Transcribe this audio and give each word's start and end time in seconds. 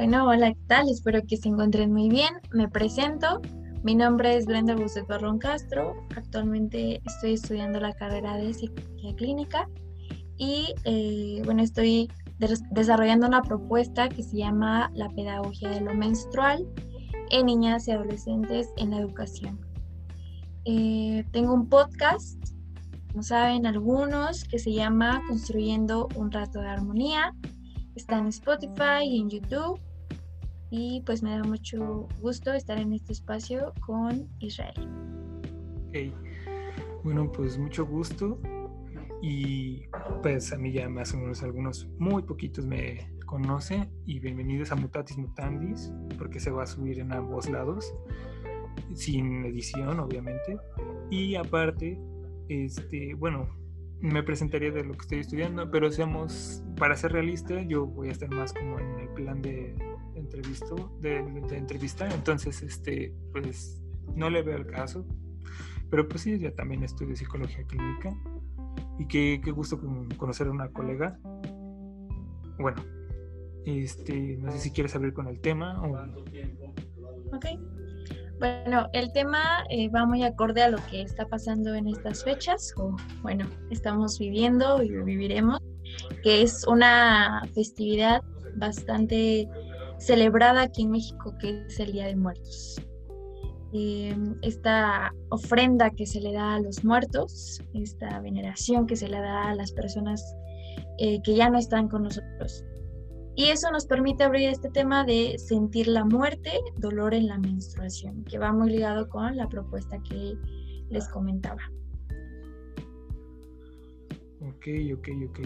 Bueno, 0.00 0.26
hola, 0.26 0.54
¿qué 0.54 0.60
tal? 0.66 0.88
Espero 0.88 1.20
que 1.26 1.36
se 1.36 1.50
encuentren 1.50 1.92
muy 1.92 2.08
bien. 2.08 2.30
Me 2.52 2.70
presento. 2.70 3.42
Mi 3.82 3.94
nombre 3.94 4.34
es 4.34 4.46
Brenda 4.46 4.74
Bucet 4.74 5.06
Barrón 5.06 5.38
Castro. 5.38 5.94
Actualmente 6.16 7.02
estoy 7.04 7.34
estudiando 7.34 7.80
la 7.80 7.92
carrera 7.92 8.38
de 8.38 8.54
psicología 8.54 9.14
clínica 9.14 9.68
y 10.38 10.72
eh, 10.84 11.42
bueno, 11.44 11.62
estoy 11.62 12.10
desarrollando 12.70 13.26
una 13.26 13.42
propuesta 13.42 14.08
que 14.08 14.22
se 14.22 14.38
llama 14.38 14.90
la 14.94 15.10
pedagogía 15.10 15.68
de 15.68 15.82
lo 15.82 15.92
menstrual 15.92 16.66
en 17.30 17.44
niñas 17.44 17.86
y 17.86 17.90
adolescentes 17.90 18.70
en 18.78 18.92
la 18.92 19.00
educación. 19.00 19.60
Eh, 20.64 21.26
tengo 21.30 21.52
un 21.52 21.68
podcast, 21.68 22.42
como 23.10 23.22
saben 23.22 23.66
algunos, 23.66 24.44
que 24.44 24.58
se 24.58 24.72
llama 24.72 25.20
Construyendo 25.28 26.08
un 26.16 26.30
rato 26.30 26.58
de 26.58 26.68
armonía. 26.68 27.34
Está 27.96 28.16
en 28.16 28.28
Spotify 28.28 29.04
y 29.04 29.20
en 29.20 29.28
YouTube. 29.28 29.78
Y 30.70 31.02
pues 31.04 31.22
me 31.22 31.30
da 31.30 31.42
mucho 31.42 32.08
gusto 32.20 32.52
estar 32.52 32.78
en 32.78 32.92
este 32.92 33.12
espacio 33.12 33.72
con 33.80 34.28
Israel. 34.38 34.74
Okay. 35.88 36.14
Bueno, 37.02 37.30
pues 37.32 37.58
mucho 37.58 37.84
gusto 37.84 38.38
y 39.22 39.82
pues 40.22 40.52
a 40.52 40.56
mí 40.58 40.72
ya 40.72 40.88
más 40.88 41.12
o 41.14 41.18
menos 41.18 41.42
algunos 41.42 41.88
muy 41.98 42.22
poquitos 42.22 42.66
me 42.66 43.10
conocen 43.26 43.90
y 44.06 44.18
bienvenidos 44.18 44.72
a 44.72 44.76
Mutatis 44.76 45.18
Mutandis 45.18 45.92
porque 46.18 46.40
se 46.40 46.50
va 46.50 46.62
a 46.62 46.66
subir 46.66 47.00
en 47.00 47.12
ambos 47.12 47.48
lados 47.48 47.94
sin 48.94 49.44
edición 49.44 50.00
obviamente 50.00 50.56
y 51.10 51.34
aparte 51.34 52.00
este 52.48 53.14
bueno 53.14 53.48
me 54.00 54.22
presentaría 54.22 54.70
de 54.70 54.84
lo 54.84 54.94
que 54.94 55.02
estoy 55.02 55.18
estudiando 55.20 55.70
pero 55.70 55.90
seamos 55.92 56.62
para 56.76 56.96
ser 56.96 57.12
realista 57.12 57.60
yo 57.62 57.86
voy 57.86 58.08
a 58.08 58.12
estar 58.12 58.30
más 58.30 58.54
como 58.54 58.78
en 58.78 59.00
el 59.00 59.08
plan 59.10 59.42
de 59.42 59.74
entrevista 60.20 60.74
de, 61.00 61.22
de 61.48 61.56
entrevista 61.56 62.08
entonces 62.08 62.62
este 62.62 63.14
pues 63.32 63.82
no 64.14 64.30
le 64.30 64.42
veo 64.42 64.56
el 64.56 64.66
caso 64.66 65.06
pero 65.90 66.08
pues 66.08 66.22
sí 66.22 66.38
ya 66.38 66.52
también 66.52 66.82
estudio 66.84 67.16
psicología 67.16 67.64
clínica 67.64 68.16
y 69.00 69.06
qué, 69.06 69.40
qué 69.42 69.50
gusto 69.50 69.80
conocer 70.16 70.46
a 70.46 70.50
una 70.50 70.68
colega. 70.68 71.18
Bueno, 72.58 72.84
este, 73.64 74.36
no 74.36 74.52
sé 74.52 74.58
si 74.58 74.70
quieres 74.70 74.94
abrir 74.94 75.14
con 75.14 75.26
el 75.26 75.40
tema. 75.40 75.80
O... 75.82 75.96
Ok. 77.34 77.46
Bueno, 78.38 78.88
el 78.92 79.12
tema 79.12 79.64
eh, 79.70 79.88
va 79.88 80.06
muy 80.06 80.22
acorde 80.22 80.62
a 80.62 80.70
lo 80.70 80.78
que 80.90 81.02
está 81.02 81.26
pasando 81.26 81.74
en 81.74 81.88
estas 81.88 82.24
fechas, 82.24 82.72
o 82.76 82.96
bueno, 83.22 83.46
estamos 83.70 84.18
viviendo 84.18 84.82
y 84.82 84.90
viviremos, 84.90 85.60
que 86.22 86.42
es 86.42 86.66
una 86.66 87.42
festividad 87.54 88.22
bastante 88.56 89.48
celebrada 90.00 90.62
aquí 90.62 90.82
en 90.82 90.90
México, 90.90 91.34
que 91.38 91.64
es 91.66 91.78
el 91.78 91.92
Día 91.92 92.06
de 92.06 92.16
Muertos. 92.16 92.80
Em, 93.72 94.34
esta 94.42 95.14
ofrenda 95.28 95.90
que 95.90 96.04
se 96.04 96.20
le 96.20 96.32
da 96.32 96.54
a 96.54 96.60
los 96.60 96.84
muertos, 96.84 97.62
esta 97.72 98.18
veneración 98.20 98.86
que 98.86 98.96
se 98.96 99.08
le 99.08 99.20
da 99.20 99.50
a 99.50 99.54
las 99.54 99.70
personas 99.70 100.24
eh, 100.98 101.20
que 101.22 101.36
ya 101.36 101.48
no 101.50 101.58
están 101.58 101.88
con 101.88 102.02
nosotros. 102.02 102.64
Y 103.36 103.44
eso 103.44 103.70
nos 103.70 103.86
permite 103.86 104.24
abrir 104.24 104.48
este 104.48 104.70
tema 104.70 105.04
de 105.04 105.38
sentir 105.38 105.86
la 105.86 106.04
muerte, 106.04 106.50
dolor 106.78 107.14
en 107.14 107.28
la 107.28 107.38
menstruación, 107.38 108.24
que 108.24 108.38
va 108.38 108.52
muy 108.52 108.70
ligado 108.70 109.08
con 109.08 109.36
la 109.36 109.48
propuesta 109.48 109.98
que 110.02 110.34
les 110.90 111.08
comentaba. 111.08 111.62
Ok, 114.40 114.66
ok, 114.94 115.08
ok. 115.28 115.40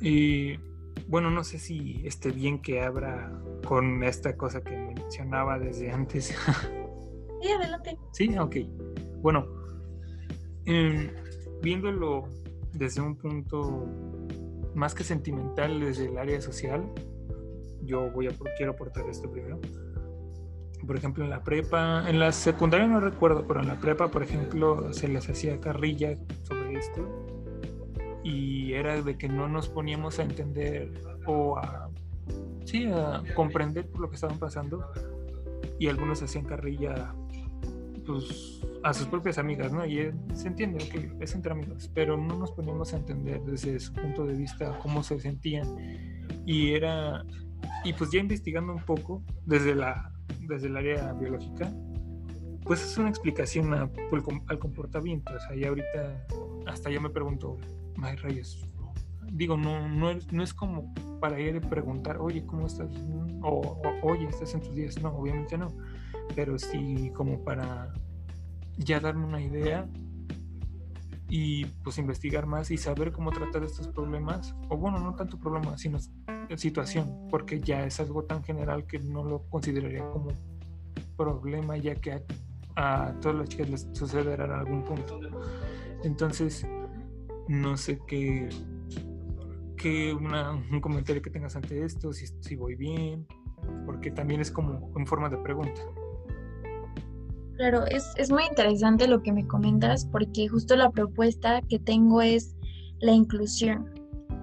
Y 0.00 0.56
bueno, 1.08 1.30
no 1.30 1.44
sé 1.44 1.58
si 1.58 2.02
esté 2.04 2.30
bien 2.30 2.60
que 2.60 2.82
abra 2.82 3.32
con 3.66 4.02
esta 4.02 4.36
cosa 4.36 4.62
que 4.62 4.76
mencionaba 4.76 5.58
desde 5.58 5.90
antes. 5.90 6.34
Sí, 7.42 7.52
adelante. 7.52 7.98
Sí, 8.12 8.38
ok. 8.38 8.56
Bueno, 9.20 9.46
em, 10.64 11.10
viéndolo 11.62 12.24
desde 12.72 13.02
un 13.02 13.14
punto 13.14 13.86
más 14.74 14.94
que 14.94 15.04
sentimental, 15.04 15.78
desde 15.78 16.06
el 16.06 16.18
área 16.18 16.40
social, 16.40 16.90
yo 17.82 18.10
voy 18.10 18.28
a 18.28 18.30
quiero 18.56 18.72
aportar 18.72 19.08
esto 19.08 19.30
primero. 19.30 19.60
Por 20.86 20.96
ejemplo, 20.96 21.24
en 21.24 21.30
la 21.30 21.42
prepa, 21.42 22.08
en 22.08 22.18
la 22.18 22.32
secundaria 22.32 22.86
no 22.86 23.00
recuerdo, 23.00 23.46
pero 23.46 23.60
en 23.60 23.68
la 23.68 23.78
prepa, 23.78 24.08
por 24.08 24.22
ejemplo, 24.22 24.92
se 24.92 25.08
les 25.08 25.28
hacía 25.28 25.60
carrilla 25.60 26.14
sobre 26.42 26.78
esto 26.78 27.26
y 28.22 28.65
era 28.78 29.00
de 29.00 29.16
que 29.16 29.28
no 29.28 29.48
nos 29.48 29.68
poníamos 29.68 30.18
a 30.18 30.22
entender 30.22 30.92
o 31.26 31.58
a, 31.58 31.90
sí, 32.64 32.86
a 32.92 33.22
comprender 33.34 33.86
por 33.88 34.00
lo 34.00 34.08
que 34.08 34.16
estaban 34.16 34.38
pasando. 34.38 34.84
Y 35.78 35.88
algunos 35.88 36.22
hacían 36.22 36.44
carrilla 36.44 37.14
pues, 38.06 38.60
a 38.82 38.94
sus 38.94 39.06
propias 39.08 39.38
amigas, 39.38 39.72
¿no? 39.72 39.84
Y 39.84 40.10
se 40.34 40.48
entiende 40.48 40.88
que 40.88 41.10
es 41.20 41.34
entre 41.34 41.52
amigos, 41.52 41.90
pero 41.92 42.16
no 42.16 42.36
nos 42.36 42.52
poníamos 42.52 42.94
a 42.94 42.96
entender 42.96 43.42
desde 43.42 43.78
su 43.80 43.92
punto 43.92 44.24
de 44.24 44.34
vista 44.34 44.78
cómo 44.78 45.02
se 45.02 45.18
sentían. 45.18 45.66
Y 46.46 46.72
era 46.72 47.24
y 47.84 47.92
pues 47.92 48.10
ya 48.10 48.20
investigando 48.20 48.72
un 48.72 48.82
poco 48.82 49.22
desde 49.44 49.74
la 49.74 50.12
desde 50.40 50.68
el 50.68 50.76
área 50.76 51.12
biológica 51.12 51.72
pues 52.66 52.84
es 52.84 52.98
una 52.98 53.08
explicación 53.08 53.72
al 53.72 54.58
comportamiento. 54.58 55.32
O 55.34 55.40
sea 55.40 55.56
y 55.56 55.64
ahorita 55.64 56.26
hasta 56.66 56.90
ya 56.90 57.00
me 57.00 57.10
pregunto 57.10 57.58
May 57.96 58.16
Reyes. 58.16 58.64
Digo, 59.32 59.56
no, 59.56 59.88
no, 59.88 60.10
es, 60.10 60.32
no 60.32 60.42
es 60.42 60.54
como 60.54 60.94
para 61.20 61.40
ir 61.40 61.56
a 61.56 61.60
preguntar, 61.60 62.18
oye, 62.18 62.44
¿cómo 62.46 62.66
estás? 62.66 62.90
O, 63.42 63.80
oye, 64.02 64.28
¿estás 64.28 64.54
en 64.54 64.60
tus 64.60 64.74
días? 64.74 65.00
No, 65.02 65.10
obviamente 65.10 65.58
no. 65.58 65.68
Pero 66.34 66.58
sí 66.58 67.10
como 67.14 67.42
para 67.42 67.92
ya 68.76 69.00
darme 69.00 69.24
una 69.24 69.40
idea 69.40 69.88
y 71.28 71.64
pues 71.82 71.98
investigar 71.98 72.46
más 72.46 72.70
y 72.70 72.76
saber 72.76 73.10
cómo 73.10 73.32
tratar 73.32 73.64
estos 73.64 73.88
problemas, 73.88 74.54
o 74.68 74.76
bueno, 74.76 75.00
no 75.00 75.14
tanto 75.14 75.38
problema, 75.38 75.76
sino 75.76 75.98
situación, 76.56 77.26
porque 77.30 77.60
ya 77.60 77.84
es 77.84 77.98
algo 77.98 78.22
tan 78.24 78.44
general 78.44 78.86
que 78.86 79.00
no 79.00 79.24
lo 79.24 79.42
consideraría 79.48 80.08
como 80.10 80.28
problema, 81.16 81.76
ya 81.76 81.96
que 81.96 82.12
a, 82.12 82.22
a 82.76 83.20
todas 83.20 83.38
las 83.38 83.48
chicas 83.48 83.70
les 83.70 83.88
sucederá 83.92 84.44
en 84.44 84.52
algún 84.52 84.84
punto. 84.84 85.18
Entonces, 86.04 86.64
no 87.48 87.76
sé 87.76 88.00
qué, 88.06 88.48
qué 89.76 90.12
un 90.14 90.80
comentario 90.80 91.22
que 91.22 91.30
tengas 91.30 91.56
ante 91.56 91.84
esto, 91.84 92.12
si, 92.12 92.26
si 92.40 92.56
voy 92.56 92.74
bien, 92.74 93.26
porque 93.84 94.10
también 94.10 94.40
es 94.40 94.50
como 94.50 94.92
en 94.96 95.06
forma 95.06 95.28
de 95.28 95.38
pregunta. 95.38 95.80
Claro, 97.56 97.86
es, 97.86 98.12
es, 98.16 98.30
muy 98.30 98.44
interesante 98.44 99.08
lo 99.08 99.22
que 99.22 99.32
me 99.32 99.46
comentas 99.46 100.04
porque 100.04 100.46
justo 100.46 100.76
la 100.76 100.90
propuesta 100.90 101.62
que 101.62 101.78
tengo 101.78 102.20
es 102.20 102.54
la 103.00 103.12
inclusión, 103.12 103.90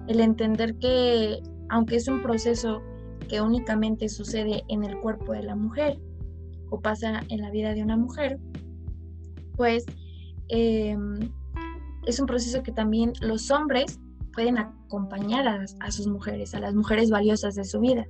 el 0.08 0.20
entender 0.20 0.76
que 0.78 1.40
aunque 1.68 1.96
es 1.96 2.08
un 2.08 2.22
proceso 2.22 2.82
que 3.28 3.40
únicamente 3.40 4.08
sucede 4.08 4.64
en 4.68 4.84
el 4.84 4.98
cuerpo 5.00 5.32
de 5.32 5.42
la 5.42 5.54
mujer 5.54 5.98
o 6.70 6.80
pasa 6.80 7.22
en 7.28 7.40
la 7.40 7.50
vida 7.50 7.72
de 7.74 7.82
una 7.82 7.96
mujer, 7.96 8.38
pues 9.56 9.86
eh, 10.48 10.96
es 12.06 12.20
un 12.20 12.26
proceso 12.26 12.62
que 12.62 12.72
también 12.72 13.12
los 13.20 13.50
hombres 13.50 13.98
pueden 14.32 14.58
acompañar 14.58 15.46
a, 15.48 15.90
sus 15.90 16.06
mujeres, 16.06 16.54
a 16.54 16.60
las 16.60 16.74
mujeres 16.74 17.10
valiosas 17.10 17.54
de 17.54 17.64
su 17.64 17.80
vida. 17.80 18.06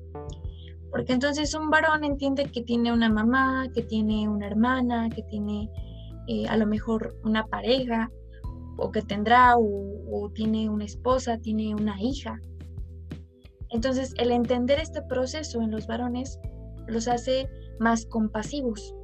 Porque 0.91 1.13
entonces 1.13 1.55
un 1.55 1.71
varón 1.71 2.05
entiende 2.05 2.45
que 2.45 2.63
tiene 2.63 2.93
una 2.93 3.09
mamá, 3.09 3.67
que 3.75 3.83
tiene 3.83 4.29
una 4.29 4.47
hermana, 4.47 5.11
que 5.11 5.23
tiene 5.23 5.69
eh, 6.29 6.47
a 6.49 6.57
lo 6.57 6.67
mejor 6.67 7.17
una 7.25 7.47
pareja, 7.47 8.11
o 8.77 8.91
que 8.91 9.03
tendrá, 9.03 9.55
o, 9.57 10.31
tiene 10.35 10.69
una 10.69 10.85
esposa, 10.85 11.39
tiene 11.39 11.75
una 11.75 12.01
hija. 12.01 12.41
Entonces 13.71 14.15
el 14.19 14.31
entender 14.31 14.79
este 14.79 15.03
proceso 15.03 15.61
en 15.61 15.71
los 15.71 15.87
varones 15.87 16.39
los 16.87 17.09
hace 17.09 17.49
más 17.81 18.07
compasivos. 18.07 18.95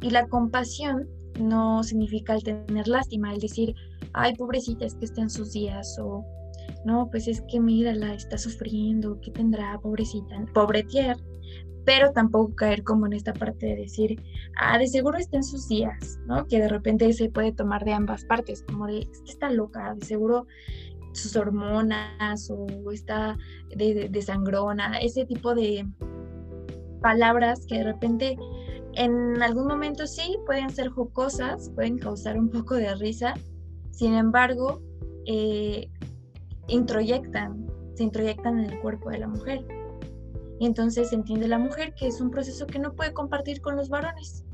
Y 0.00 0.10
la 0.10 0.28
compasión 0.28 1.08
no 1.38 1.82
significa 1.82 2.34
el 2.34 2.42
tener 2.42 2.88
lástima, 2.88 3.32
el 3.32 3.40
decir, 3.40 3.74
ay, 4.12 4.34
pobrecita, 4.34 4.86
es 4.86 4.94
que 4.94 5.04
está 5.04 5.22
en 5.22 5.30
sus 5.30 5.52
días, 5.52 5.98
o 6.00 6.24
no, 6.84 7.08
pues 7.10 7.28
es 7.28 7.42
que 7.48 7.60
mírala, 7.60 8.14
está 8.14 8.38
sufriendo, 8.38 9.18
¿qué 9.20 9.30
tendrá, 9.30 9.78
pobrecita? 9.80 10.44
Pobretier, 10.54 11.16
pero 11.84 12.12
tampoco 12.12 12.54
caer 12.54 12.82
como 12.82 13.06
en 13.06 13.14
esta 13.14 13.32
parte 13.32 13.66
de 13.66 13.76
decir, 13.76 14.22
ah, 14.60 14.78
de 14.78 14.86
seguro 14.86 15.18
está 15.18 15.38
en 15.38 15.44
sus 15.44 15.68
días, 15.68 16.18
¿no? 16.26 16.46
Que 16.46 16.58
de 16.58 16.68
repente 16.68 17.12
se 17.12 17.30
puede 17.30 17.52
tomar 17.52 17.84
de 17.84 17.94
ambas 17.94 18.24
partes, 18.24 18.62
como 18.62 18.86
de, 18.86 19.08
está 19.26 19.50
loca, 19.50 19.94
de 19.94 20.04
seguro 20.04 20.46
sus 21.12 21.34
hormonas 21.36 22.50
o 22.50 22.66
está 22.92 23.36
de, 23.74 24.08
de 24.08 24.22
sangrona, 24.22 24.98
ese 24.98 25.24
tipo 25.24 25.54
de 25.54 25.86
palabras 27.00 27.64
que 27.66 27.78
de 27.78 27.84
repente 27.84 28.36
en 28.98 29.40
algún 29.42 29.68
momento 29.68 30.08
sí 30.08 30.36
pueden 30.44 30.70
ser 30.70 30.88
jocosas, 30.88 31.70
pueden 31.70 31.98
causar 31.98 32.36
un 32.36 32.50
poco 32.50 32.74
de 32.74 32.92
risa, 32.96 33.34
sin 33.92 34.14
embargo, 34.14 34.82
eh, 35.24 35.88
introyectan, 36.66 37.64
se 37.94 38.02
introyectan 38.02 38.58
en 38.58 38.70
el 38.72 38.80
cuerpo 38.80 39.10
de 39.10 39.18
la 39.18 39.28
mujer. 39.28 39.64
Y 40.58 40.66
entonces 40.66 41.12
entiende 41.12 41.46
la 41.46 41.58
mujer 41.58 41.94
que 41.94 42.08
es 42.08 42.20
un 42.20 42.32
proceso 42.32 42.66
que 42.66 42.80
no 42.80 42.94
puede 42.94 43.12
compartir 43.12 43.60
con 43.60 43.76
los 43.76 43.88
varones. 43.88 44.44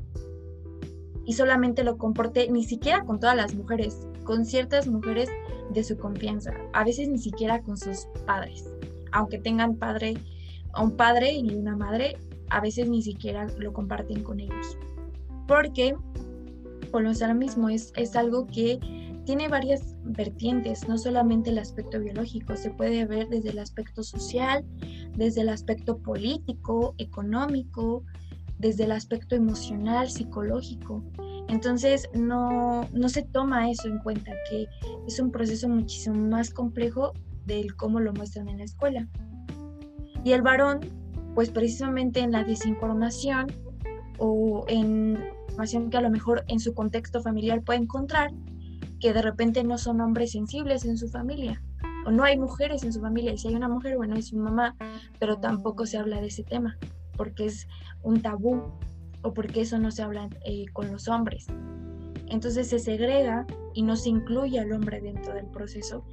Y 1.25 1.33
solamente 1.33 1.83
lo 1.83 1.97
comporte 1.97 2.47
ni 2.51 2.63
siquiera 2.63 3.03
con 3.03 3.19
todas 3.19 3.35
las 3.35 3.55
mujeres, 3.55 4.07
con 4.25 4.45
ciertas 4.45 4.85
mujeres 4.85 5.27
de 5.73 5.83
su 5.83 5.97
confianza, 5.97 6.53
a 6.73 6.83
veces 6.83 7.09
ni 7.09 7.17
siquiera 7.17 7.63
con 7.63 7.77
sus 7.77 8.05
padres. 8.27 8.63
Aunque 9.11 9.39
tengan 9.39 9.77
padre, 9.77 10.13
un 10.79 10.95
padre 10.95 11.33
y 11.33 11.55
una 11.55 11.75
madre, 11.75 12.19
a 12.49 12.61
veces 12.61 12.89
ni 12.89 13.01
siquiera 13.01 13.47
lo 13.57 13.73
comparten 13.73 14.23
con 14.23 14.39
ellos. 14.39 14.77
Porque, 15.47 15.95
por 16.91 17.03
lo 17.03 17.35
mismo, 17.35 17.69
es, 17.69 17.91
es 17.95 18.15
algo 18.15 18.47
que 18.47 18.79
tiene 19.25 19.47
varias 19.47 19.95
vertientes, 20.03 20.87
no 20.87 20.97
solamente 20.97 21.49
el 21.49 21.57
aspecto 21.57 21.99
biológico, 21.99 22.55
se 22.55 22.69
puede 22.69 23.05
ver 23.05 23.27
desde 23.27 23.49
el 23.49 23.59
aspecto 23.59 24.03
social, 24.03 24.63
desde 25.17 25.41
el 25.41 25.49
aspecto 25.49 25.97
político, 25.97 26.93
económico, 26.99 28.03
desde 28.59 28.85
el 28.85 28.91
aspecto 28.91 29.35
emocional, 29.35 30.09
psicológico. 30.09 31.03
Entonces 31.47 32.07
no, 32.13 32.87
no 32.93 33.09
se 33.09 33.23
toma 33.23 33.69
eso 33.69 33.87
en 33.87 33.99
cuenta, 33.99 34.31
que 34.49 34.67
es 35.07 35.19
un 35.19 35.31
proceso 35.31 35.67
muchísimo 35.67 36.15
más 36.15 36.51
complejo 36.51 37.13
del 37.45 37.75
cómo 37.75 37.99
lo 37.99 38.13
muestran 38.13 38.47
en 38.47 38.59
la 38.59 38.63
escuela. 38.63 39.07
Y 40.23 40.31
el 40.31 40.41
varón, 40.41 40.79
pues 41.35 41.51
precisamente 41.51 42.21
en 42.21 42.31
la 42.31 42.43
desinformación 42.43 43.47
o 44.17 44.65
en 44.67 45.19
información 45.49 45.89
que 45.89 45.97
a 45.97 46.01
lo 46.01 46.09
mejor 46.09 46.43
en 46.47 46.59
su 46.59 46.73
contexto 46.73 47.21
familiar 47.21 47.61
puede 47.61 47.79
encontrar, 47.79 48.31
que 48.99 49.13
de 49.13 49.21
repente 49.21 49.63
no 49.63 49.77
son 49.77 50.01
hombres 50.01 50.31
sensibles 50.31 50.85
en 50.85 50.97
su 50.97 51.09
familia, 51.09 51.61
o 52.05 52.11
no 52.11 52.23
hay 52.23 52.37
mujeres 52.37 52.83
en 52.83 52.91
su 52.91 53.01
familia, 53.01 53.33
y 53.33 53.37
si 53.37 53.49
hay 53.49 53.55
una 53.55 53.69
mujer, 53.69 53.97
bueno, 53.97 54.15
es 54.15 54.27
su 54.27 54.37
mamá, 54.37 54.75
pero 55.19 55.37
tampoco 55.37 55.85
se 55.85 55.97
habla 55.97 56.19
de 56.21 56.27
ese 56.27 56.43
tema, 56.43 56.77
porque 57.17 57.45
es 57.45 57.67
un 58.01 58.21
tabú, 58.21 58.61
o 59.21 59.33
porque 59.33 59.61
eso 59.61 59.77
no 59.79 59.91
se 59.91 60.03
habla 60.03 60.29
eh, 60.45 60.65
con 60.73 60.91
los 60.91 61.07
hombres. 61.07 61.47
Entonces 62.27 62.67
se 62.69 62.79
segrega 62.79 63.45
y 63.73 63.83
no 63.83 63.95
se 63.95 64.09
incluye 64.09 64.59
al 64.59 64.71
hombre 64.71 65.01
dentro 65.01 65.33
del 65.33 65.45
proceso. 65.47 66.03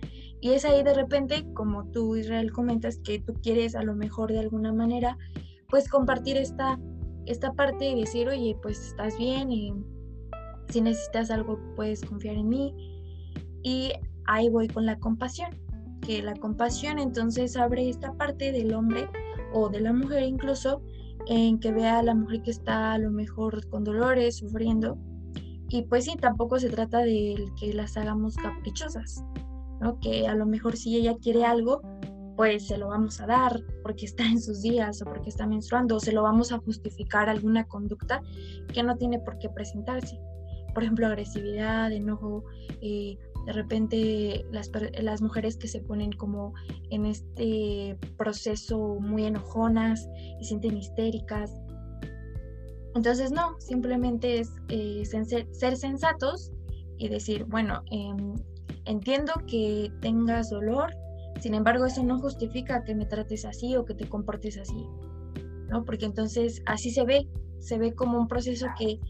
Y 0.42 0.50
es 0.50 0.64
ahí 0.64 0.82
de 0.82 0.92
repente, 0.92 1.46
como 1.54 1.84
tú 1.86 2.16
Israel 2.16 2.50
comentas, 2.50 2.98
que 2.98 3.20
tú 3.20 3.32
quieres 3.42 3.76
a 3.76 3.84
lo 3.84 3.94
mejor 3.94 4.32
de 4.32 4.40
alguna 4.40 4.72
manera, 4.72 5.16
pues 5.68 5.88
compartir 5.88 6.36
esta, 6.36 6.80
esta 7.26 7.52
parte 7.52 7.88
y 7.88 8.00
decir, 8.00 8.28
oye, 8.28 8.56
pues 8.60 8.88
estás 8.88 9.16
bien 9.16 9.52
y 9.52 9.72
si 10.68 10.80
necesitas 10.80 11.30
algo 11.30 11.60
puedes 11.76 12.04
confiar 12.04 12.34
en 12.34 12.48
mí. 12.48 12.74
Y 13.62 13.92
ahí 14.26 14.48
voy 14.48 14.66
con 14.66 14.84
la 14.84 14.98
compasión, 14.98 15.50
que 16.00 16.20
la 16.20 16.34
compasión 16.34 16.98
entonces 16.98 17.56
abre 17.56 17.88
esta 17.88 18.12
parte 18.14 18.50
del 18.50 18.74
hombre 18.74 19.08
o 19.54 19.68
de 19.68 19.80
la 19.80 19.92
mujer 19.92 20.24
incluso, 20.24 20.82
en 21.28 21.60
que 21.60 21.70
vea 21.70 22.00
a 22.00 22.02
la 22.02 22.16
mujer 22.16 22.42
que 22.42 22.50
está 22.50 22.94
a 22.94 22.98
lo 22.98 23.12
mejor 23.12 23.68
con 23.68 23.84
dolores, 23.84 24.38
sufriendo. 24.38 24.98
Y 25.68 25.82
pues 25.82 26.06
sí, 26.06 26.16
tampoco 26.20 26.58
se 26.58 26.68
trata 26.68 26.98
de 26.98 27.44
que 27.60 27.72
las 27.72 27.96
hagamos 27.96 28.34
caprichosas, 28.34 29.22
¿no? 29.82 29.98
Que 30.00 30.26
a 30.26 30.34
lo 30.34 30.46
mejor 30.46 30.76
si 30.76 30.96
ella 30.96 31.16
quiere 31.20 31.44
algo, 31.44 31.82
pues 32.36 32.68
se 32.68 32.78
lo 32.78 32.88
vamos 32.88 33.20
a 33.20 33.26
dar 33.26 33.60
porque 33.82 34.06
está 34.06 34.24
en 34.24 34.40
sus 34.40 34.62
días 34.62 35.02
o 35.02 35.04
porque 35.04 35.28
está 35.28 35.46
menstruando, 35.46 35.96
o 35.96 36.00
se 36.00 36.12
lo 36.12 36.22
vamos 36.22 36.52
a 36.52 36.58
justificar 36.58 37.28
alguna 37.28 37.64
conducta 37.64 38.22
que 38.72 38.82
no 38.82 38.96
tiene 38.96 39.18
por 39.18 39.38
qué 39.38 39.48
presentarse 39.50 40.18
por 40.74 40.82
ejemplo, 40.82 41.06
agresividad, 41.06 41.92
enojo, 41.92 42.44
eh, 42.80 43.18
de 43.46 43.52
repente 43.52 44.46
las, 44.52 44.70
las, 45.00 45.20
mujeres 45.20 45.56
que 45.56 45.68
se 45.68 45.80
ponen 45.80 46.12
como 46.12 46.54
en 46.90 47.06
este 47.06 47.98
proceso 48.16 48.96
muy 49.00 49.24
enojonas 49.24 50.08
y 50.40 50.44
sienten 50.44 50.76
histéricas. 50.76 51.52
Entonces, 52.94 53.32
no, 53.32 53.58
simplemente 53.58 54.40
es 54.40 54.50
eh, 54.68 55.02
ser 55.04 55.76
sensatos 55.76 56.52
y 56.98 57.08
decir, 57.08 57.44
bueno, 57.44 57.82
em, 57.90 58.34
entiendo 58.84 59.32
que 59.46 59.92
tengas 60.00 60.50
dolor, 60.50 60.94
sin 61.40 61.54
embargo, 61.54 61.86
eso 61.86 62.02
no 62.02 62.18
justifica 62.18 62.84
que 62.84 62.94
me 62.94 63.06
trates 63.06 63.44
así 63.44 63.76
o 63.76 63.84
que 63.84 63.94
te 63.94 64.08
comportes 64.08 64.58
así, 64.58 64.86
¿no? 65.68 65.84
Porque 65.84 66.04
entonces 66.04 66.62
así 66.66 66.90
se 66.90 67.04
ve, 67.04 67.28
se 67.58 67.78
ve 67.78 67.94
como 67.94 68.18
un 68.18 68.28
proceso 68.28 68.66
que 68.78 69.00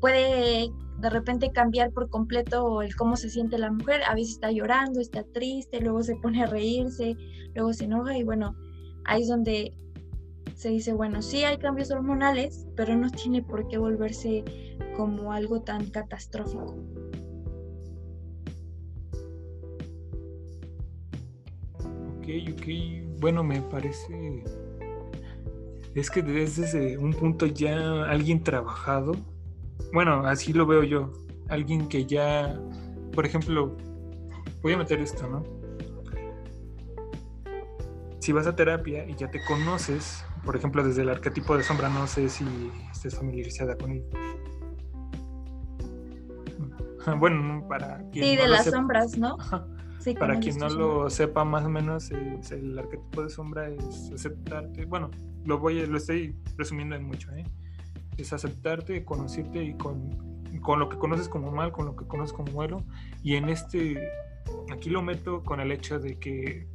puede 0.00 0.70
de 0.98 1.10
repente 1.10 1.52
cambiar 1.52 1.92
por 1.92 2.08
completo 2.08 2.80
el 2.82 2.96
cómo 2.96 3.16
se 3.16 3.30
siente 3.30 3.58
la 3.58 3.70
mujer. 3.70 4.00
A 4.08 4.14
veces 4.14 4.34
está 4.34 4.50
llorando, 4.50 5.00
está 5.00 5.22
triste, 5.22 5.80
luego 5.80 6.02
se 6.02 6.16
pone 6.16 6.42
a 6.42 6.46
reírse, 6.46 7.16
luego 7.54 7.72
se 7.72 7.84
enoja 7.84 8.16
y 8.16 8.24
bueno, 8.24 8.56
ahí 9.04 9.22
es 9.22 9.28
donde 9.28 9.72
se 10.54 10.70
dice, 10.70 10.94
bueno, 10.94 11.20
sí 11.20 11.44
hay 11.44 11.58
cambios 11.58 11.90
hormonales, 11.90 12.66
pero 12.76 12.96
no 12.96 13.10
tiene 13.10 13.42
por 13.42 13.68
qué 13.68 13.76
volverse 13.76 14.42
como 14.96 15.32
algo 15.32 15.60
tan 15.60 15.90
catastrófico. 15.90 16.74
Ok, 22.26 23.20
bueno, 23.20 23.42
me 23.44 23.62
parece... 23.62 24.42
Es 25.94 26.10
que 26.10 26.22
desde 26.22 26.98
un 26.98 27.12
punto 27.14 27.46
ya 27.46 28.04
alguien 28.04 28.42
trabajado 28.42 29.14
bueno, 29.92 30.26
así 30.26 30.52
lo 30.52 30.66
veo 30.66 30.82
yo. 30.82 31.12
Alguien 31.48 31.88
que 31.88 32.06
ya, 32.06 32.58
por 33.12 33.24
ejemplo, 33.26 33.76
voy 34.62 34.72
a 34.72 34.76
meter 34.78 35.00
esto, 35.00 35.26
¿no? 35.28 35.42
Si 38.20 38.32
vas 38.32 38.46
a 38.46 38.56
terapia 38.56 39.06
y 39.08 39.14
ya 39.14 39.30
te 39.30 39.42
conoces, 39.44 40.24
por 40.44 40.56
ejemplo, 40.56 40.82
desde 40.82 41.02
el 41.02 41.10
arquetipo 41.10 41.56
de 41.56 41.62
sombra, 41.62 41.88
no 41.88 42.06
sé 42.06 42.28
si 42.28 42.44
estés 42.90 43.14
familiarizada 43.14 43.76
con 43.76 43.92
él. 43.92 44.04
Bueno, 47.20 47.64
para 47.68 47.98
quien 48.10 48.24
sí, 48.24 48.36
de 48.36 48.48
las 48.48 48.64
sombras, 48.64 49.16
¿no? 49.16 49.36
Sí, 50.06 50.14
para 50.14 50.38
quien 50.38 50.56
no 50.58 50.68
lo 50.68 51.10
sepa 51.10 51.44
más 51.44 51.64
o 51.64 51.68
menos, 51.68 52.12
el 52.12 52.78
arquetipo 52.78 53.24
de 53.24 53.28
sombra 53.28 53.68
es 53.68 54.12
aceptarte. 54.14 54.84
Bueno, 54.84 55.10
lo 55.44 55.58
voy, 55.58 55.84
lo 55.84 55.98
estoy 55.98 56.36
resumiendo 56.56 56.94
en 56.94 57.02
mucho, 57.02 57.32
¿eh? 57.32 57.42
es 58.16 58.32
aceptarte, 58.32 59.04
conocerte 59.04 59.64
y 59.64 59.74
con, 59.74 60.16
con, 60.60 60.78
lo 60.78 60.88
que 60.88 60.96
conoces 60.96 61.28
como 61.28 61.50
mal, 61.50 61.72
con 61.72 61.86
lo 61.86 61.96
que 61.96 62.06
conoces 62.06 62.32
como 62.32 62.52
bueno. 62.52 62.86
Y 63.24 63.34
en 63.34 63.48
este, 63.48 64.00
aquí 64.72 64.90
lo 64.90 65.02
meto 65.02 65.42
con 65.42 65.58
el 65.58 65.72
hecho 65.72 65.98
de 65.98 66.20
que, 66.20 66.68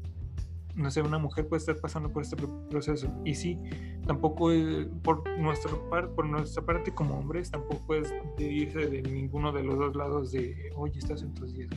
no 0.75 0.91
sé, 0.91 1.01
una 1.01 1.17
mujer 1.17 1.47
puede 1.47 1.61
estar 1.61 1.79
pasando 1.79 2.11
por 2.11 2.23
este 2.23 2.35
proceso. 2.69 3.07
Y 3.23 3.35
sí, 3.35 3.57
tampoco 4.05 4.51
es, 4.51 4.87
por, 5.03 5.23
nuestra 5.39 5.71
parte, 5.89 6.13
por 6.13 6.25
nuestra 6.25 6.65
parte 6.65 6.93
como 6.93 7.17
hombres, 7.17 7.49
tampoco 7.49 7.95
es 7.95 8.13
de 8.37 8.43
irse 8.43 8.87
de 8.87 9.01
ninguno 9.03 9.53
de 9.53 9.63
los 9.63 9.77
dos 9.77 9.95
lados 9.95 10.33
de, 10.33 10.69
oye, 10.75 10.99
estás 10.99 11.23
en 11.23 11.33
tus 11.33 11.53
días. 11.53 11.69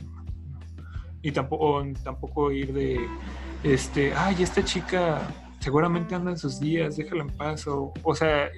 Y 1.25 1.31
tampoco, 1.31 1.83
tampoco 2.03 2.51
ir 2.51 2.71
de, 2.71 2.99
este, 3.63 4.13
ay, 4.13 4.35
esta 4.43 4.63
chica 4.63 5.27
seguramente 5.59 6.13
anda 6.13 6.29
en 6.29 6.37
sus 6.37 6.59
días, 6.59 6.97
déjala 6.97 7.23
en 7.23 7.31
paz. 7.31 7.65
O, 7.65 7.91
o 8.03 8.13
sea, 8.13 8.51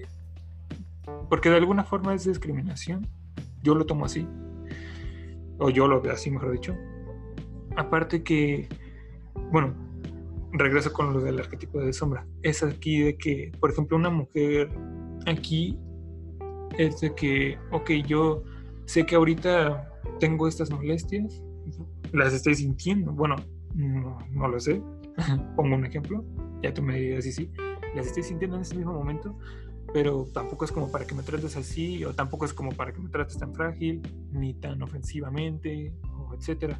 porque 1.29 1.49
de 1.49 1.55
alguna 1.55 1.85
forma 1.85 2.13
es 2.13 2.25
discriminación. 2.25 3.07
Yo 3.63 3.73
lo 3.73 3.85
tomo 3.85 4.03
así. 4.03 4.27
O 5.59 5.69
yo 5.69 5.87
lo 5.87 6.01
veo 6.01 6.11
así, 6.11 6.29
mejor 6.29 6.51
dicho. 6.51 6.75
Aparte 7.77 8.21
que, 8.21 8.67
bueno, 9.49 9.73
regreso 10.51 10.91
con 10.91 11.13
lo 11.13 11.21
del 11.21 11.39
arquetipo 11.39 11.79
de 11.79 11.93
sombra. 11.93 12.27
Es 12.41 12.63
aquí 12.63 12.99
de 12.99 13.17
que, 13.17 13.53
por 13.61 13.71
ejemplo, 13.71 13.95
una 13.95 14.09
mujer 14.09 14.69
aquí 15.25 15.79
es 16.77 16.99
de 16.99 17.15
que, 17.15 17.57
ok, 17.71 17.91
yo 18.05 18.43
sé 18.83 19.05
que 19.05 19.15
ahorita 19.15 19.89
tengo 20.19 20.49
estas 20.49 20.69
molestias, 20.69 21.41
las 22.13 22.33
estoy 22.33 22.55
sintiendo. 22.55 23.11
Bueno, 23.11 23.35
no, 23.75 24.17
no 24.31 24.47
lo 24.47 24.59
sé. 24.59 24.81
Pongo 25.55 25.75
un 25.75 25.85
ejemplo, 25.85 26.23
ya 26.61 26.73
tú 26.73 26.81
me 26.81 26.99
dirás 26.99 27.23
si 27.23 27.31
sí. 27.31 27.51
Las 27.95 28.07
estoy 28.07 28.23
sintiendo 28.23 28.57
en 28.57 28.61
ese 28.61 28.75
mismo 28.75 28.93
momento, 28.93 29.37
pero 29.93 30.25
tampoco 30.33 30.65
es 30.65 30.71
como 30.71 30.91
para 30.91 31.05
que 31.05 31.15
me 31.15 31.23
trates 31.23 31.55
así, 31.57 32.03
o 32.05 32.13
tampoco 32.13 32.45
es 32.45 32.53
como 32.53 32.71
para 32.71 32.93
que 32.93 32.99
me 32.99 33.09
trates 33.09 33.37
tan 33.37 33.53
frágil, 33.53 34.01
ni 34.31 34.53
tan 34.53 34.81
ofensivamente, 34.81 35.93
o 36.13 36.33
etcétera. 36.35 36.79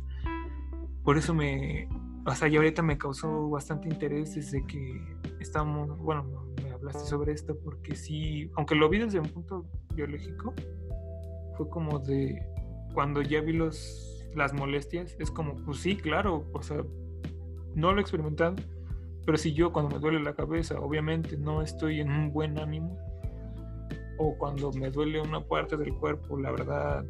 Por 1.04 1.18
eso 1.18 1.34
me, 1.34 1.88
o 2.26 2.36
sea, 2.36 2.50
ya 2.50 2.58
ahorita 2.60 2.82
me 2.82 2.98
causó 2.98 3.50
bastante 3.50 3.88
interés 3.88 4.36
desde 4.36 4.66
que 4.66 5.02
estamos, 5.40 5.98
bueno, 6.00 6.26
me 6.62 6.72
hablaste 6.72 7.06
sobre 7.06 7.32
esto, 7.32 7.58
porque 7.64 7.96
sí, 7.96 8.52
aunque 8.58 8.76
lo 8.76 8.90
vi 8.90 9.00
desde 9.00 9.20
un 9.20 9.30
punto 9.30 9.66
biológico, 9.96 10.54
fue 11.56 11.70
como 11.70 12.00
de, 12.00 12.46
cuando 12.94 13.22
ya 13.22 13.40
vi 13.40 13.54
los, 13.54 14.17
las 14.38 14.54
molestias, 14.54 15.16
es 15.20 15.32
como, 15.32 15.56
pues 15.66 15.80
sí, 15.80 15.98
claro, 15.98 16.46
o 16.54 16.62
sea, 16.62 16.84
no 17.76 17.92
lo 17.92 17.98
he 17.98 18.02
experimentado, 18.02 18.56
pero 19.26 19.38
si 19.38 19.54
yo 19.54 19.74
cuando 19.74 19.96
me 19.96 20.00
duele 20.00 20.22
la 20.22 20.36
cabeza, 20.36 20.80
obviamente 20.80 21.38
no 21.38 21.62
estoy 21.62 22.00
en 22.00 22.12
un 22.12 22.32
buen 22.32 22.58
ánimo, 22.60 22.98
o 24.18 24.38
cuando 24.38 24.72
me 24.72 24.90
duele 24.90 25.20
una 25.20 25.42
parte 25.42 25.76
del 25.76 25.94
cuerpo, 25.96 26.38
la 26.40 26.52
verdad, 26.52 27.06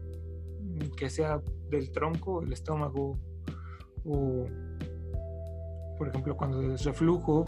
que 0.95 1.09
sea 1.09 1.41
del 1.69 1.91
tronco, 1.91 2.41
el 2.41 2.53
estómago, 2.53 3.17
o 4.05 4.47
por 5.97 6.07
ejemplo 6.07 6.37
cuando 6.37 6.61
es 6.73 6.85
reflujo, 6.85 7.45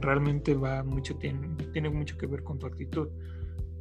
realmente 0.00 0.54
va 0.54 0.82
mucho, 0.82 1.16
tiene, 1.16 1.56
tiene 1.72 1.90
mucho 1.90 2.16
que 2.16 2.26
ver 2.26 2.42
con 2.42 2.58
tu 2.58 2.66
actitud. 2.66 3.08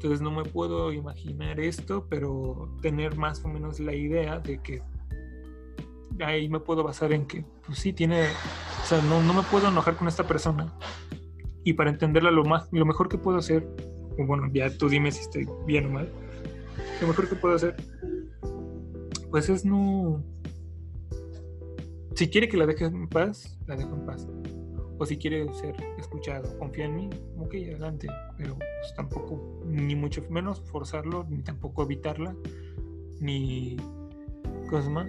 Entonces 0.01 0.21
no 0.21 0.31
me 0.31 0.41
puedo 0.41 0.91
imaginar 0.91 1.59
esto, 1.59 2.07
pero 2.09 2.75
tener 2.81 3.15
más 3.17 3.45
o 3.45 3.49
menos 3.49 3.79
la 3.79 3.93
idea 3.93 4.39
de 4.39 4.57
que 4.57 4.81
ahí 6.25 6.49
me 6.49 6.59
puedo 6.59 6.81
basar 6.81 7.13
en 7.13 7.27
que, 7.27 7.45
pues 7.63 7.77
sí, 7.77 7.93
tiene, 7.93 8.23
o 8.23 8.85
sea, 8.87 8.99
no, 9.03 9.21
no 9.21 9.31
me 9.31 9.43
puedo 9.43 9.67
enojar 9.67 9.95
con 9.95 10.07
esta 10.07 10.25
persona. 10.25 10.73
Y 11.63 11.73
para 11.73 11.91
entenderla 11.91 12.31
lo, 12.31 12.43
más, 12.43 12.67
lo 12.71 12.83
mejor 12.83 13.09
que 13.09 13.19
puedo 13.19 13.37
hacer, 13.37 13.63
o 14.17 14.25
bueno, 14.25 14.49
ya 14.51 14.75
tú 14.75 14.89
dime 14.89 15.11
si 15.11 15.21
estoy 15.21 15.47
bien 15.67 15.85
o 15.85 15.89
mal, 15.91 16.11
lo 16.99 17.07
mejor 17.07 17.29
que 17.29 17.35
puedo 17.35 17.53
hacer, 17.53 17.75
pues 19.29 19.49
es 19.49 19.63
no... 19.63 20.23
Si 22.15 22.27
quiere 22.27 22.49
que 22.49 22.57
la 22.57 22.65
deje 22.65 22.85
en 22.85 23.07
paz, 23.07 23.55
la 23.67 23.75
dejo 23.75 23.93
en 23.93 24.05
paz 24.07 24.27
o 25.01 25.05
si 25.07 25.17
quiere 25.17 25.51
ser 25.53 25.75
escuchado, 25.97 26.55
confía 26.59 26.85
en 26.85 26.95
mí, 26.95 27.09
ok, 27.39 27.55
adelante, 27.55 28.07
pero 28.37 28.55
pues, 28.55 28.93
tampoco, 28.95 29.63
ni 29.65 29.95
mucho 29.95 30.23
menos 30.29 30.61
forzarlo, 30.61 31.25
ni 31.27 31.41
tampoco 31.41 31.81
evitarla, 31.81 32.35
ni 33.19 33.77
cosas 34.69 34.91
más. 34.91 35.07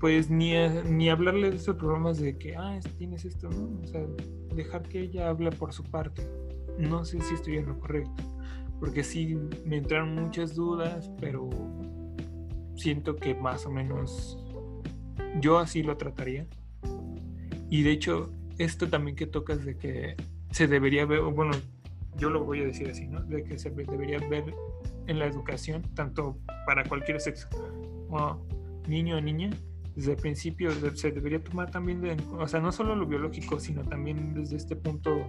pues 0.00 0.30
ni, 0.30 0.54
ni 0.86 1.10
hablarle 1.10 1.50
de 1.50 1.56
esos 1.56 1.76
problemas 1.76 2.18
de 2.18 2.38
que, 2.38 2.56
ah, 2.56 2.80
tienes 2.96 3.26
esto, 3.26 3.50
¿no? 3.50 3.78
O 3.82 3.86
sea, 3.86 4.06
dejar 4.54 4.84
que 4.84 5.02
ella 5.02 5.28
hable 5.28 5.50
por 5.52 5.74
su 5.74 5.84
parte. 5.84 6.26
No 6.78 7.04
sé 7.04 7.20
si 7.20 7.34
estoy 7.34 7.58
en 7.58 7.66
lo 7.66 7.78
correcto, 7.78 8.22
porque 8.80 9.04
sí 9.04 9.36
me 9.66 9.76
entraron 9.76 10.14
muchas 10.14 10.54
dudas, 10.54 11.10
pero 11.20 11.50
siento 12.76 13.14
que 13.14 13.34
más 13.34 13.66
o 13.66 13.70
menos 13.70 14.47
yo 15.40 15.58
así 15.58 15.82
lo 15.82 15.96
trataría. 15.96 16.46
Y 17.70 17.82
de 17.82 17.90
hecho, 17.90 18.32
esto 18.58 18.88
también 18.88 19.16
que 19.16 19.26
tocas 19.26 19.64
de 19.64 19.76
que 19.76 20.16
se 20.50 20.66
debería 20.66 21.04
ver, 21.04 21.20
bueno, 21.20 21.52
yo 22.16 22.30
lo 22.30 22.44
voy 22.44 22.60
a 22.60 22.64
decir 22.64 22.88
así, 22.90 23.06
¿no? 23.06 23.20
De 23.22 23.44
que 23.44 23.58
se 23.58 23.70
debería 23.70 24.18
ver 24.28 24.44
en 25.06 25.18
la 25.18 25.26
educación, 25.26 25.82
tanto 25.94 26.38
para 26.66 26.84
cualquier 26.84 27.20
sexo, 27.20 27.48
o 28.10 28.38
niño 28.88 29.16
o 29.16 29.20
niña, 29.20 29.50
desde 29.94 30.12
el 30.12 30.18
principio 30.18 30.70
se 30.94 31.10
debería 31.10 31.42
tomar 31.42 31.70
también, 31.70 32.00
de, 32.00 32.16
o 32.38 32.46
sea, 32.46 32.60
no 32.60 32.72
solo 32.72 32.94
lo 32.94 33.06
biológico, 33.06 33.58
sino 33.58 33.82
también 33.82 34.34
desde 34.34 34.56
este 34.56 34.76
punto 34.76 35.26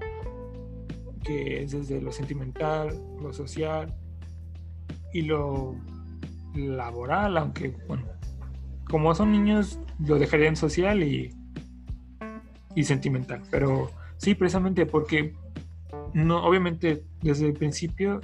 que 1.23 1.63
es 1.63 1.71
desde 1.71 2.01
lo 2.01 2.11
sentimental, 2.11 2.89
lo 3.21 3.33
social 3.33 3.93
y 5.13 5.23
lo 5.23 5.75
laboral, 6.55 7.37
aunque, 7.37 7.75
bueno, 7.87 8.03
como 8.89 9.13
son 9.13 9.31
niños, 9.31 9.79
lo 10.05 10.17
dejaría 10.17 10.47
en 10.47 10.55
social 10.55 11.03
y, 11.03 11.33
y 12.75 12.83
sentimental. 12.83 13.43
Pero 13.51 13.91
sí, 14.17 14.35
precisamente 14.35 14.85
porque 14.85 15.35
no, 16.13 16.43
obviamente 16.43 17.05
desde 17.21 17.47
el 17.47 17.53
principio, 17.53 18.19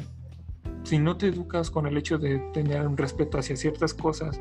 si 0.84 1.00
no 1.00 1.18
te 1.18 1.28
educas 1.28 1.70
con 1.70 1.88
el 1.88 1.98
hecho 1.98 2.18
de 2.18 2.40
tener 2.54 2.88
un 2.88 2.98
respeto 2.98 3.38
hacia 3.38 3.56
ciertas 3.56 3.94
cosas 3.94 4.40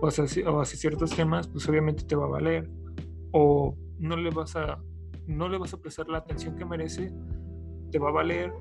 o 0.00 0.08
hacia, 0.08 0.50
o 0.50 0.60
hacia 0.60 0.78
ciertos 0.78 1.10
temas, 1.10 1.48
pues 1.48 1.68
obviamente 1.68 2.04
te 2.04 2.14
va 2.14 2.26
a 2.26 2.28
valer. 2.28 2.70
O 3.32 3.76
no 3.98 4.16
le 4.16 4.30
vas 4.30 4.56
a, 4.56 4.78
no 5.26 5.48
le 5.48 5.58
vas 5.58 5.72
a 5.72 5.78
prestar 5.78 6.08
la 6.08 6.18
atención 6.18 6.56
que 6.56 6.64
merece, 6.64 7.12
te 7.90 7.98
va 7.98 8.10
a 8.10 8.12
valer. 8.12 8.52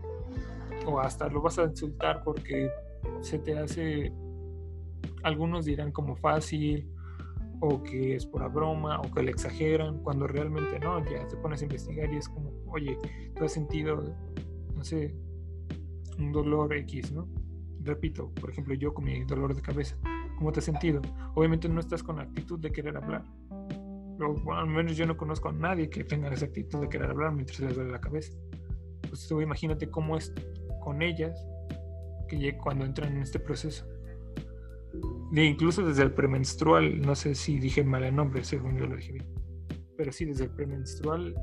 O 0.85 0.99
hasta 0.99 1.27
lo 1.27 1.41
vas 1.41 1.59
a 1.59 1.63
insultar 1.63 2.23
porque 2.23 2.69
se 3.21 3.39
te 3.39 3.57
hace, 3.57 4.11
algunos 5.23 5.65
dirán 5.65 5.91
como 5.91 6.15
fácil, 6.15 6.92
o 7.59 7.81
que 7.83 8.15
es 8.15 8.25
por 8.25 8.51
broma, 8.51 8.99
o 8.99 9.11
que 9.11 9.23
le 9.23 9.31
exageran, 9.31 9.99
cuando 9.99 10.27
realmente 10.27 10.79
no, 10.79 11.03
ya 11.05 11.27
te 11.27 11.37
pones 11.37 11.61
a 11.61 11.65
investigar 11.65 12.11
y 12.13 12.17
es 12.17 12.29
como, 12.29 12.51
oye, 12.67 12.97
tú 13.35 13.45
has 13.45 13.51
sentido, 13.51 14.03
no 14.75 14.83
sé, 14.83 15.15
un 16.17 16.31
dolor 16.31 16.73
X, 16.73 17.11
¿no? 17.11 17.27
Repito, 17.81 18.31
por 18.39 18.49
ejemplo, 18.49 18.73
yo 18.73 18.93
con 18.93 19.05
mi 19.05 19.23
dolor 19.25 19.55
de 19.55 19.61
cabeza, 19.61 19.97
¿cómo 20.37 20.51
te 20.51 20.59
has 20.59 20.65
sentido? 20.65 21.01
Obviamente 21.35 21.67
no 21.67 21.79
estás 21.79 22.03
con 22.03 22.17
la 22.17 22.23
actitud 22.23 22.59
de 22.59 22.71
querer 22.71 22.97
hablar. 22.97 23.23
O 24.19 24.53
al 24.53 24.67
menos 24.67 24.95
yo 24.95 25.05
no 25.05 25.17
conozco 25.17 25.49
a 25.49 25.51
nadie 25.51 25.89
que 25.89 26.03
tenga 26.03 26.31
esa 26.31 26.45
actitud 26.45 26.79
de 26.79 26.89
querer 26.89 27.09
hablar 27.09 27.33
mientras 27.33 27.59
les 27.59 27.75
duele 27.75 27.91
la 27.91 27.99
cabeza. 27.99 28.31
Pues 29.09 29.27
tú 29.27 29.41
imagínate 29.41 29.89
cómo 29.89 30.15
es 30.17 30.33
con 30.81 31.01
ellas 31.01 31.45
que 32.27 32.57
cuando 32.57 32.85
entran 32.85 33.15
en 33.15 33.23
este 33.23 33.39
proceso 33.39 33.85
incluso 35.41 35.83
desde 35.83 36.03
el 36.03 36.11
premenstrual, 36.11 37.01
no 37.01 37.15
sé 37.15 37.33
si 37.33 37.59
dije 37.59 37.83
mal 37.83 38.03
el 38.03 38.15
nombre, 38.15 38.43
según 38.43 38.77
yo 38.77 38.85
lo 38.85 38.95
dije 38.95 39.13
bien, 39.13 39.25
pero 39.97 40.11
sí, 40.11 40.25
desde 40.25 40.45
el 40.45 40.51
premenstrual 40.51 41.35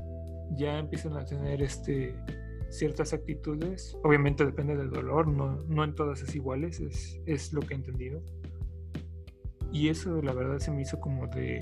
ya 0.57 0.79
empiezan 0.79 1.17
a 1.17 1.25
tener 1.25 1.61
este, 1.61 2.15
ciertas 2.69 3.13
actitudes. 3.13 3.97
Obviamente 4.03 4.45
depende 4.45 4.75
del 4.75 4.89
dolor, 4.89 5.27
no, 5.27 5.57
no 5.67 5.83
en 5.83 5.93
todas 5.95 6.21
es 6.21 6.35
iguales, 6.35 6.79
es, 6.79 7.19
es 7.25 7.53
lo 7.53 7.61
que 7.61 7.73
he 7.73 7.77
entendido. 7.77 8.21
Y 9.71 9.89
eso 9.89 10.21
la 10.21 10.33
verdad 10.33 10.59
se 10.59 10.71
me 10.71 10.81
hizo 10.81 10.99
como 10.99 11.27
de, 11.27 11.59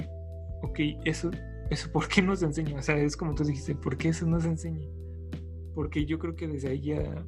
ok, 0.62 0.80
eso, 1.06 1.30
eso 1.70 1.92
¿por 1.92 2.08
qué 2.08 2.22
no 2.22 2.36
se 2.36 2.46
enseña? 2.46 2.78
O 2.78 2.82
sea, 2.82 2.98
es 2.98 3.16
como 3.16 3.36
tú 3.36 3.44
dijiste, 3.44 3.76
¿por 3.76 3.98
qué 3.98 4.10
eso 4.10 4.26
no 4.26 4.40
se 4.40 4.50
enseña? 4.50 4.88
Porque 5.76 6.06
yo 6.06 6.18
creo 6.18 6.36
que 6.36 6.48
desde 6.48 6.70
ahí 6.70 6.82
ya, 6.82 7.26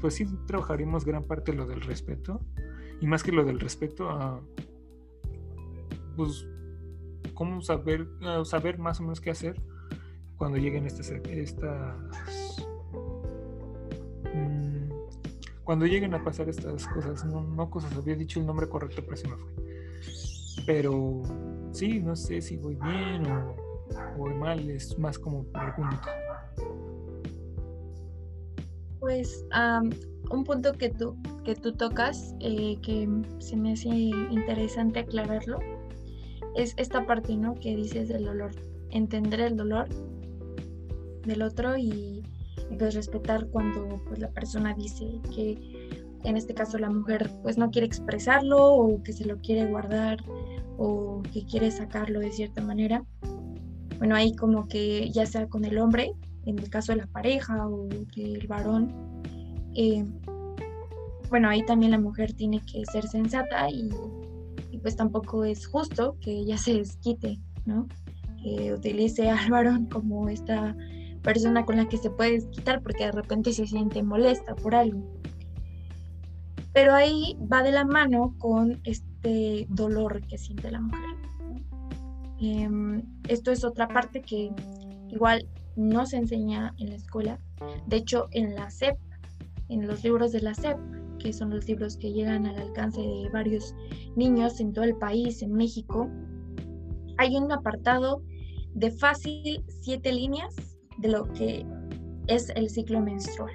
pues 0.00 0.14
sí 0.14 0.26
trabajaríamos 0.46 1.04
gran 1.04 1.24
parte 1.24 1.52
lo 1.52 1.66
del 1.66 1.80
respeto, 1.80 2.40
y 3.04 3.06
más 3.06 3.22
que 3.22 3.32
lo 3.32 3.44
del 3.44 3.60
respeto 3.60 4.08
a 4.08 4.40
pues 6.16 6.46
cómo 7.34 7.60
saber 7.60 8.08
saber 8.46 8.78
más 8.78 8.98
o 8.98 9.02
menos 9.02 9.20
qué 9.20 9.30
hacer 9.30 9.60
cuando 10.38 10.56
lleguen 10.56 10.86
estas 10.86 11.10
estas 11.10 11.96
mm, 14.34 14.88
cuando 15.64 15.84
lleguen 15.84 16.14
a 16.14 16.24
pasar 16.24 16.48
estas 16.48 16.86
cosas. 16.86 17.26
No, 17.26 17.42
no 17.42 17.68
cosas 17.68 17.94
había 17.94 18.16
dicho 18.16 18.40
el 18.40 18.46
nombre 18.46 18.70
correcto 18.70 19.02
pero 19.04 19.16
se 19.18 19.28
me 19.28 19.36
fue. 19.36 19.52
Pero 20.64 21.22
sí 21.72 22.00
no 22.00 22.16
sé 22.16 22.40
si 22.40 22.56
voy 22.56 22.76
bien 22.76 23.26
o, 23.26 23.54
voy 24.16 24.32
mal 24.32 24.70
es 24.70 24.98
más 24.98 25.18
como 25.18 25.44
pregunta. 25.44 26.10
Pues 28.98 29.44
un 30.30 30.44
punto 30.44 30.72
que 30.72 30.90
tú, 30.90 31.16
que 31.44 31.54
tú 31.54 31.72
tocas, 31.72 32.34
eh, 32.40 32.76
que 32.82 33.08
se 33.38 33.56
me 33.56 33.72
hace 33.72 33.88
interesante 33.88 35.00
aclararlo, 35.00 35.58
es 36.54 36.74
esta 36.76 37.04
parte, 37.06 37.36
¿no? 37.36 37.54
Que 37.54 37.76
dices 37.76 38.08
del 38.08 38.24
dolor, 38.24 38.52
entender 38.90 39.40
el 39.40 39.56
dolor 39.56 39.88
del 41.26 41.42
otro 41.42 41.76
y, 41.76 42.22
pues 42.78 42.94
respetar 42.94 43.46
cuando 43.48 44.00
pues 44.06 44.18
la 44.18 44.30
persona 44.30 44.74
dice 44.74 45.20
que 45.34 45.88
en 46.24 46.36
este 46.36 46.54
caso 46.54 46.78
la 46.78 46.90
mujer 46.90 47.30
pues 47.42 47.58
no 47.58 47.70
quiere 47.70 47.86
expresarlo 47.86 48.74
o 48.74 49.02
que 49.02 49.12
se 49.12 49.26
lo 49.26 49.36
quiere 49.38 49.66
guardar 49.66 50.24
o 50.78 51.22
que 51.32 51.44
quiere 51.44 51.70
sacarlo 51.70 52.20
de 52.20 52.32
cierta 52.32 52.62
manera. 52.62 53.04
Bueno, 53.98 54.16
ahí 54.16 54.34
como 54.34 54.66
que 54.66 55.10
ya 55.10 55.26
sea 55.26 55.46
con 55.46 55.64
el 55.64 55.78
hombre, 55.78 56.14
en 56.46 56.58
el 56.58 56.68
caso 56.68 56.92
de 56.92 56.98
la 56.98 57.06
pareja 57.06 57.68
o 57.68 57.86
del 57.86 58.46
varón, 58.48 58.92
eh, 59.74 60.04
bueno, 61.30 61.48
ahí 61.48 61.64
también 61.64 61.90
la 61.90 61.98
mujer 61.98 62.32
tiene 62.32 62.60
que 62.60 62.84
ser 62.86 63.06
sensata 63.08 63.68
y, 63.68 63.90
pues 64.82 64.96
tampoco 64.96 65.44
es 65.44 65.66
justo 65.66 66.16
que 66.20 66.30
ella 66.30 66.58
se 66.58 66.74
desquite, 66.74 67.40
¿no? 67.64 67.88
Que 68.42 68.74
utilice 68.74 69.30
al 69.30 69.50
varón 69.50 69.86
como 69.86 70.28
esta 70.28 70.76
persona 71.22 71.64
con 71.64 71.78
la 71.78 71.88
que 71.88 71.96
se 71.96 72.10
puede 72.10 72.32
desquitar 72.32 72.82
porque 72.82 73.06
de 73.06 73.12
repente 73.12 73.52
se 73.52 73.66
siente 73.66 74.02
molesta 74.02 74.54
por 74.54 74.74
algo. 74.74 75.02
Pero 76.74 76.92
ahí 76.92 77.36
va 77.50 77.62
de 77.62 77.72
la 77.72 77.84
mano 77.84 78.34
con 78.38 78.80
este 78.84 79.66
dolor 79.70 80.20
que 80.26 80.36
siente 80.36 80.70
la 80.70 80.82
mujer. 80.82 81.16
Em, 82.40 83.02
esto 83.28 83.50
es 83.50 83.64
otra 83.64 83.88
parte 83.88 84.20
que 84.20 84.50
igual 85.08 85.48
no 85.76 86.04
se 86.04 86.18
enseña 86.18 86.74
en 86.78 86.90
la 86.90 86.96
escuela. 86.96 87.38
De 87.86 87.96
hecho, 87.96 88.28
en 88.32 88.54
la 88.54 88.70
SEP 88.70 88.98
en 89.74 89.86
los 89.86 90.04
libros 90.04 90.32
de 90.32 90.40
la 90.40 90.54
SEP, 90.54 90.78
que 91.18 91.32
son 91.32 91.50
los 91.50 91.66
libros 91.68 91.96
que 91.96 92.12
llegan 92.12 92.46
al 92.46 92.56
alcance 92.56 93.00
de 93.00 93.28
varios 93.32 93.74
niños 94.16 94.60
en 94.60 94.72
todo 94.72 94.84
el 94.84 94.96
país, 94.96 95.42
en 95.42 95.52
México, 95.52 96.08
hay 97.18 97.36
un 97.36 97.50
apartado 97.50 98.22
de 98.74 98.90
fácil 98.90 99.64
siete 99.80 100.12
líneas 100.12 100.54
de 100.98 101.08
lo 101.08 101.32
que 101.32 101.66
es 102.28 102.50
el 102.50 102.70
ciclo 102.70 103.00
menstrual. 103.00 103.52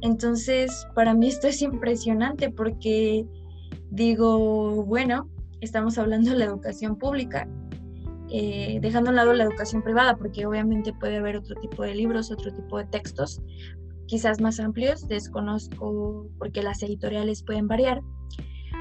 Entonces, 0.00 0.86
para 0.94 1.14
mí 1.14 1.28
esto 1.28 1.48
es 1.48 1.60
impresionante 1.60 2.50
porque 2.50 3.26
digo, 3.90 4.84
bueno, 4.84 5.28
estamos 5.60 5.98
hablando 5.98 6.30
de 6.30 6.38
la 6.38 6.44
educación 6.46 6.96
pública, 6.96 7.48
eh, 8.30 8.78
dejando 8.80 9.10
a 9.10 9.12
un 9.12 9.16
lado 9.16 9.32
la 9.32 9.44
educación 9.44 9.82
privada, 9.82 10.16
porque 10.16 10.46
obviamente 10.46 10.92
puede 10.92 11.16
haber 11.16 11.36
otro 11.36 11.56
tipo 11.60 11.82
de 11.82 11.94
libros, 11.94 12.30
otro 12.30 12.52
tipo 12.52 12.78
de 12.78 12.84
textos, 12.84 13.40
quizás 14.08 14.40
más 14.40 14.58
amplios, 14.58 15.06
desconozco 15.06 16.26
porque 16.38 16.62
las 16.62 16.82
editoriales 16.82 17.44
pueden 17.44 17.68
variar, 17.68 18.02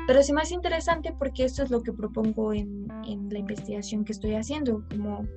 pero 0.07 0.23
sí 0.23 0.33
más 0.33 0.51
interesante 0.51 1.13
porque 1.19 1.43
esto 1.43 1.61
es 1.61 1.69
lo 1.69 1.83
que 1.83 1.93
propongo 1.93 2.53
en, 2.53 2.87
en 3.05 3.29
la 3.29 3.37
investigación 3.37 4.03
que 4.03 4.13
estoy 4.13 4.33
haciendo, 4.33 4.83
como 4.89 5.27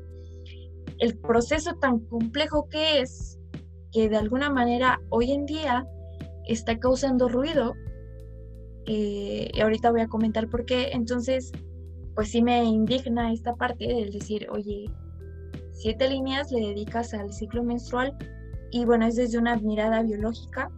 el 0.99 1.19
proceso 1.19 1.75
tan 1.75 2.01
complejo 2.01 2.69
que 2.69 3.01
es, 3.01 3.39
que 3.93 4.09
de 4.09 4.17
alguna 4.17 4.51
manera 4.51 5.01
hoy 5.11 5.33
en 5.33 5.45
día 5.47 5.87
está 6.47 6.79
causando 6.79 7.29
ruido. 7.29 7.75
Eh, 8.87 9.51
y 9.53 9.61
ahorita 9.61 9.91
voy 9.91 10.01
a 10.01 10.09
comentar 10.09 10.49
por 10.49 10.65
qué. 10.65 10.91
Entonces, 10.93 11.53
pues 12.15 12.31
sí 12.31 12.43
me 12.43 12.65
indigna 12.65 13.33
esta 13.33 13.55
parte 13.55 13.87
del 13.87 14.11
decir, 14.11 14.49
oye, 14.51 14.91
siete 15.73 16.09
líneas 16.09 16.51
le 16.51 16.61
dedicas 16.61 17.15
al 17.15 17.33
ciclo 17.33 17.63
menstrual 17.63 18.17
y 18.71 18.85
bueno, 18.85 19.07
es 19.07 19.17
desde 19.17 19.39
una 19.39 19.57
mirada 19.57 20.03
biológica 20.03 20.71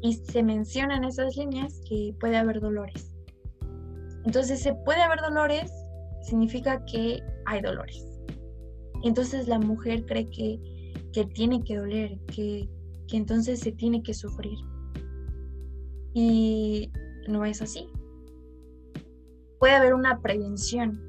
y 0.00 0.14
se 0.14 0.42
mencionan 0.42 1.04
esas 1.04 1.36
líneas 1.36 1.80
que 1.88 2.14
puede 2.20 2.36
haber 2.36 2.60
dolores. 2.60 3.14
Entonces, 4.24 4.60
se 4.60 4.74
puede 4.74 5.00
haber 5.02 5.20
dolores, 5.20 5.72
significa 6.22 6.84
que 6.84 7.22
hay 7.46 7.62
dolores. 7.62 8.08
Entonces 9.04 9.46
la 9.48 9.58
mujer 9.58 10.04
cree 10.06 10.28
que, 10.30 10.58
que 11.12 11.24
tiene 11.26 11.62
que 11.62 11.76
doler, 11.76 12.18
que, 12.26 12.68
que 13.06 13.16
entonces 13.16 13.60
se 13.60 13.72
tiene 13.72 14.02
que 14.02 14.14
sufrir. 14.14 14.58
Y 16.14 16.90
no 17.28 17.44
es 17.44 17.62
así. 17.62 17.88
Puede 19.58 19.74
haber 19.74 19.94
una 19.94 20.20
prevención 20.20 21.00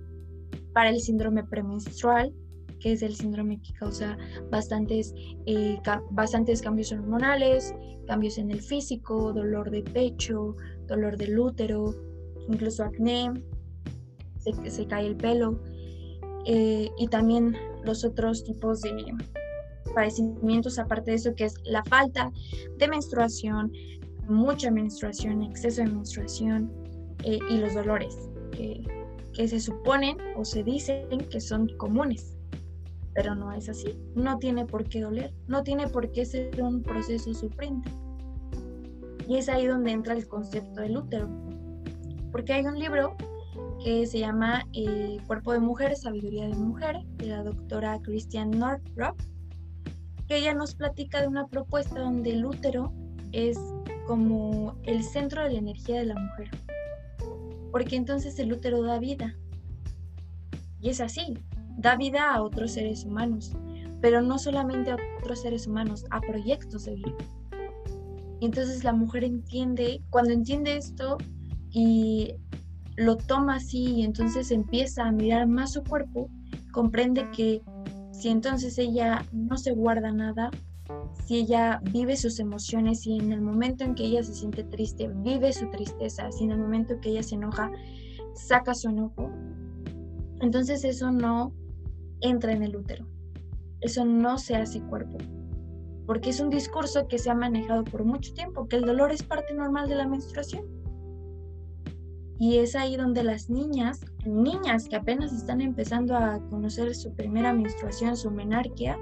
para 0.74 0.90
el 0.90 1.00
síndrome 1.00 1.44
premenstrual, 1.44 2.34
que 2.80 2.94
es 2.94 3.02
el 3.02 3.16
síndrome 3.16 3.62
que 3.62 3.74
causa 3.74 4.18
bastantes, 4.50 5.14
eh, 5.46 5.78
bastantes 6.12 6.62
cambios 6.62 6.92
hormonales, 6.92 7.74
cambios 8.08 8.38
en 8.38 8.52
el 8.52 8.62
físico, 8.62 9.34
dolor 9.34 9.70
de 9.70 9.84
pecho, 9.84 10.56
dolor 10.88 11.18
del 11.18 11.38
útero, 11.38 11.94
incluso 12.48 12.84
acné, 12.84 13.32
se, 14.40 14.72
se 14.72 14.88
cae 14.88 15.08
el 15.08 15.16
pelo, 15.16 15.60
eh, 16.46 16.90
y 16.98 17.08
también 17.08 17.56
los 17.84 18.04
otros 18.04 18.44
tipos 18.44 18.82
de 18.82 19.14
padecimientos, 19.94 20.80
aparte 20.80 21.12
de 21.12 21.18
eso, 21.18 21.36
que 21.36 21.46
es 21.46 21.56
la 21.64 21.84
falta 21.84 22.32
de 22.78 22.88
menstruación, 22.88 23.72
mucha 24.28 24.72
menstruación, 24.72 25.44
exceso 25.44 25.82
de 25.82 25.90
menstruación 25.90 26.72
eh, 27.24 27.40
y 27.50 27.58
los 27.58 27.74
dolores 27.74 28.30
que, 28.52 28.82
que 29.34 29.48
se 29.48 29.60
suponen 29.60 30.18
o 30.38 30.46
se 30.46 30.64
dicen 30.64 31.08
que 31.30 31.42
son 31.42 31.68
comunes 31.78 32.39
pero 33.14 33.36
no 33.36 33.52
es 33.52 33.70
así. 33.70 33.98
No 34.16 34.38
tiene 34.38 34.66
por 34.66 34.88
qué 34.88 35.02
doler, 35.02 35.34
no 35.48 35.64
tiene 35.64 35.88
por 35.88 36.12
qué 36.12 36.26
ser 36.26 36.62
un 36.62 36.84
proceso 36.84 37.34
sufriente. 37.34 37.92
Y 39.28 39.38
es 39.38 39.50
ahí 39.50 39.68
donde 39.68 39.92
entra 39.92 40.14
el 40.14 40.28
concepto 40.28 40.82
del 40.82 40.98
útero. 40.98 41.30
Porque 42.32 42.54
hay 42.54 42.66
un 42.66 42.80
libro 42.80 43.16
que 43.84 44.06
se 44.06 44.20
llama 44.20 44.66
eh, 44.74 45.18
Cuerpo 45.28 45.54
de 45.54 45.60
Mujer, 45.60 45.96
Sabiduría 45.96 46.48
de 46.48 46.56
Mujer, 46.56 46.98
de 47.18 47.28
la 47.28 47.44
doctora 47.44 48.00
Christian 48.02 48.52
Northrop, 48.52 49.18
que 50.28 50.38
ella 50.38 50.54
nos 50.54 50.76
platica 50.76 51.22
de 51.22 51.28
una 51.28 51.48
propuesta 51.48 52.00
donde 52.00 52.32
el 52.32 52.46
útero 52.46 52.94
es 53.32 53.58
como 54.06 54.76
el 54.84 55.04
centro 55.04 55.44
de 55.44 55.52
la 55.54 55.60
energía 55.60 56.00
de 56.00 56.06
la 56.06 56.16
mujer. 56.16 56.50
Porque 57.72 57.96
entonces 57.96 58.38
el 58.40 58.52
útero 58.52 58.82
da 58.82 59.00
vida. 59.00 59.36
Y 60.82 60.90
es 60.90 61.02
así, 61.02 61.38
da 61.80 61.96
vida 61.96 62.34
a 62.34 62.44
otros 62.44 62.72
seres 62.72 63.06
humanos, 63.06 63.54
pero 64.02 64.22
no 64.22 64.38
solamente 64.38 64.92
a 64.92 64.98
otros 65.22 65.42
seres 65.42 65.66
humanos, 65.66 66.06
a 66.12 66.20
proyectos 66.20 66.86
de 66.86 66.96
vida. 66.96 67.16
Y 68.42 68.46
entonces 68.46 68.84
la 68.84 68.94
mujer 68.94 69.24
entiende, 69.24 70.02
cuando 70.10 70.32
entiende 70.32 70.76
esto 70.78 71.18
y 71.72 72.36
lo 72.98 73.16
toma 73.16 73.56
así 73.56 73.96
y 73.96 74.04
entonces 74.04 74.52
empieza 74.52 75.06
a 75.06 75.12
mirar 75.12 75.48
más 75.48 75.74
su 75.74 75.84
cuerpo, 75.84 76.30
comprende 76.72 77.30
que 77.32 77.62
si 78.12 78.28
entonces 78.28 78.78
ella 78.78 79.26
no 79.32 79.58
se 79.58 79.72
guarda 79.72 80.12
nada, 80.12 80.52
si 81.26 81.38
ella 81.38 81.80
vive 81.92 82.18
sus 82.18 82.40
emociones 82.40 83.08
y 83.08 83.18
en 83.18 83.32
el 83.32 83.42
momento 83.42 83.86
en 83.86 83.96
que 83.96 84.04
ella 84.04 84.24
se 84.24 84.34
siente 84.34 84.64
triste, 84.64 85.08
vive 85.08 85.54
su 85.54 85.70
tristeza, 85.70 86.30
si 86.32 86.44
en 86.44 86.52
el 86.52 86.60
momento 86.60 86.94
en 86.94 87.00
que 87.00 87.10
ella 87.12 87.24
se 87.24 87.36
enoja, 87.36 87.72
saca 88.34 88.74
su 88.74 88.90
enojo, 88.90 89.30
entonces 90.42 90.84
eso 90.84 91.12
no 91.12 91.54
entra 92.22 92.52
en 92.52 92.64
el 92.64 92.76
útero. 92.76 93.06
Eso 93.82 94.06
no 94.06 94.38
se 94.38 94.56
hace 94.56 94.82
cuerpo. 94.82 95.18
Porque 96.06 96.32
es 96.32 96.40
un 96.40 96.50
discurso 96.50 97.08
que 97.08 97.18
se 97.18 97.30
ha 97.30 97.36
manejado 97.36 97.84
por 97.84 98.04
mucho 98.04 98.34
tiempo, 98.34 98.68
que 98.68 98.78
el 98.78 98.86
dolor 98.86 99.12
es 99.12 99.24
parte 99.24 99.54
normal 99.54 99.88
de 99.88 99.96
la 99.96 100.08
menstruación. 100.08 100.66
Y 102.40 102.58
es 102.58 102.76
ahí 102.76 102.96
donde 102.96 103.24
las 103.24 103.50
niñas, 103.50 104.00
niñas 104.26 104.88
que 104.88 104.96
apenas 104.96 105.34
están 105.34 105.62
empezando 105.62 106.16
a 106.16 106.40
conocer 106.50 106.96
su 106.96 107.14
primera 107.14 107.54
menstruación, 107.54 108.16
su 108.16 108.32
menarquia, 108.32 108.98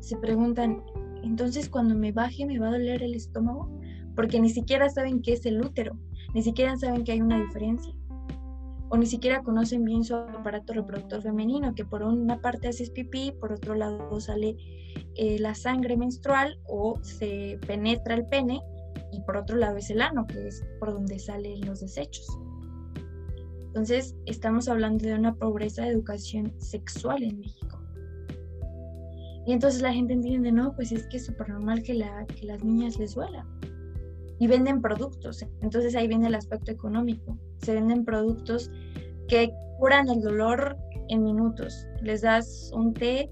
se 0.00 0.16
preguntan, 0.16 0.82
entonces 1.22 1.68
cuando 1.68 1.94
me 1.94 2.10
baje 2.10 2.44
me 2.44 2.58
va 2.58 2.68
a 2.68 2.72
doler 2.72 3.02
el 3.02 3.14
estómago, 3.14 3.70
porque 4.16 4.40
ni 4.40 4.50
siquiera 4.50 4.88
saben 4.88 5.22
qué 5.22 5.34
es 5.34 5.46
el 5.46 5.64
útero, 5.64 5.96
ni 6.34 6.42
siquiera 6.42 6.76
saben 6.76 7.04
que 7.04 7.12
hay 7.12 7.20
una 7.20 7.38
diferencia 7.40 7.94
o 8.92 8.96
ni 8.98 9.06
siquiera 9.06 9.42
conocen 9.42 9.84
bien 9.86 10.04
su 10.04 10.14
aparato 10.14 10.74
reproductor 10.74 11.22
femenino, 11.22 11.74
que 11.74 11.82
por 11.82 12.02
una 12.02 12.42
parte 12.42 12.68
haces 12.68 12.90
pipí, 12.90 13.32
por 13.40 13.50
otro 13.50 13.74
lado 13.74 14.20
sale 14.20 14.54
eh, 15.14 15.38
la 15.38 15.54
sangre 15.54 15.96
menstrual 15.96 16.58
o 16.66 16.98
se 17.00 17.58
penetra 17.66 18.16
el 18.16 18.26
pene 18.26 18.60
y 19.10 19.22
por 19.22 19.38
otro 19.38 19.56
lado 19.56 19.78
es 19.78 19.88
el 19.88 20.02
ano, 20.02 20.26
que 20.26 20.46
es 20.46 20.62
por 20.78 20.92
donde 20.92 21.18
salen 21.18 21.64
los 21.64 21.80
desechos. 21.80 22.26
Entonces, 23.62 24.14
estamos 24.26 24.68
hablando 24.68 25.06
de 25.06 25.14
una 25.14 25.34
pobreza 25.36 25.84
de 25.84 25.88
educación 25.88 26.52
sexual 26.58 27.22
en 27.22 27.40
México. 27.40 27.80
Y 29.46 29.54
entonces 29.54 29.80
la 29.80 29.94
gente 29.94 30.12
entiende, 30.12 30.52
no, 30.52 30.76
pues 30.76 30.92
es 30.92 31.06
que 31.06 31.16
es 31.16 31.24
súper 31.24 31.48
normal 31.48 31.82
que, 31.82 31.94
la, 31.94 32.26
que 32.26 32.44
las 32.44 32.62
niñas 32.62 32.98
les 32.98 33.14
duela. 33.14 33.46
Y 34.42 34.48
venden 34.48 34.82
productos. 34.82 35.46
Entonces 35.60 35.94
ahí 35.94 36.08
viene 36.08 36.26
el 36.26 36.34
aspecto 36.34 36.72
económico. 36.72 37.38
Se 37.58 37.74
venden 37.74 38.04
productos 38.04 38.72
que 39.28 39.52
curan 39.78 40.08
el 40.08 40.20
dolor 40.20 40.76
en 41.10 41.22
minutos. 41.22 41.86
Les 42.02 42.22
das 42.22 42.72
un 42.74 42.92
té 42.92 43.30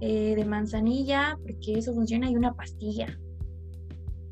eh, 0.00 0.36
de 0.36 0.44
manzanilla, 0.44 1.36
porque 1.42 1.72
eso 1.72 1.92
funciona, 1.92 2.30
y 2.30 2.36
una 2.36 2.54
pastilla. 2.54 3.18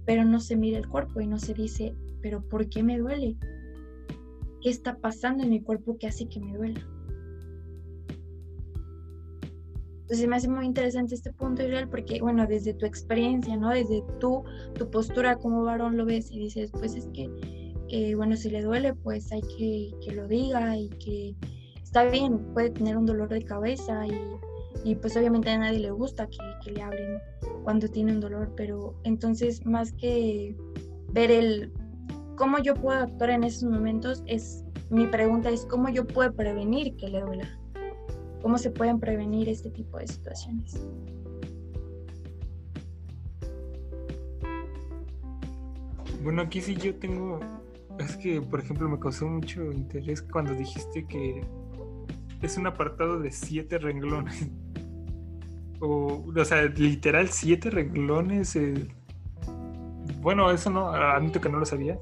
Pero 0.07 0.25
no 0.25 0.39
se 0.39 0.55
mira 0.57 0.79
el 0.79 0.89
cuerpo 0.89 1.21
y 1.21 1.27
no 1.27 1.41
se 1.41 1.55
dice, 1.55 1.93
pero 2.21 2.41
¿por 2.49 2.69
qué 2.69 2.85
me 2.85 3.01
duele? 3.01 3.37
¿Qué 4.61 4.71
está 4.71 4.99
pasando 4.99 5.43
en 5.43 5.51
mi 5.51 5.61
cuerpo 5.61 5.99
que 5.99 6.07
hace 6.07 6.29
que 6.29 6.39
me 6.39 6.57
duela? 6.57 6.89
Entonces 10.13 10.29
me 10.29 10.37
hace 10.37 10.49
muy 10.49 10.67
interesante 10.67 11.15
este 11.15 11.33
punto, 11.33 11.63
Israel, 11.63 11.89
porque, 11.89 12.21
bueno, 12.21 12.47
desde 12.47 12.75
tu 12.75 12.85
experiencia, 12.85 13.57
¿no? 13.57 13.71
Desde 13.71 14.03
tu, 14.21 14.45
tu 14.75 14.91
postura 14.91 15.37
como 15.37 15.65
varón 15.65 15.97
lo 15.97 16.05
ves 16.05 16.31
y 16.31 16.39
dices, 16.39 16.71
pues 16.71 16.95
es 16.95 17.09
que 17.15 17.31
bueno, 18.15 18.37
si 18.37 18.51
le 18.51 18.61
duele, 18.61 18.93
pues 18.93 19.33
hay 19.33 19.41
que 19.41 19.91
que 20.05 20.15
lo 20.15 20.29
diga 20.29 20.77
y 20.77 20.91
que 20.91 21.35
está 21.83 22.05
bien, 22.05 22.39
puede 22.53 22.69
tener 22.69 22.99
un 22.99 23.07
dolor 23.07 23.31
de 23.31 23.41
cabeza 23.43 24.07
y, 24.07 24.13
y 24.85 24.97
pues 24.97 25.17
obviamente 25.17 25.49
a 25.49 25.57
nadie 25.57 25.79
le 25.79 25.91
gusta 25.93 26.27
que, 26.27 26.37
que, 26.63 26.73
le 26.73 26.83
hablen 26.83 27.19
cuando 27.65 27.89
tiene 27.89 28.13
un 28.13 28.21
dolor, 28.21 28.53
pero 28.55 28.95
entonces 29.05 29.65
más 29.65 29.95
que 29.95 30.55
ver 31.15 31.31
el 31.31 31.73
cómo 32.37 32.59
yo 32.59 32.75
puedo 32.75 32.99
actuar 32.99 33.31
en 33.31 33.45
esos 33.45 33.65
momentos, 33.65 34.23
es 34.27 34.63
mi 34.91 35.07
pregunta 35.07 35.49
es 35.49 35.65
cómo 35.65 35.89
yo 35.89 36.07
puedo 36.07 36.35
prevenir 36.35 36.97
que 36.97 37.09
le 37.09 37.23
duela, 37.23 37.62
cómo 38.43 38.59
se 38.59 38.71
pueden 38.71 39.01
prevenir 39.01 39.49
este 39.49 39.71
tipo 39.71 39.99
de 39.99 40.07
situaciones. 40.07 40.81
Bueno, 46.23 46.43
aquí 46.43 46.61
sí 46.61 46.77
yo 46.77 46.95
tengo 46.95 47.41
es 47.99 48.17
que, 48.17 48.41
por 48.41 48.61
ejemplo, 48.61 48.89
me 48.89 48.99
causó 48.99 49.27
mucho 49.27 49.71
interés 49.73 50.23
cuando 50.23 50.55
dijiste 50.55 51.07
que 51.07 51.45
es 52.41 52.57
un 52.57 52.67
apartado 52.67 53.21
de 53.21 53.31
siete 53.31 53.79
renglones. 53.79 54.49
O, 55.85 56.25
o 56.37 56.45
sea, 56.45 56.63
literal, 56.63 57.29
siete 57.29 57.69
renglones. 57.69 58.55
Eh, 58.55 58.87
bueno, 60.21 60.49
eso 60.53 60.71
no, 60.71 60.91
admito 60.91 61.41
que 61.41 61.49
no 61.49 61.59
lo 61.59 61.67
sabía. 61.67 61.99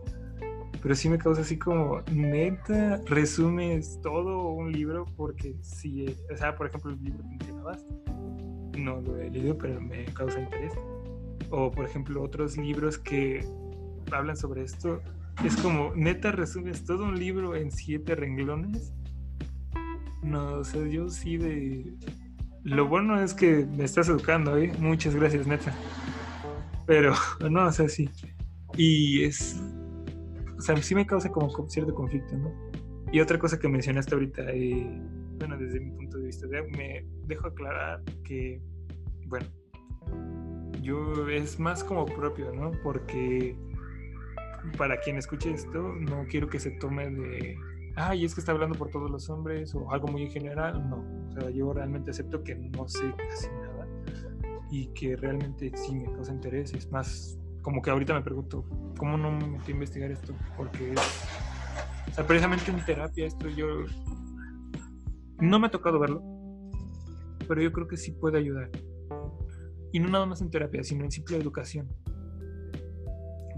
Pero 0.82 0.94
sí 0.94 1.08
me 1.08 1.18
causa 1.18 1.42
así 1.42 1.58
como, 1.58 2.00
neta, 2.10 3.00
resumes 3.06 4.00
todo 4.02 4.48
un 4.48 4.72
libro 4.72 5.04
porque 5.16 5.54
si, 5.62 6.06
o 6.32 6.36
sea, 6.36 6.56
por 6.56 6.68
ejemplo, 6.68 6.90
el 6.90 7.02
libro 7.02 7.22
que 7.22 7.28
mencionabas, 7.28 7.84
no 8.78 9.00
lo 9.00 9.18
he 9.18 9.30
leído, 9.30 9.58
pero 9.58 9.80
me 9.80 10.04
causa 10.06 10.40
interés. 10.40 10.72
O, 11.50 11.70
por 11.70 11.84
ejemplo, 11.84 12.22
otros 12.22 12.56
libros 12.56 12.96
que 12.96 13.44
hablan 14.10 14.36
sobre 14.36 14.62
esto 14.62 15.02
es 15.44 15.56
como, 15.56 15.94
neta, 15.94 16.32
resumes 16.32 16.84
todo 16.84 17.04
un 17.04 17.18
libro 17.18 17.54
en 17.56 17.70
siete 17.70 18.14
renglones. 18.14 18.92
No, 20.22 20.54
o 20.54 20.64
sea, 20.64 20.86
yo 20.86 21.08
sí 21.08 21.36
de... 21.36 21.94
Lo 22.62 22.86
bueno 22.86 23.20
es 23.20 23.32
que 23.32 23.66
me 23.66 23.84
estás 23.84 24.08
educando, 24.08 24.56
¿eh? 24.58 24.70
Muchas 24.78 25.14
gracias, 25.14 25.46
neta. 25.46 25.74
Pero, 26.86 27.14
no, 27.50 27.66
o 27.66 27.72
sea, 27.72 27.88
sí. 27.88 28.10
Y 28.76 29.24
es... 29.24 29.60
O 30.60 30.62
sea, 30.62 30.76
sí 30.76 30.94
me 30.94 31.06
causa 31.06 31.32
como 31.32 31.48
cierto 31.70 31.94
conflicto, 31.94 32.36
¿no? 32.36 32.52
Y 33.10 33.20
otra 33.20 33.38
cosa 33.38 33.58
que 33.58 33.66
mencionaste 33.66 34.14
ahorita, 34.14 34.42
eh, 34.52 35.00
bueno, 35.38 35.56
desde 35.56 35.80
mi 35.80 35.90
punto 35.92 36.18
de 36.18 36.26
vista, 36.26 36.46
me 36.46 37.06
dejo 37.26 37.46
aclarar 37.46 38.02
que, 38.24 38.60
bueno, 39.24 39.46
yo 40.82 41.26
es 41.30 41.58
más 41.58 41.82
como 41.82 42.04
propio, 42.04 42.52
¿no? 42.52 42.72
Porque 42.82 43.56
para 44.76 45.00
quien 45.00 45.16
escuche 45.16 45.50
esto, 45.50 45.94
no 45.94 46.26
quiero 46.28 46.50
que 46.50 46.60
se 46.60 46.72
tome 46.72 47.08
de, 47.08 47.56
ay, 47.96 48.26
es 48.26 48.34
que 48.34 48.40
está 48.40 48.52
hablando 48.52 48.76
por 48.76 48.90
todos 48.90 49.10
los 49.10 49.30
hombres 49.30 49.74
o 49.74 49.90
algo 49.90 50.08
muy 50.08 50.24
en 50.24 50.30
general. 50.30 50.90
No, 50.90 50.98
o 51.30 51.32
sea, 51.32 51.48
yo 51.48 51.72
realmente 51.72 52.10
acepto 52.10 52.44
que 52.44 52.54
no 52.54 52.86
sé 52.86 53.14
casi 53.16 53.48
nada 53.48 53.88
y 54.70 54.88
que 54.88 55.16
realmente 55.16 55.72
sí 55.74 55.94
me 55.94 56.12
causa 56.12 56.34
interés. 56.34 56.74
Es 56.74 56.92
más, 56.92 57.39
como 57.62 57.82
que 57.82 57.90
ahorita 57.90 58.14
me 58.14 58.22
pregunto, 58.22 58.64
¿cómo 58.98 59.16
no 59.16 59.32
me 59.32 59.46
metí 59.46 59.72
a 59.72 59.74
investigar 59.74 60.10
esto? 60.10 60.34
Porque 60.56 60.92
es, 60.92 60.98
o 62.10 62.14
sea, 62.14 62.26
precisamente 62.26 62.70
en 62.70 62.84
terapia 62.84 63.26
esto 63.26 63.48
yo 63.48 63.84
no 65.38 65.58
me 65.58 65.66
ha 65.68 65.70
tocado 65.70 65.98
verlo, 65.98 66.22
pero 67.48 67.62
yo 67.62 67.72
creo 67.72 67.88
que 67.88 67.96
sí 67.96 68.12
puede 68.12 68.38
ayudar. 68.38 68.70
Y 69.92 70.00
no 70.00 70.08
nada 70.08 70.26
más 70.26 70.40
en 70.40 70.50
terapia, 70.50 70.84
sino 70.84 71.04
en 71.04 71.10
simple 71.10 71.36
educación. 71.36 71.88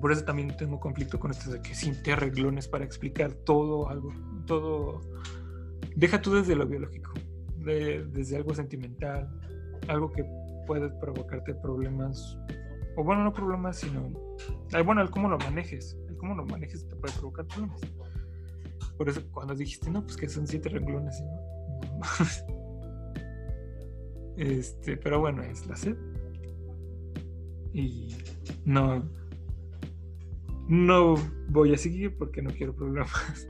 Por 0.00 0.12
eso 0.12 0.24
también 0.24 0.56
tengo 0.56 0.80
conflicto 0.80 1.20
con 1.20 1.30
esto 1.30 1.50
de 1.50 1.60
que 1.60 1.74
sin 1.74 2.02
te 2.02 2.12
arreglones 2.12 2.66
para 2.68 2.84
explicar 2.84 3.32
todo 3.32 3.88
algo, 3.88 4.12
todo. 4.46 5.00
Deja 5.94 6.20
tú 6.20 6.34
desde 6.34 6.56
lo 6.56 6.66
biológico, 6.66 7.12
desde 7.58 8.36
algo 8.36 8.54
sentimental, 8.54 9.28
algo 9.88 10.10
que 10.10 10.24
puede 10.66 10.88
provocarte 10.98 11.54
problemas, 11.54 12.38
o 12.96 13.04
bueno, 13.04 13.24
no 13.24 13.32
problemas, 13.32 13.78
sino. 13.78 14.10
Bueno, 14.84 15.02
el 15.02 15.10
cómo 15.10 15.28
lo 15.28 15.38
manejes, 15.38 15.96
el 16.08 16.16
cómo 16.16 16.34
lo 16.34 16.44
manejes 16.44 16.86
te 16.88 16.96
puede 16.96 17.14
provocar 17.14 17.46
problemas. 17.46 17.80
Por 18.96 19.08
eso 19.08 19.22
cuando 19.32 19.54
dijiste, 19.54 19.90
no, 19.90 20.02
pues 20.02 20.16
que 20.16 20.28
son 20.28 20.46
siete 20.46 20.68
renglones, 20.68 21.20
¿no? 21.20 21.52
este, 24.36 24.96
pero 24.96 25.20
bueno, 25.20 25.42
es 25.42 25.66
la 25.66 25.76
sed. 25.76 25.96
Y 27.72 28.16
no, 28.64 29.02
no 30.68 31.14
voy 31.48 31.72
a 31.74 31.78
seguir 31.78 32.16
porque 32.16 32.42
no 32.42 32.50
quiero 32.50 32.74
problemas. 32.74 33.48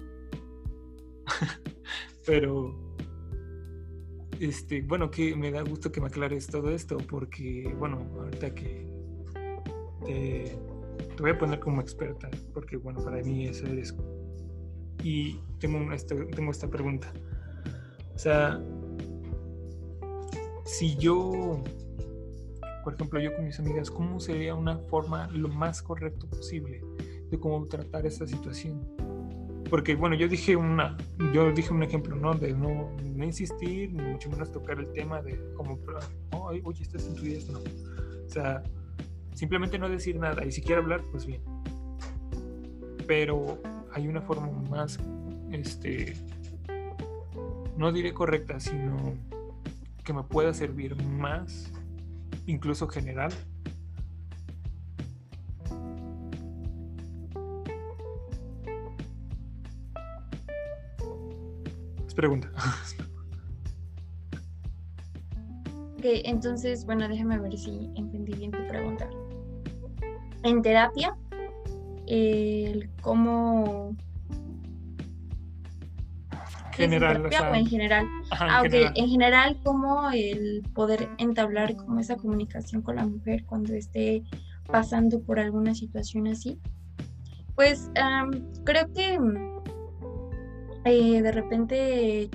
Pero, 2.27 2.97
este, 4.39 4.83
bueno, 4.83 5.11
que 5.11 5.35
me 5.35 5.51
da 5.51 5.63
gusto 5.63 5.91
que 5.91 6.01
me 6.01 6.07
aclares 6.07 6.47
todo 6.47 6.71
esto 6.71 6.99
porque, 6.99 7.75
bueno, 7.79 8.07
ahorita 8.17 8.55
que 8.55 8.92
te, 10.05 10.57
te 11.17 11.23
voy 11.23 11.31
a 11.31 11.39
poner 11.39 11.61
como 11.61 11.81
experta, 11.81 12.31
porque, 12.53 12.77
bueno, 12.77 13.03
para 13.05 13.23
mí 13.23 13.47
eso 13.47 13.67
eres. 13.67 13.95
Y 15.03 15.39
tengo, 15.59 15.93
esta, 15.93 16.15
tengo 16.35 16.51
esta 16.51 16.69
pregunta. 16.69 17.13
O 18.15 18.19
sea, 18.19 18.63
si 20.65 20.97
yo 20.97 21.63
por 22.83 22.95
ejemplo, 22.95 23.21
yo 23.21 23.35
con 23.35 23.45
mis 23.45 23.59
amigas, 23.59 23.91
¿cómo 23.91 24.19
sería 24.21 24.55
una 24.55 24.79
forma 24.79 25.29
lo 25.29 25.49
más 25.49 25.83
correcto 25.83 26.29
posible 26.29 26.83
de 27.31 27.39
cómo 27.39 27.67
tratar 27.67 28.07
esta 28.07 28.27
situación? 28.27 28.85
Porque, 29.71 29.95
bueno, 29.95 30.17
yo 30.17 30.29
dije 30.29 30.57
una, 30.57 30.97
yo 31.33 31.51
dije 31.53 31.73
un 31.73 31.83
ejemplo, 31.83 32.17
¿no? 32.17 32.35
De 32.35 32.53
no, 32.53 32.95
insistir, 33.25 33.93
ni 33.93 34.03
mucho 34.03 34.29
menos 34.31 34.51
tocar 34.51 34.79
el 34.79 34.93
tema 34.93 35.23
de 35.23 35.41
como, 35.55 35.79
oh, 36.33 36.53
oye, 36.65 36.83
estás 36.83 37.07
en 37.07 37.15
tu 37.15 37.23
día, 37.23 37.39
no. 37.51 37.59
O 37.59 38.29
sea, 38.29 38.63
simplemente 39.35 39.79
no 39.79 39.89
decir 39.89 40.17
nada 40.17 40.45
y 40.45 40.53
si 40.53 40.63
quiere 40.63 40.81
hablar, 40.81 41.03
pues 41.11 41.27
bien. 41.27 41.43
Pero 43.07 43.61
hay 43.93 44.09
una 44.09 44.23
forma 44.23 44.51
más, 44.71 44.99
este, 45.51 46.15
no 47.77 47.93
diré 47.93 48.15
correcta, 48.15 48.61
sino 48.61 49.15
que 50.05 50.13
me 50.13 50.23
pueda 50.23 50.53
servir 50.55 50.97
más 51.03 51.73
incluso 52.47 52.89
general. 52.89 53.33
Es 62.07 62.15
pregunta. 62.15 62.51
Ok, 66.03 66.09
entonces, 66.25 66.85
bueno, 66.85 67.07
déjame 67.07 67.39
ver 67.39 67.57
si 67.57 67.89
entendí 67.95 68.33
bien 68.33 68.51
tu 68.51 68.59
pregunta. 68.67 69.09
En 70.43 70.61
terapia, 70.61 71.17
el 72.09 72.91
cómo 73.01 73.95
general, 76.73 77.25
o, 77.25 77.55
en 77.55 77.67
general. 77.67 78.09
ah, 78.33 78.65
en 78.69 79.09
general, 79.09 79.61
como 79.63 80.11
el 80.11 80.65
poder 80.75 81.09
entablar 81.19 81.77
como 81.77 82.01
esa 82.01 82.17
comunicación 82.17 82.83
con 82.83 82.97
la 82.97 83.07
mujer 83.07 83.45
cuando 83.47 83.73
esté 83.73 84.25
pasando 84.67 85.23
por 85.23 85.39
alguna 85.39 85.73
situación 85.73 86.27
así. 86.27 86.59
Pues 87.55 87.93
creo 88.65 88.93
que 88.93 89.21
eh, 90.85 91.23
de 91.23 91.31
repente, 91.31 92.29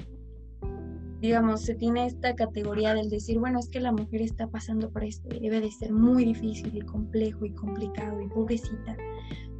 digamos, 1.19 1.61
se 1.61 1.75
tiene 1.75 2.05
esta 2.05 2.35
categoría 2.35 2.93
del 2.93 3.09
decir, 3.09 3.39
bueno, 3.39 3.59
es 3.59 3.69
que 3.69 3.79
la 3.79 3.91
mujer 3.91 4.21
está 4.21 4.47
pasando 4.47 4.89
por 4.89 5.03
esto 5.03 5.27
y 5.35 5.39
debe 5.39 5.61
de 5.61 5.71
ser 5.71 5.91
muy 5.91 6.25
difícil 6.25 6.75
y 6.75 6.81
complejo 6.81 7.45
y 7.45 7.53
complicado 7.53 8.21
y 8.21 8.27
pobrecita 8.27 8.95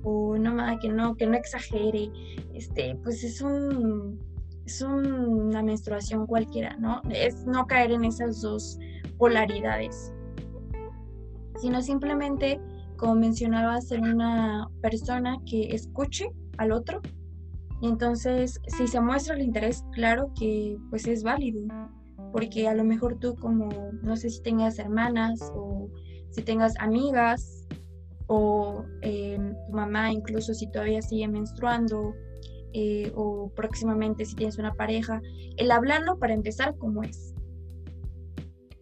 o 0.03 0.37
no 0.37 0.55
que 0.79 0.89
no 0.89 1.15
que 1.15 1.25
no 1.25 1.35
exagere 1.35 2.11
este 2.53 2.95
pues 3.03 3.23
es 3.23 3.41
un 3.41 4.19
es 4.67 4.81
una 4.81 5.63
menstruación 5.63 6.27
cualquiera, 6.27 6.75
¿no? 6.75 7.01
Es 7.09 7.45
no 7.45 7.65
caer 7.67 7.91
en 7.91 8.03
esas 8.03 8.41
dos 8.41 8.77
polaridades, 9.17 10.11
sino 11.61 11.81
simplemente, 11.81 12.59
como 12.97 13.15
mencionaba, 13.15 13.79
ser 13.79 14.01
una 14.01 14.69
persona 14.81 15.37
que 15.49 15.73
escuche 15.73 16.29
al 16.57 16.73
otro. 16.73 17.01
Entonces, 17.81 18.59
si 18.67 18.87
se 18.87 18.99
muestra 18.99 19.35
el 19.35 19.41
interés, 19.41 19.83
claro 19.93 20.31
que 20.39 20.77
pues 20.89 21.05
es 21.07 21.23
válido, 21.23 21.61
porque 22.31 22.67
a 22.67 22.73
lo 22.73 22.83
mejor 22.83 23.19
tú 23.19 23.35
como, 23.35 23.69
no 24.01 24.15
sé 24.15 24.29
si 24.29 24.41
tengas 24.41 24.79
hermanas 24.79 25.39
o 25.53 25.89
si 26.31 26.41
tengas 26.41 26.73
amigas 26.79 27.67
o 28.27 28.83
eh, 29.01 29.39
tu 29.67 29.73
mamá 29.73 30.11
incluso 30.11 30.53
si 30.53 30.69
todavía 30.69 31.01
sigue 31.01 31.27
menstruando 31.27 32.13
eh, 32.73 33.11
o 33.15 33.49
próximamente 33.55 34.25
si 34.25 34.35
tienes 34.35 34.57
una 34.57 34.73
pareja, 34.73 35.21
el 35.57 35.71
hablarlo 35.71 36.19
para 36.19 36.33
empezar 36.33 36.75
como 36.77 37.01
es, 37.01 37.33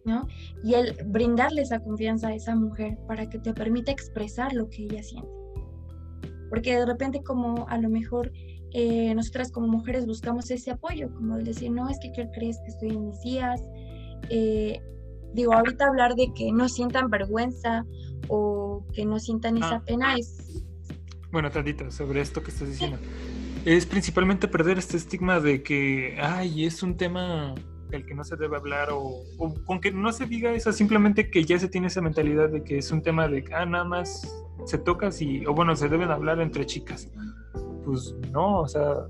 ¿no? 0.04 0.26
Y 0.64 0.74
el 0.74 0.96
brindarle 1.06 1.62
esa 1.62 1.80
confianza 1.80 2.28
a 2.28 2.34
esa 2.34 2.56
mujer 2.56 2.98
para 3.06 3.28
que 3.28 3.38
te 3.38 3.54
permita 3.54 3.92
expresar 3.92 4.52
lo 4.52 4.68
que 4.68 4.84
ella 4.84 5.02
siente. 5.02 5.30
Porque 6.50 6.76
de 6.76 6.86
repente 6.86 7.22
como 7.22 7.66
a 7.68 7.78
lo 7.78 7.88
mejor 7.88 8.32
eh, 8.78 9.14
nosotras 9.14 9.50
como 9.50 9.68
mujeres 9.68 10.06
buscamos 10.06 10.50
ese 10.50 10.70
apoyo, 10.70 11.12
como 11.14 11.36
el 11.36 11.44
decir, 11.44 11.70
no, 11.70 11.88
es 11.88 11.98
que 11.98 12.12
¿qué 12.12 12.28
crees 12.34 12.58
que 12.58 12.68
estoy 12.68 12.90
en 12.90 13.06
mis 13.06 13.20
días? 13.22 13.60
Eh, 14.28 14.80
digo, 15.32 15.54
ahorita 15.54 15.86
hablar 15.86 16.14
de 16.14 16.32
que 16.34 16.52
no 16.52 16.68
sientan 16.68 17.08
vergüenza 17.08 17.86
o 18.28 18.84
que 18.92 19.06
no 19.06 19.18
sientan 19.18 19.56
esa 19.56 19.76
ah. 19.76 19.84
pena 19.86 20.14
es... 20.16 20.62
Bueno, 21.32 21.50
tantito, 21.50 21.90
sobre 21.90 22.20
esto 22.20 22.42
que 22.42 22.50
estás 22.50 22.68
diciendo 22.68 22.98
es 23.66 23.84
principalmente 23.84 24.46
perder 24.46 24.78
este 24.78 24.96
estigma 24.96 25.40
de 25.40 25.64
que, 25.64 26.16
ay, 26.20 26.64
es 26.64 26.84
un 26.84 26.96
tema 26.96 27.52
del 27.90 28.06
que 28.06 28.14
no 28.14 28.22
se 28.22 28.36
debe 28.36 28.56
hablar 28.56 28.90
o, 28.92 29.24
con 29.64 29.80
que 29.80 29.90
no 29.90 30.12
se 30.12 30.26
diga 30.26 30.52
eso, 30.52 30.72
simplemente 30.72 31.30
que 31.30 31.44
ya 31.44 31.58
se 31.58 31.68
tiene 31.68 31.88
esa 31.88 32.00
mentalidad 32.00 32.48
de 32.48 32.62
que 32.62 32.78
es 32.78 32.92
un 32.92 33.02
tema 33.02 33.26
de, 33.26 33.44
ah, 33.52 33.66
nada 33.66 33.84
más 33.84 34.22
se 34.66 34.78
toca 34.78 35.10
si, 35.10 35.44
o 35.46 35.52
bueno, 35.52 35.74
se 35.74 35.88
deben 35.88 36.10
hablar 36.10 36.40
entre 36.40 36.64
chicas. 36.64 37.08
Pues 37.86 38.14
no, 38.32 38.60
o 38.60 38.68
sea, 38.68 39.06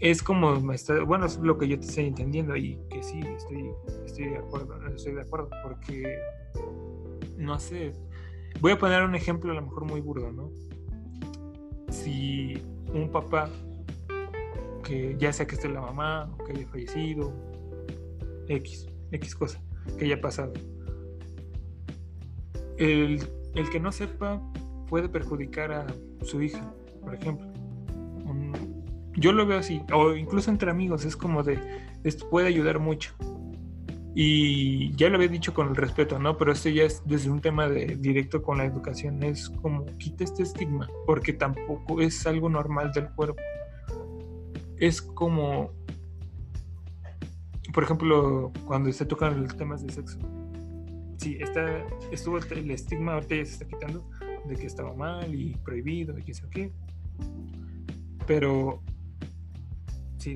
es 0.00 0.22
como, 0.22 0.60
bueno, 1.06 1.24
es 1.24 1.38
lo 1.38 1.56
que 1.56 1.68
yo 1.68 1.78
te 1.78 1.86
estoy 1.86 2.06
entendiendo 2.06 2.54
y 2.56 2.78
que 2.90 3.02
sí, 3.02 3.20
estoy, 3.20 3.70
estoy 4.04 4.26
de 4.26 4.36
acuerdo, 4.36 4.86
estoy 4.88 5.14
de 5.14 5.22
acuerdo, 5.22 5.48
porque, 5.62 6.18
no 7.38 7.58
sé, 7.58 7.92
voy 8.60 8.72
a 8.72 8.78
poner 8.78 9.02
un 9.02 9.14
ejemplo 9.14 9.52
a 9.52 9.54
lo 9.54 9.62
mejor 9.62 9.86
muy 9.86 10.02
burdo, 10.02 10.30
¿no? 10.30 10.50
si 11.90 12.54
un 12.92 13.10
papá, 13.10 13.50
que 14.84 15.16
ya 15.18 15.32
sea 15.32 15.46
que 15.46 15.56
esté 15.56 15.68
la 15.68 15.80
mamá, 15.80 16.30
o 16.38 16.44
que 16.44 16.52
haya 16.52 16.66
fallecido, 16.66 17.32
X, 18.48 18.86
X 19.12 19.34
cosa 19.34 19.62
que 19.98 20.04
haya 20.04 20.20
pasado, 20.20 20.52
el, 22.76 23.20
que 23.70 23.80
no 23.80 23.90
sepa 23.92 24.40
puede 24.88 25.08
perjudicar 25.08 25.72
a 25.72 25.86
su 26.22 26.42
hija, 26.42 26.72
por 27.02 27.14
ejemplo. 27.14 27.46
yo 29.16 29.32
lo 29.32 29.46
veo 29.46 29.58
así, 29.58 29.82
o 29.92 30.14
incluso 30.14 30.50
entre 30.50 30.70
amigos, 30.70 31.04
es 31.04 31.16
como 31.16 31.42
de, 31.42 31.58
esto 32.04 32.28
puede 32.30 32.48
ayudar 32.48 32.78
mucho. 32.78 33.14
Y 34.14 34.92
ya 34.96 35.08
lo 35.08 35.16
había 35.16 35.28
dicho 35.28 35.54
con 35.54 35.68
el 35.68 35.76
respeto, 35.76 36.18
¿no? 36.18 36.36
Pero 36.36 36.50
este 36.52 36.72
ya 36.72 36.82
es 36.82 37.02
desde 37.04 37.30
un 37.30 37.40
tema 37.40 37.68
de 37.68 37.96
directo 37.96 38.42
con 38.42 38.58
la 38.58 38.64
educación, 38.64 39.22
es 39.22 39.48
como 39.48 39.86
quita 39.98 40.24
este 40.24 40.42
estigma, 40.42 40.88
porque 41.06 41.32
tampoco 41.32 42.00
es 42.00 42.26
algo 42.26 42.48
normal 42.48 42.90
del 42.92 43.10
cuerpo. 43.10 43.40
Es 44.76 45.00
como, 45.02 45.72
por 47.72 47.84
ejemplo, 47.84 48.52
cuando 48.64 48.92
se 48.92 49.04
tocan 49.04 49.42
los 49.42 49.56
temas 49.56 49.86
de 49.86 49.92
sexo. 49.92 50.18
Sí, 51.18 51.36
está, 51.40 51.84
estuvo 52.10 52.38
el 52.38 52.70
estigma, 52.70 53.14
ahorita 53.14 53.36
ya 53.36 53.44
se 53.44 53.52
está 53.52 53.66
quitando, 53.66 54.08
de 54.46 54.56
que 54.56 54.66
estaba 54.66 54.94
mal 54.94 55.34
y 55.34 55.54
prohibido 55.64 56.18
y 56.18 56.22
qué 56.22 56.34
sé 56.34 56.44
qué. 56.50 56.72
Pero 58.26 58.82
si, 60.18 60.34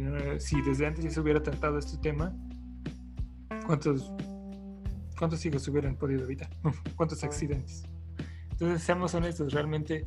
desde 0.62 0.87
antes 0.87 1.05
ya 1.05 1.11
se 1.11 1.21
hubiera 1.21 1.43
tratado 1.43 1.79
este 1.79 1.99
tema, 1.99 2.35
¿cuántos, 3.67 4.12
cuántos 5.19 5.45
hijos 5.45 5.67
hubieran 5.69 5.97
podido 5.97 6.25
evitar? 6.25 6.49
¿Cuántos 6.97 7.23
accidentes? 7.25 7.85
Entonces, 8.53 8.83
seamos 8.83 9.15
honestos, 9.15 9.53
realmente 9.53 10.07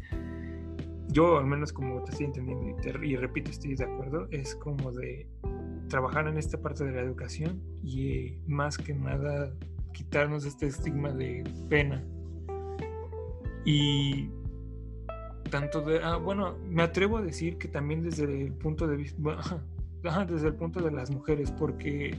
yo 1.09 1.37
al 1.37 1.45
menos 1.45 1.71
como 1.71 2.03
te 2.03 2.11
estoy 2.11 2.25
entendiendo 2.27 2.75
y, 3.05 3.13
y, 3.13 3.15
repito, 3.15 3.51
estoy 3.51 3.75
de 3.75 3.85
acuerdo, 3.85 4.27
es 4.31 4.55
como 4.55 4.91
de 4.91 5.27
trabajar 5.87 6.27
en 6.27 6.37
esta 6.37 6.59
parte 6.59 6.83
de 6.83 6.91
la 6.91 7.01
educación 7.01 7.61
y 7.83 8.37
más 8.47 8.77
que 8.77 8.93
nada 8.93 9.53
quitarnos 9.93 10.45
este 10.45 10.67
estigma 10.67 11.11
de 11.11 11.43
pena 11.69 12.03
y 13.65 14.29
tanto 15.49 15.81
de, 15.81 15.99
ah, 16.03 16.17
bueno, 16.17 16.55
me 16.69 16.83
atrevo 16.83 17.17
a 17.17 17.21
decir 17.21 17.57
que 17.57 17.67
también 17.67 18.03
desde 18.03 18.23
el 18.23 18.53
punto 18.53 18.87
de 18.87 18.95
vista, 18.95 19.17
desde 20.27 20.47
el 20.47 20.55
punto 20.55 20.81
de 20.81 20.91
las 20.91 21.09
mujeres, 21.09 21.51
porque 21.51 22.17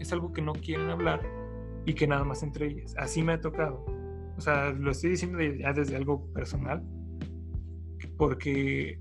es 0.00 0.12
algo 0.12 0.32
que 0.32 0.42
no 0.42 0.52
quieren 0.52 0.90
hablar 0.90 1.22
y 1.86 1.94
que 1.94 2.06
nada 2.06 2.24
más 2.24 2.42
entre 2.42 2.66
ellas. 2.66 2.94
Así 2.98 3.22
me 3.22 3.34
ha 3.34 3.40
tocado. 3.40 3.84
O 4.36 4.40
sea, 4.40 4.70
lo 4.72 4.90
estoy 4.90 5.10
diciendo 5.10 5.40
ya 5.40 5.72
desde 5.72 5.96
algo 5.96 6.26
personal, 6.32 6.82
porque, 8.18 8.98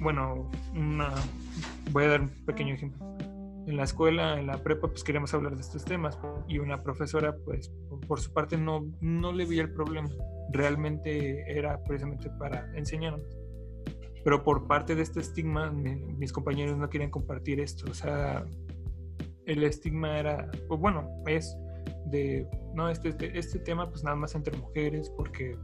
bueno, 0.00 0.50
una, 0.74 1.10
voy 1.90 2.04
a 2.04 2.08
dar 2.08 2.20
un 2.20 2.28
pequeño 2.46 2.74
ejemplo 2.74 3.04
en 3.66 3.76
la 3.76 3.82
escuela, 3.82 4.38
en 4.38 4.46
la 4.46 4.62
prepa, 4.62 4.88
pues 4.88 5.02
queríamos 5.02 5.34
hablar 5.34 5.56
de 5.56 5.60
estos 5.60 5.84
temas 5.84 6.18
y 6.46 6.58
una 6.58 6.82
profesora, 6.82 7.36
pues 7.44 7.72
por 8.06 8.20
su 8.20 8.32
parte 8.32 8.56
no, 8.56 8.86
no 9.00 9.32
le 9.32 9.44
veía 9.44 9.62
el 9.62 9.72
problema, 9.72 10.08
realmente 10.52 11.50
era 11.50 11.82
precisamente 11.82 12.30
para 12.38 12.70
enseñarnos. 12.76 13.26
Pero 14.22 14.42
por 14.44 14.66
parte 14.66 14.94
de 14.94 15.02
este 15.02 15.20
estigma, 15.20 15.70
mis 15.72 16.32
compañeros 16.32 16.76
no 16.78 16.88
querían 16.88 17.10
compartir 17.10 17.60
esto, 17.60 17.90
o 17.90 17.94
sea, 17.94 18.44
el 19.46 19.62
estigma 19.64 20.18
era, 20.18 20.48
pues 20.68 20.80
bueno, 20.80 21.08
es 21.26 21.56
de, 22.06 22.48
no, 22.74 22.88
este, 22.88 23.10
este, 23.10 23.36
este 23.36 23.58
tema 23.58 23.88
pues 23.90 24.04
nada 24.04 24.16
más 24.16 24.34
entre 24.36 24.56
mujeres, 24.56 25.10
porque 25.16 25.56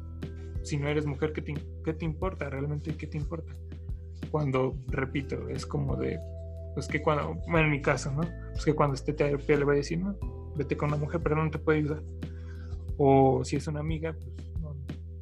si 0.63 0.77
no 0.77 0.89
eres 0.89 1.07
mujer, 1.07 1.33
¿qué 1.33 1.43
te, 1.43 1.55
qué 1.85 1.93
te 1.93 2.05
importa? 2.05 2.51
¿Realmente 2.51 2.97
qué 2.97 3.07
te 3.07 3.17
importa? 3.17 3.55
Cuando, 4.31 4.77
repito, 4.89 5.49
es 5.49 5.67
como 5.67 5.97
de, 5.97 6.19
pues 6.75 6.89
que 6.89 7.03
cuando, 7.03 7.35
bueno, 7.49 7.67
en 7.67 7.71
mi 7.71 7.83
caso, 7.83 8.11
¿no? 8.13 8.23
Pues 8.53 8.65
que 8.65 8.75
cuando 8.75 8.95
esté 8.95 9.13
terapia 9.13 9.57
le 9.57 9.65
voy 9.65 9.75
a 9.75 9.79
decir, 9.79 9.99
no, 9.99 10.17
vete 10.57 10.77
con 10.77 10.89
una 10.89 10.99
mujer, 10.99 11.21
pero 11.23 11.43
no 11.43 11.51
te 11.51 11.59
puede 11.59 11.79
ayudar. 11.79 12.03
O 12.97 13.45
si 13.45 13.57
es 13.57 13.67
una 13.67 13.81
amiga, 13.81 14.15
pues, 14.15 14.31
no, 14.61 14.77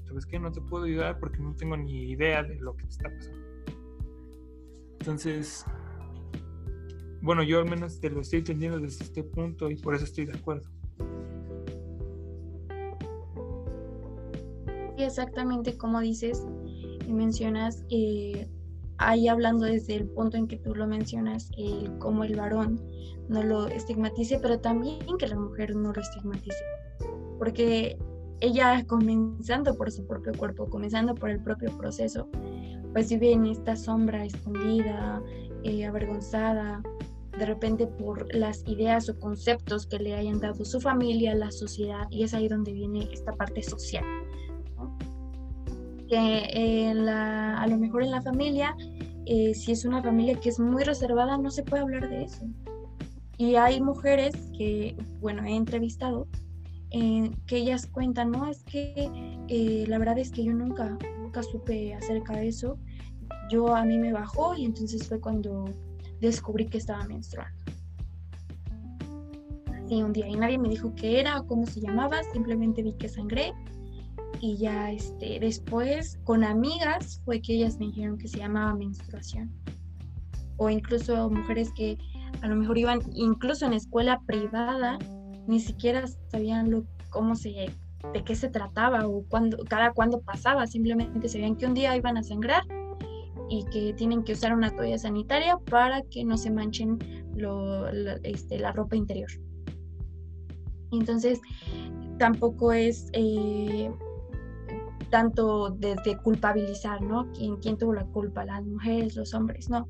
¿sabes 0.05 0.27
qué? 0.27 0.39
No 0.39 0.53
te 0.53 0.61
puedo 0.61 0.85
ayudar 0.85 1.19
porque 1.19 1.39
no 1.39 1.55
tengo 1.55 1.77
ni 1.77 2.11
idea 2.11 2.43
de 2.43 2.57
lo 2.57 2.77
que 2.77 2.85
te 2.85 2.91
está 2.91 3.11
pasando. 3.11 3.41
Entonces, 5.01 5.65
bueno, 7.23 7.43
yo 7.43 7.61
al 7.61 7.69
menos 7.69 8.01
te 8.01 8.11
lo 8.11 8.21
estoy 8.21 8.41
entendiendo 8.41 8.79
desde 8.79 9.05
este 9.05 9.23
punto 9.23 9.71
y 9.71 9.77
por 9.77 9.95
eso 9.95 10.05
estoy 10.05 10.27
de 10.27 10.39
acuerdo. 10.39 10.69
Sí, 14.97 15.05
exactamente 15.05 15.77
como 15.79 16.01
dices 16.01 16.47
y 17.07 17.13
mencionas, 17.13 17.85
eh, 17.91 18.47
ahí 19.01 19.29
hablando 19.29 19.65
desde 19.65 19.97
el 19.97 20.07
punto 20.07 20.37
en 20.37 20.47
que 20.47 20.59
tú 20.59 20.75
lo 20.75 20.87
mencionas, 20.87 21.51
el 21.57 21.91
cómo 21.99 22.23
el 22.23 22.37
varón 22.37 22.81
no 23.29 23.43
lo 23.43 23.67
estigmatice, 23.67 24.39
pero 24.41 24.61
también 24.61 25.17
que 25.19 25.27
la 25.27 25.37
mujer 25.37 25.75
no 25.75 25.93
lo 25.93 26.01
estigmatice. 26.01 26.63
Porque 27.39 27.99
ella 28.41 28.85
comenzando 28.87 29.75
por 29.75 29.91
su 29.91 30.07
propio 30.07 30.33
cuerpo, 30.35 30.69
comenzando 30.69 31.15
por 31.15 31.31
el 31.31 31.43
propio 31.43 31.77
proceso, 31.77 32.29
pues 32.93 33.09
vive 33.09 33.33
en 33.33 33.47
esta 33.47 33.75
sombra 33.75 34.25
escondida, 34.25 35.23
eh, 35.63 35.85
avergonzada, 35.87 36.83
de 37.39 37.47
repente 37.47 37.87
por 37.87 38.33
las 38.35 38.63
ideas 38.67 39.09
o 39.09 39.19
conceptos 39.19 39.87
que 39.87 39.99
le 39.99 40.15
hayan 40.15 40.41
dado 40.41 40.65
su 40.65 40.81
familia, 40.81 41.35
la 41.35 41.51
sociedad, 41.51 42.07
y 42.11 42.25
es 42.25 42.35
ahí 42.35 42.49
donde 42.49 42.73
viene 42.73 43.09
esta 43.13 43.33
parte 43.33 43.63
social 43.63 44.05
que 46.11 46.93
la, 46.95 47.57
a 47.61 47.67
lo 47.69 47.79
mejor 47.79 48.03
en 48.03 48.11
la 48.11 48.21
familia, 48.21 48.77
eh, 49.27 49.55
si 49.55 49.73
es 49.73 49.85
una 49.85 50.03
familia 50.03 50.39
que 50.41 50.49
es 50.49 50.59
muy 50.59 50.83
reservada, 50.83 51.39
no 51.39 51.51
se 51.51 51.63
puede 51.63 51.83
hablar 51.83 52.11
de 52.11 52.25
eso. 52.25 52.45
Y 53.39 53.55
hay 53.55 53.81
mujeres 53.81 54.35
que, 54.59 54.97
bueno, 55.21 55.45
he 55.45 55.55
entrevistado, 55.55 56.27
eh, 56.91 57.31
que 57.47 57.59
ellas 57.59 57.87
cuentan, 57.87 58.33
no, 58.33 58.51
es 58.51 58.65
que 58.65 59.09
eh, 59.49 59.85
la 59.87 59.99
verdad 59.99 60.19
es 60.19 60.33
que 60.33 60.45
yo 60.45 60.53
nunca, 60.53 60.99
nunca 61.19 61.43
supe 61.45 61.95
acerca 61.95 62.35
de 62.35 62.49
eso. 62.49 62.77
Yo 63.49 63.75
a 63.75 63.85
mí 63.85 63.97
me 63.97 64.13
bajó 64.13 64.55
y 64.57 64.65
entonces 64.65 65.07
fue 65.07 65.21
cuando 65.21 65.67
descubrí 66.21 66.67
que 66.67 66.79
estaba 66.79 67.05
menstruando. 67.05 67.57
Sí, 69.89 70.03
un 70.03 70.13
día 70.13 70.29
y 70.29 70.37
nadie 70.37 70.59
me 70.59 70.69
dijo 70.69 70.93
qué 70.95 71.21
era 71.21 71.41
o 71.41 71.47
cómo 71.47 71.67
se 71.67 71.81
llamaba, 71.81 72.23
simplemente 72.33 72.83
vi 72.83 72.93
que 72.95 73.09
sangré 73.09 73.53
y 74.41 74.57
ya 74.57 74.93
este, 74.93 75.39
después 75.41 76.19
con 76.25 76.45
amigas 76.45 77.21
fue 77.25 77.41
que 77.41 77.55
ellas 77.55 77.79
me 77.79 77.87
dijeron 77.87 78.19
que 78.19 78.29
se 78.29 78.39
llamaba 78.39 78.75
menstruación. 78.75 79.51
O 80.57 80.71
incluso 80.71 81.29
mujeres 81.31 81.73
que 81.73 81.99
a 82.43 82.49
lo 82.49 82.57
mejor 82.57 82.79
iban 82.79 83.01
incluso 83.15 83.67
en 83.67 83.73
escuela 83.73 84.21
privada, 84.27 84.99
ni 85.47 85.61
siquiera 85.61 86.05
sabían 86.31 86.71
lo, 86.71 86.85
cómo 87.11 87.35
se, 87.35 87.51
de 88.13 88.25
qué 88.25 88.35
se 88.35 88.49
trataba 88.49 89.07
o 89.07 89.25
cuándo, 89.29 89.59
cada 89.69 89.93
cuándo 89.93 90.21
pasaba, 90.21 90.67
simplemente 90.67 91.29
sabían 91.29 91.57
que 91.57 91.67
un 91.67 91.75
día 91.75 91.97
iban 91.97 92.17
a 92.17 92.23
sangrar 92.23 92.63
y 93.49 93.65
que 93.65 93.93
tienen 93.95 94.23
que 94.23 94.33
usar 94.33 94.55
una 94.55 94.71
toalla 94.71 94.99
sanitaria 94.99 95.59
para 95.71 96.03
que 96.03 96.25
no 96.25 96.37
se 96.37 96.51
manchen 96.51 96.99
lo, 97.35 97.91
la, 97.93 98.15
este, 98.23 98.59
la 98.59 98.73
ropa 98.73 98.97
interior. 98.97 99.31
Entonces, 100.93 101.41
tampoco 102.19 102.73
es 102.73 103.09
eh, 103.13 103.91
tanto 105.11 105.71
desde 105.71 106.17
culpabilizar, 106.19 107.03
¿no? 107.03 107.31
¿Quién, 107.33 107.57
¿Quién 107.57 107.77
tuvo 107.77 107.95
la 107.95 108.07
culpa? 108.07 108.45
¿Las 108.45 108.65
mujeres, 108.65 109.17
los 109.17 109.35
hombres? 109.35 109.69
No. 109.69 109.87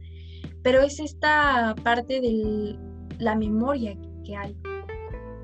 Pero 0.63 0.81
es 0.81 0.99
esta 0.99 1.75
parte 1.85 2.21
de 2.21 2.79
la 3.19 3.37
memoria 3.37 3.97
que 4.25 4.37
hay. 4.37 4.57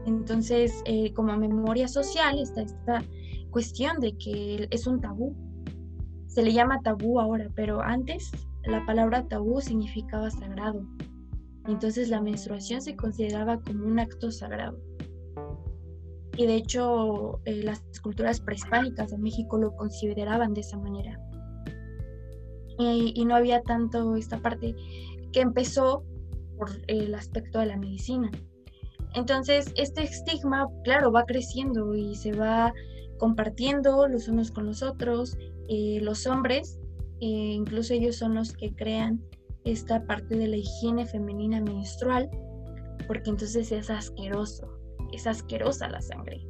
Entonces, 0.06 0.82
eh, 0.84 1.12
como 1.12 1.36
memoria 1.36 1.88
social 1.88 2.38
está 2.38 2.62
esta 2.62 3.02
cuestión 3.50 4.00
de 4.00 4.16
que 4.16 4.68
es 4.70 4.86
un 4.86 5.00
tabú. 5.00 5.34
Se 6.26 6.42
le 6.42 6.52
llama 6.52 6.80
tabú 6.82 7.20
ahora, 7.20 7.48
pero 7.54 7.80
antes 7.80 8.30
la 8.64 8.84
palabra 8.84 9.26
tabú 9.26 9.60
significaba 9.60 10.30
sagrado. 10.30 10.86
Entonces 11.66 12.08
la 12.08 12.20
menstruación 12.20 12.80
se 12.80 12.94
consideraba 12.94 13.60
como 13.60 13.86
un 13.86 13.98
acto 13.98 14.30
sagrado 14.30 14.78
y 16.36 16.46
de 16.46 16.54
hecho 16.56 17.40
eh, 17.44 17.62
las 17.62 17.82
culturas 18.02 18.40
prehispánicas 18.40 19.10
de 19.10 19.18
México 19.18 19.58
lo 19.58 19.74
consideraban 19.74 20.52
de 20.54 20.60
esa 20.60 20.76
manera. 20.76 21.18
Y, 22.78 23.24
no 23.24 23.34
había 23.34 23.62
tanto 23.62 24.16
esta 24.16 24.38
parte 24.38 24.74
que 25.32 25.40
empezó 25.40 26.04
por 26.58 26.68
el 26.88 27.14
aspecto 27.14 27.58
de 27.58 27.66
la 27.66 27.78
medicina. 27.78 28.30
Entonces, 29.14 29.72
este 29.76 30.02
estigma, 30.02 30.68
claro, 30.84 31.10
va 31.10 31.24
creciendo 31.24 31.94
y 31.94 32.14
se 32.16 32.32
va 32.32 32.74
compartiendo 33.16 34.06
los 34.08 34.28
unos 34.28 34.50
con 34.50 34.66
los 34.66 34.82
otros. 34.82 35.38
Eh, 35.70 36.00
los 36.02 36.26
hombres, 36.26 36.78
eh, 37.20 37.54
incluso 37.54 37.94
ellos 37.94 38.16
son 38.16 38.34
los 38.34 38.52
que 38.52 38.74
crean 38.74 39.22
esta 39.64 40.04
parte 40.04 40.36
de 40.36 40.48
la 40.48 40.56
higiene 40.56 41.06
femenina 41.06 41.62
menstrual, 41.62 42.28
porque 43.06 43.30
entonces 43.30 43.72
es 43.72 43.88
asqueroso 43.88 44.76
es 45.12 45.26
asquerosa 45.26 45.88
la 45.88 46.00
sangre. 46.00 46.46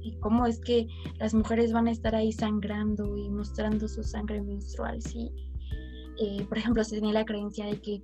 Y 0.00 0.16
cómo 0.20 0.46
es 0.46 0.60
que 0.60 0.86
las 1.18 1.34
mujeres 1.34 1.72
van 1.72 1.88
a 1.88 1.90
estar 1.90 2.14
ahí 2.14 2.32
sangrando 2.32 3.16
y 3.16 3.28
mostrando 3.28 3.88
su 3.88 4.02
sangre 4.02 4.40
menstrual. 4.40 5.02
Sí, 5.02 5.30
eh, 6.20 6.44
por 6.48 6.58
ejemplo, 6.58 6.82
se 6.84 6.96
tenía 6.96 7.12
la 7.12 7.24
creencia 7.24 7.66
de 7.66 7.80
que 7.80 8.02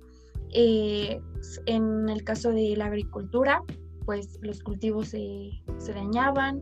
eh, 0.53 1.19
en 1.65 2.09
el 2.09 2.23
caso 2.23 2.51
de 2.51 2.75
la 2.77 2.85
agricultura, 2.85 3.63
pues 4.05 4.39
los 4.41 4.61
cultivos 4.61 5.09
se, 5.09 5.51
se 5.77 5.93
dañaban, 5.93 6.61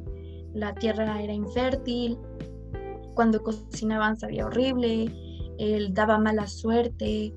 la 0.54 0.74
tierra 0.74 1.22
era 1.22 1.34
infértil, 1.34 2.18
cuando 3.14 3.42
cocinaban 3.44 4.18
sabía 4.18 4.46
horrible, 4.46 5.12
él 5.58 5.94
daba 5.94 6.18
mala 6.18 6.48
suerte, 6.48 7.34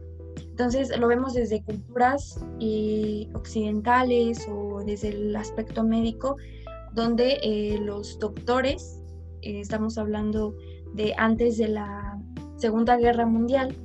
Entonces 0.51 0.97
lo 0.99 1.09
vemos 1.09 1.35
desde 1.35 1.63
culturas 1.63 2.43
eh, 2.61 3.29
occidentales 3.35 4.47
o 4.49 4.66
desde 4.87 5.09
el 5.09 5.37
aspecto 5.37 5.85
médico, 5.85 6.37
donde 6.95 7.39
eh, 7.43 7.79
los 7.83 8.19
doctores, 8.19 9.03
eh, 9.43 9.61
estamos 9.61 9.99
hablando 9.99 10.57
de 10.95 11.13
antes 11.19 11.59
de 11.59 11.69
la 11.69 12.19
Segunda 12.57 12.97
Guerra 12.97 13.27
Mundial, 13.27 13.77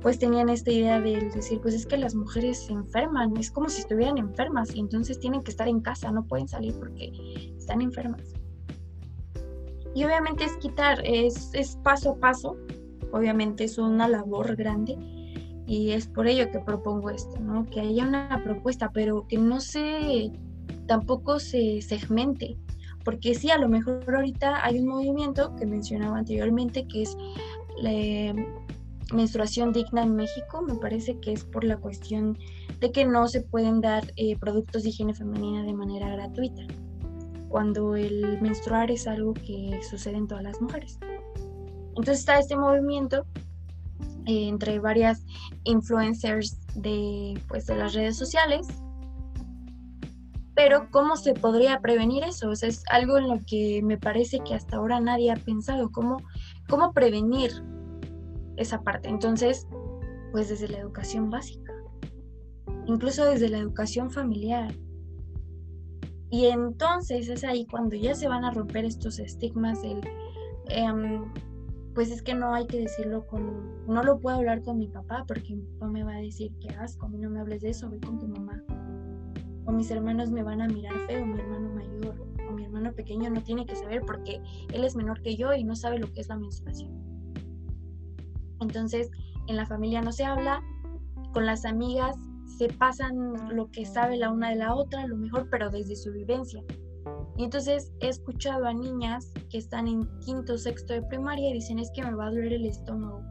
pues 0.00 0.18
tenían 0.18 0.48
esta 0.48 0.70
idea 0.70 1.00
de 1.00 1.30
decir, 1.30 1.60
pues 1.60 1.74
es 1.74 1.86
que 1.86 1.96
las 1.96 2.14
mujeres 2.14 2.58
se 2.58 2.72
enferman, 2.72 3.36
es 3.36 3.50
como 3.50 3.68
si 3.68 3.80
estuvieran 3.80 4.18
enfermas 4.18 4.74
y 4.74 4.80
entonces 4.80 5.18
tienen 5.18 5.42
que 5.42 5.52
estar 5.52 5.68
en 5.68 5.80
casa, 5.80 6.10
no 6.10 6.24
pueden 6.24 6.48
salir 6.48 6.74
porque 6.78 7.12
están 7.56 7.80
enfermas. 7.80 8.32
Y 9.94 10.04
obviamente 10.04 10.44
es 10.44 10.56
quitar, 10.56 11.00
es, 11.04 11.50
es 11.52 11.76
paso 11.84 12.12
a 12.12 12.16
paso, 12.16 12.56
obviamente 13.12 13.64
es 13.64 13.78
una 13.78 14.08
labor 14.08 14.56
grande, 14.56 14.96
y 15.72 15.92
es 15.92 16.06
por 16.06 16.26
ello 16.26 16.50
que 16.50 16.58
propongo 16.58 17.08
esto, 17.08 17.40
¿no? 17.40 17.64
Que 17.64 17.80
haya 17.80 18.06
una 18.06 18.42
propuesta, 18.44 18.90
pero 18.92 19.26
que 19.26 19.38
no 19.38 19.58
se, 19.58 20.30
tampoco 20.86 21.38
se 21.38 21.80
segmente, 21.80 22.58
porque 23.06 23.34
sí, 23.34 23.50
a 23.50 23.56
lo 23.56 23.70
mejor 23.70 24.04
ahorita 24.14 24.62
hay 24.66 24.80
un 24.80 24.88
movimiento 24.88 25.56
que 25.56 25.64
mencionaba 25.64 26.18
anteriormente, 26.18 26.86
que 26.86 27.04
es 27.04 27.16
la 27.78 28.34
menstruación 29.14 29.72
digna 29.72 30.02
en 30.02 30.14
México, 30.14 30.60
me 30.60 30.74
parece 30.74 31.18
que 31.20 31.32
es 31.32 31.42
por 31.42 31.64
la 31.64 31.78
cuestión 31.78 32.36
de 32.80 32.92
que 32.92 33.06
no 33.06 33.26
se 33.26 33.40
pueden 33.40 33.80
dar 33.80 34.12
eh, 34.16 34.36
productos 34.36 34.82
de 34.82 34.90
higiene 34.90 35.14
femenina 35.14 35.62
de 35.62 35.72
manera 35.72 36.10
gratuita, 36.10 36.64
cuando 37.48 37.96
el 37.96 38.42
menstruar 38.42 38.90
es 38.90 39.06
algo 39.06 39.32
que 39.32 39.80
sucede 39.88 40.18
en 40.18 40.28
todas 40.28 40.44
las 40.44 40.60
mujeres. 40.60 40.98
Entonces 41.96 42.18
está 42.18 42.38
este 42.38 42.56
movimiento 42.56 43.24
eh, 43.36 43.51
entre 44.26 44.78
varias 44.78 45.24
influencers 45.64 46.58
de, 46.74 47.40
pues, 47.48 47.66
de 47.66 47.76
las 47.76 47.94
redes 47.94 48.16
sociales. 48.16 48.66
Pero 50.54 50.88
¿cómo 50.90 51.16
se 51.16 51.32
podría 51.32 51.80
prevenir 51.80 52.24
eso? 52.24 52.52
es 52.52 52.84
algo 52.90 53.16
en 53.16 53.28
lo 53.28 53.38
que 53.46 53.80
me 53.82 53.96
parece 53.96 54.40
que 54.40 54.54
hasta 54.54 54.76
ahora 54.76 55.00
nadie 55.00 55.30
ha 55.30 55.36
pensado. 55.36 55.90
¿Cómo, 55.90 56.18
cómo 56.68 56.92
prevenir 56.92 57.50
esa 58.56 58.82
parte? 58.82 59.08
Entonces, 59.08 59.66
pues 60.30 60.48
desde 60.48 60.68
la 60.68 60.78
educación 60.78 61.30
básica, 61.30 61.72
incluso 62.86 63.24
desde 63.24 63.48
la 63.48 63.58
educación 63.58 64.10
familiar. 64.10 64.74
Y 66.30 66.46
entonces 66.46 67.28
es 67.28 67.44
ahí 67.44 67.66
cuando 67.66 67.94
ya 67.94 68.14
se 68.14 68.26
van 68.26 68.44
a 68.44 68.50
romper 68.50 68.84
estos 68.84 69.18
estigmas 69.18 69.82
del... 69.82 70.00
Em, 70.68 71.24
pues 71.94 72.10
es 72.10 72.22
que 72.22 72.34
no 72.34 72.54
hay 72.54 72.66
que 72.66 72.80
decirlo 72.80 73.26
con, 73.26 73.86
no 73.86 74.02
lo 74.02 74.18
puedo 74.18 74.36
hablar 74.36 74.62
con 74.62 74.78
mi 74.78 74.88
papá 74.88 75.24
porque 75.26 75.54
mi 75.54 75.62
papá 75.62 75.88
me 75.88 76.04
va 76.04 76.14
a 76.14 76.20
decir 76.20 76.52
que 76.60 76.68
asco, 76.70 77.06
a 77.06 77.08
mí 77.08 77.18
no 77.18 77.30
me 77.30 77.40
hables 77.40 77.62
de 77.62 77.70
eso, 77.70 77.88
voy 77.88 78.00
con 78.00 78.18
tu 78.18 78.28
mamá. 78.28 78.62
O 79.66 79.72
mis 79.72 79.90
hermanos 79.90 80.30
me 80.30 80.42
van 80.42 80.62
a 80.62 80.68
mirar 80.68 80.94
feo, 81.06 81.24
mi 81.26 81.38
hermano 81.38 81.68
mayor 81.74 81.92
o 82.48 82.52
mi 82.52 82.64
hermano 82.64 82.92
pequeño 82.92 83.30
no 83.30 83.42
tiene 83.42 83.66
que 83.66 83.76
saber 83.76 84.02
porque 84.06 84.40
él 84.72 84.84
es 84.84 84.96
menor 84.96 85.22
que 85.22 85.36
yo 85.36 85.52
y 85.54 85.64
no 85.64 85.76
sabe 85.76 85.98
lo 85.98 86.10
que 86.12 86.20
es 86.20 86.28
la 86.28 86.36
menstruación. 86.36 86.90
Entonces, 88.60 89.10
en 89.48 89.56
la 89.56 89.66
familia 89.66 90.00
no 90.02 90.12
se 90.12 90.24
habla, 90.24 90.62
con 91.32 91.46
las 91.46 91.64
amigas 91.64 92.16
se 92.58 92.68
pasan 92.68 93.54
lo 93.54 93.70
que 93.70 93.84
sabe 93.84 94.16
la 94.16 94.30
una 94.30 94.50
de 94.50 94.56
la 94.56 94.74
otra, 94.74 95.06
lo 95.06 95.16
mejor, 95.16 95.48
pero 95.50 95.70
desde 95.70 95.96
su 95.96 96.12
vivencia. 96.12 96.62
Y 97.36 97.44
entonces 97.44 97.92
he 98.00 98.08
escuchado 98.08 98.66
a 98.66 98.74
niñas 98.74 99.32
que 99.50 99.58
están 99.58 99.88
en 99.88 100.06
quinto, 100.20 100.58
sexto 100.58 100.92
de 100.92 101.02
primaria 101.02 101.50
y 101.50 101.54
dicen 101.54 101.78
es 101.78 101.90
que 101.94 102.02
me 102.02 102.14
va 102.14 102.26
a 102.26 102.30
doler 102.30 102.52
el 102.52 102.66
estómago. 102.66 103.22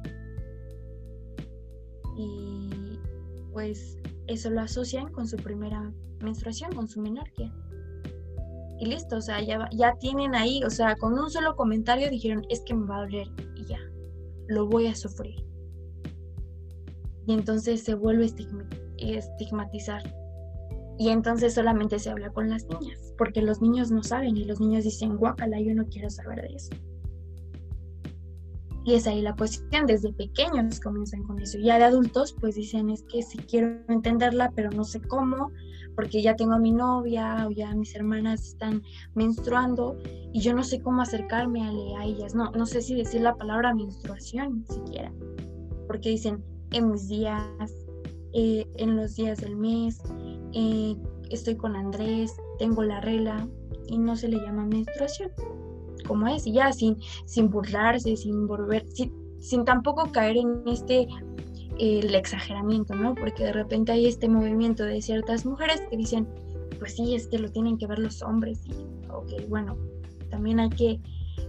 Y 2.18 3.00
pues 3.54 3.98
eso 4.28 4.50
lo 4.50 4.62
asocian 4.62 5.12
con 5.12 5.28
su 5.28 5.38
primera 5.38 5.92
menstruación, 6.20 6.74
con 6.74 6.88
su 6.88 7.02
menarquia. 7.02 7.54
Y 8.80 8.88
listo, 8.88 9.18
o 9.18 9.22
sea, 9.22 9.42
ya, 9.42 9.70
ya 9.72 9.96
tienen 10.00 10.34
ahí, 10.34 10.64
o 10.64 10.70
sea, 10.72 10.96
con 10.96 11.14
un 11.14 11.30
solo 11.30 11.56
comentario 11.56 12.10
dijeron 12.10 12.44
es 12.50 12.62
que 12.62 12.74
me 12.74 12.88
va 12.88 12.98
a 12.98 13.02
doler 13.02 13.28
y 13.56 13.66
ya, 13.66 13.80
lo 14.48 14.68
voy 14.68 14.88
a 14.88 14.96
sufrir. 14.96 15.46
Y 17.28 17.34
entonces 17.34 17.84
se 17.84 17.94
vuelve 17.94 18.24
a 18.24 19.20
estigmatizar 19.20 20.02
y 20.98 21.10
entonces 21.10 21.54
solamente 21.54 22.00
se 22.00 22.10
habla 22.10 22.32
con 22.32 22.50
las 22.50 22.66
niñas, 22.66 23.11
porque 23.22 23.44
los 23.44 23.62
niños 23.62 23.92
no 23.92 24.02
saben 24.02 24.36
y 24.36 24.46
los 24.46 24.60
niños 24.60 24.84
dicen, 24.84 25.16
guacala, 25.16 25.62
yo 25.62 25.76
no 25.76 25.86
quiero 25.86 26.10
saber 26.10 26.42
de 26.42 26.56
eso. 26.56 26.72
Y 28.84 28.96
es 28.96 29.06
ahí 29.06 29.22
la 29.22 29.36
cuestión, 29.36 29.86
desde 29.86 30.12
pequeños 30.12 30.80
comienzan 30.80 31.22
con 31.22 31.40
eso. 31.40 31.60
Ya 31.60 31.78
de 31.78 31.84
adultos, 31.84 32.36
pues 32.42 32.56
dicen, 32.56 32.90
es 32.90 33.04
que 33.04 33.22
sí 33.22 33.38
quiero 33.38 33.78
entenderla, 33.90 34.52
pero 34.56 34.72
no 34.72 34.84
sé 34.84 35.02
cómo, 35.02 35.52
porque 35.96 36.24
ya 36.24 36.36
tengo 36.36 36.54
a 36.54 36.58
mi 36.58 36.72
novia 36.72 37.46
o 37.48 37.52
ya 37.52 37.76
mis 37.76 37.96
hermanas 37.96 38.44
están 38.44 38.82
menstruando 39.14 40.00
y 40.34 40.42
yo 40.42 40.56
no 40.56 40.64
sé 40.64 40.82
cómo 40.82 41.04
acercarme 41.04 41.62
a, 41.62 42.04
ellas. 42.04 42.34
No, 42.34 42.50
no 42.50 42.66
sé 42.66 42.82
si 42.82 42.96
decir 42.96 43.22
la 43.22 43.36
palabra 43.36 43.76
menstruación 43.76 44.66
siquiera, 44.68 45.14
porque 45.86 46.10
dicen, 46.10 46.44
en 46.72 46.90
mis 46.90 47.08
días, 47.08 47.72
eh, 48.34 48.66
en 48.78 48.96
los 48.96 49.16
días 49.16 49.42
del 49.42 49.58
mes, 49.58 50.02
eh, 50.54 50.96
estoy 51.30 51.56
con 51.56 51.76
Andrés, 51.76 52.36
tengo 52.62 52.84
la 52.84 53.02
regla 53.02 53.48
y 53.88 53.98
no 53.98 54.16
se 54.16 54.28
le 54.28 54.38
llama 54.38 54.66
menstruación, 54.66 55.32
como 56.08 56.28
es, 56.28 56.46
y 56.46 56.54
ya 56.54 56.72
sin, 56.72 56.96
sin 57.26 57.50
burlarse, 57.50 58.16
sin 58.16 58.46
volver, 58.46 58.86
sin, 59.40 59.66
tampoco 59.66 60.12
caer 60.12 60.38
en 60.38 60.62
este 60.68 61.08
exageramiento, 61.80 62.94
¿no? 62.94 63.16
Porque 63.16 63.46
de 63.46 63.54
repente 63.54 63.94
hay 63.94 64.06
este 64.06 64.30
movimiento 64.30 64.84
de 64.84 65.02
ciertas 65.02 65.44
mujeres 65.44 65.82
que 65.90 65.98
dicen, 65.98 66.28
pues 66.78 66.96
sí, 66.96 67.16
es 67.16 67.26
que 67.26 67.40
lo 67.40 67.52
tienen 67.52 67.80
que 67.80 67.88
ver 67.88 67.98
los 67.98 68.22
hombres, 68.22 68.62
y 68.68 68.74
ok, 69.10 69.50
bueno, 69.50 69.76
también 70.30 70.60
hay 70.60 70.70
que 70.70 71.00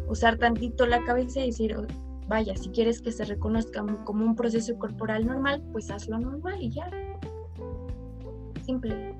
usar 0.08 0.38
tantito 0.38 0.86
la 0.86 1.04
cabeza 1.04 1.40
y 1.40 1.48
decir, 1.48 1.76
vaya, 2.26 2.56
si 2.56 2.70
quieres 2.70 3.02
que 3.02 3.12
se 3.12 3.26
reconozca 3.26 3.84
como 4.04 4.24
un 4.24 4.34
proceso 4.34 4.78
corporal 4.78 5.26
normal, 5.26 5.62
pues 5.72 5.90
hazlo 5.90 6.18
normal 6.18 6.62
y 6.62 6.70
ya 6.70 6.90
simple. 8.64 9.14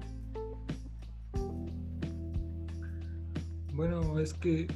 Bueno, 3.72 4.18
es 4.18 4.34
que 4.34 4.66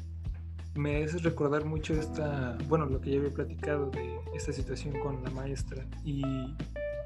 me 0.75 1.03
hace 1.03 1.19
recordar 1.19 1.65
mucho 1.65 1.95
esta, 1.95 2.57
bueno, 2.69 2.87
lo 2.87 3.01
que 3.01 3.11
ya 3.13 3.19
había 3.19 3.31
platicado 3.31 3.91
de 3.91 4.19
esta 4.35 4.53
situación 4.53 4.99
con 5.01 5.23
la 5.23 5.31
maestra 5.31 5.87
y 6.05 6.23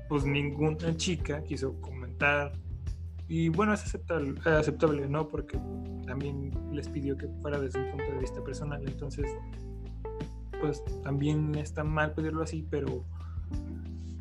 pues 0.09 0.25
ninguna 0.25 0.97
chica 0.97 1.43
quiso 1.45 1.81
comentar 1.81 2.53
y 3.29 3.49
bueno, 3.49 3.75
es 3.75 3.85
aceptable, 3.85 4.35
aceptable, 4.45 5.09
¿no? 5.09 5.29
Porque 5.29 5.57
también 6.05 6.51
les 6.73 6.89
pidió 6.89 7.17
que 7.17 7.29
fuera 7.41 7.61
desde 7.61 7.81
un 7.81 7.91
punto 7.93 8.13
de 8.13 8.19
vista 8.19 8.43
personal, 8.43 8.83
entonces 8.87 9.27
pues 10.61 10.83
también 11.03 11.55
está 11.55 11.85
mal 11.85 12.13
pedirlo 12.13 12.43
así, 12.43 12.67
pero 12.69 13.05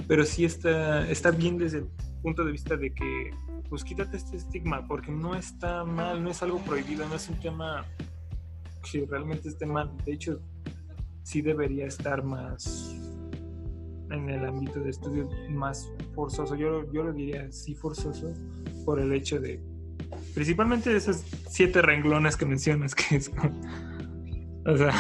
pero 0.09 0.25
sí 0.25 0.43
está, 0.43 1.07
está 1.07 1.29
bien 1.29 1.59
desde 1.59 1.79
el 1.79 1.87
punto 2.23 2.43
de 2.43 2.51
vista 2.51 2.75
de 2.75 2.91
que, 2.91 3.29
pues 3.69 3.83
quítate 3.83 4.17
este 4.17 4.37
estigma, 4.37 4.87
porque 4.87 5.11
no 5.11 5.35
está 5.35 5.83
mal, 5.83 6.23
no 6.23 6.31
es 6.31 6.41
algo 6.41 6.59
prohibido, 6.59 7.07
no 7.07 7.15
es 7.15 7.29
un 7.29 7.39
tema 7.39 7.85
que 8.91 9.05
realmente 9.05 9.49
esté 9.49 9.65
mal. 9.65 9.95
De 10.05 10.13
hecho, 10.13 10.41
sí 11.23 11.41
debería 11.41 11.85
estar 11.85 12.23
más 12.23 12.95
en 14.09 14.29
el 14.29 14.43
ámbito 14.45 14.79
de 14.79 14.89
estudio 14.89 15.29
más 15.49 15.87
forzoso. 16.15 16.55
Yo, 16.55 16.91
yo 16.91 17.03
lo 17.03 17.13
diría 17.13 17.51
sí 17.51 17.75
forzoso 17.75 18.33
por 18.85 18.99
el 18.99 19.13
hecho 19.13 19.39
de, 19.39 19.61
principalmente 20.33 20.95
esos 20.95 21.23
siete 21.49 21.81
renglones 21.81 22.35
que 22.35 22.45
mencionas, 22.45 22.95
que 22.95 23.17
es, 23.17 23.31
o 24.65 24.77
sea, 24.77 24.93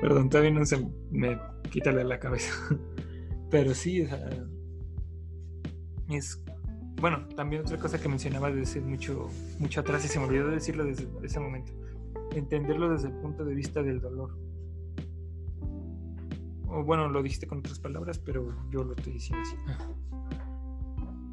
perdón, 0.00 0.28
todavía 0.28 0.52
no 0.52 0.64
se 0.64 0.86
me 1.10 1.38
quita 1.70 1.90
la 1.90 2.18
cabeza. 2.20 2.52
Pero 3.50 3.74
sí, 3.74 4.02
o 4.02 4.08
sea, 4.08 4.46
es 6.10 6.42
bueno, 7.04 7.28
también 7.36 7.60
otra 7.60 7.76
cosa 7.76 8.00
que 8.00 8.08
mencionaba 8.08 8.50
desde 8.50 8.80
mucho, 8.80 9.28
mucho 9.58 9.80
atrás 9.80 10.06
y 10.06 10.08
se 10.08 10.18
me 10.18 10.24
olvidó 10.24 10.48
decirlo 10.48 10.86
desde 10.86 11.06
ese 11.22 11.38
momento, 11.38 11.70
entenderlo 12.32 12.88
desde 12.88 13.08
el 13.08 13.14
punto 13.16 13.44
de 13.44 13.54
vista 13.54 13.82
del 13.82 14.00
dolor. 14.00 14.34
O 16.66 16.82
bueno, 16.82 17.06
lo 17.10 17.22
dijiste 17.22 17.46
con 17.46 17.58
otras 17.58 17.78
palabras, 17.78 18.18
pero 18.18 18.56
yo 18.70 18.84
lo 18.84 18.94
estoy 18.94 19.12
diciendo 19.12 19.46
así. 19.46 19.56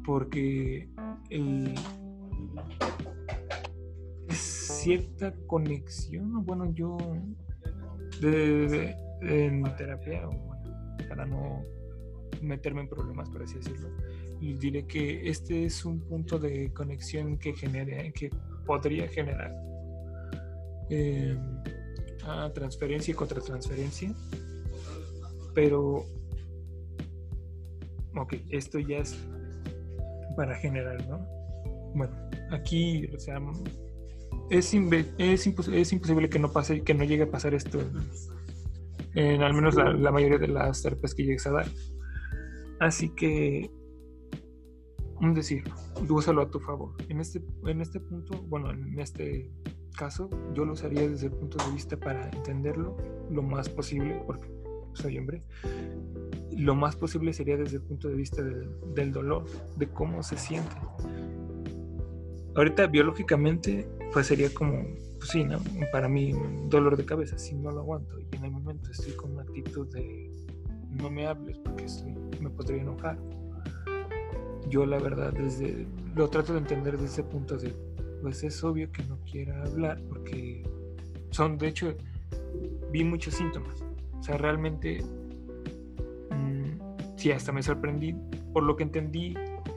Porque 0.04 0.90
es 4.28 4.38
cierta 4.38 5.32
conexión, 5.46 6.44
bueno, 6.44 6.70
yo 6.74 6.98
de, 8.20 8.94
en 9.22 9.62
terapia, 9.78 10.28
para 11.08 11.24
no 11.24 11.62
meterme 12.42 12.82
en 12.82 12.88
problemas, 12.90 13.30
por 13.30 13.42
así 13.42 13.54
decirlo, 13.54 13.88
y 14.42 14.54
diré 14.54 14.86
que 14.88 15.28
este 15.28 15.64
es 15.64 15.84
un 15.84 16.00
punto 16.00 16.36
de 16.36 16.72
conexión 16.72 17.38
que 17.38 17.54
genere, 17.54 18.12
que 18.12 18.28
podría 18.66 19.06
generar 19.06 19.54
eh, 20.90 21.38
transferencia 22.52 23.12
y 23.12 23.14
contratransferencia, 23.14 24.12
pero 25.54 26.04
ok, 28.16 28.34
esto 28.50 28.80
ya 28.80 28.98
es 28.98 29.16
para 30.36 30.56
general, 30.56 31.06
¿no? 31.08 31.18
Bueno, 31.94 32.12
aquí, 32.50 33.06
o 33.14 33.18
sea, 33.20 33.40
es, 34.50 34.74
es, 34.74 35.46
es 35.46 35.92
imposible 35.92 36.28
que 36.28 36.40
no 36.40 36.52
pase, 36.52 36.82
que 36.82 36.94
no 36.94 37.04
llegue 37.04 37.22
a 37.22 37.30
pasar 37.30 37.54
esto 37.54 37.78
en, 39.14 39.42
al 39.42 39.54
menos 39.54 39.76
la, 39.76 40.10
mayoría 40.10 40.38
de 40.38 40.48
las 40.48 40.82
terapias 40.82 41.14
que 41.14 41.22
llegues 41.22 41.46
a 41.46 41.52
dar. 41.52 41.66
Así 42.80 43.10
que, 43.10 43.70
un 45.20 45.34
decir, 45.34 45.64
úsalo 46.08 46.42
a 46.42 46.50
tu 46.50 46.60
favor. 46.60 46.94
En 47.08 47.20
este, 47.20 47.42
en 47.66 47.80
este 47.80 48.00
punto, 48.00 48.42
bueno, 48.42 48.70
en 48.70 48.98
este 48.98 49.50
caso, 49.96 50.28
yo 50.54 50.64
lo 50.64 50.72
usaría 50.72 51.08
desde 51.08 51.26
el 51.26 51.32
punto 51.32 51.58
de 51.64 51.72
vista 51.72 51.96
para 51.96 52.28
entenderlo 52.30 52.96
lo 53.30 53.42
más 53.42 53.68
posible, 53.68 54.22
porque 54.26 54.48
soy 54.94 55.18
hombre, 55.18 55.42
lo 56.56 56.74
más 56.74 56.96
posible 56.96 57.32
sería 57.32 57.56
desde 57.56 57.76
el 57.76 57.82
punto 57.82 58.08
de 58.08 58.14
vista 58.14 58.42
del, 58.42 59.12
dolor, 59.12 59.44
de 59.76 59.88
cómo 59.88 60.22
se 60.22 60.36
siente. 60.36 60.76
Ahorita 62.54 62.86
biológicamente, 62.86 63.88
pues 64.12 64.26
sería 64.26 64.52
como, 64.52 64.82
pues 65.18 65.30
sí, 65.30 65.44
¿no? 65.44 65.58
Para 65.90 66.08
mí, 66.08 66.34
dolor 66.68 66.96
de 66.96 67.04
cabeza, 67.04 67.38
si 67.38 67.54
no 67.54 67.70
lo 67.70 67.80
aguanto. 67.80 68.18
Y 68.20 68.36
en 68.36 68.44
el 68.44 68.50
momento 68.50 68.90
estoy 68.90 69.14
con 69.14 69.32
una 69.32 69.42
actitud 69.42 69.88
de 69.92 70.30
no 70.90 71.10
me 71.10 71.26
hables 71.26 71.58
porque 71.58 71.86
me 72.40 72.50
podría 72.50 72.82
enojar. 72.82 73.18
Yo 74.68 74.86
la 74.86 74.98
verdad 74.98 75.32
desde 75.32 75.86
lo 76.14 76.28
trato 76.28 76.52
de 76.52 76.60
entender 76.60 76.92
desde 76.92 77.06
ese 77.06 77.22
punto 77.24 77.56
de 77.56 77.74
pues 78.22 78.44
es 78.44 78.62
obvio 78.62 78.90
que 78.92 79.02
no 79.04 79.18
quiera 79.20 79.62
hablar 79.64 80.00
porque 80.08 80.62
son 81.30 81.58
de 81.58 81.68
hecho 81.68 81.94
vi 82.90 83.04
muchos 83.04 83.34
síntomas. 83.34 83.84
O 84.18 84.22
sea, 84.22 84.36
realmente 84.36 85.02
sí, 87.22 87.30
hasta 87.30 87.52
me 87.52 87.62
sorprendí. 87.62 88.16
Por 88.52 88.64
lo 88.64 88.76
que 88.76 88.82
entendí, 88.82 89.34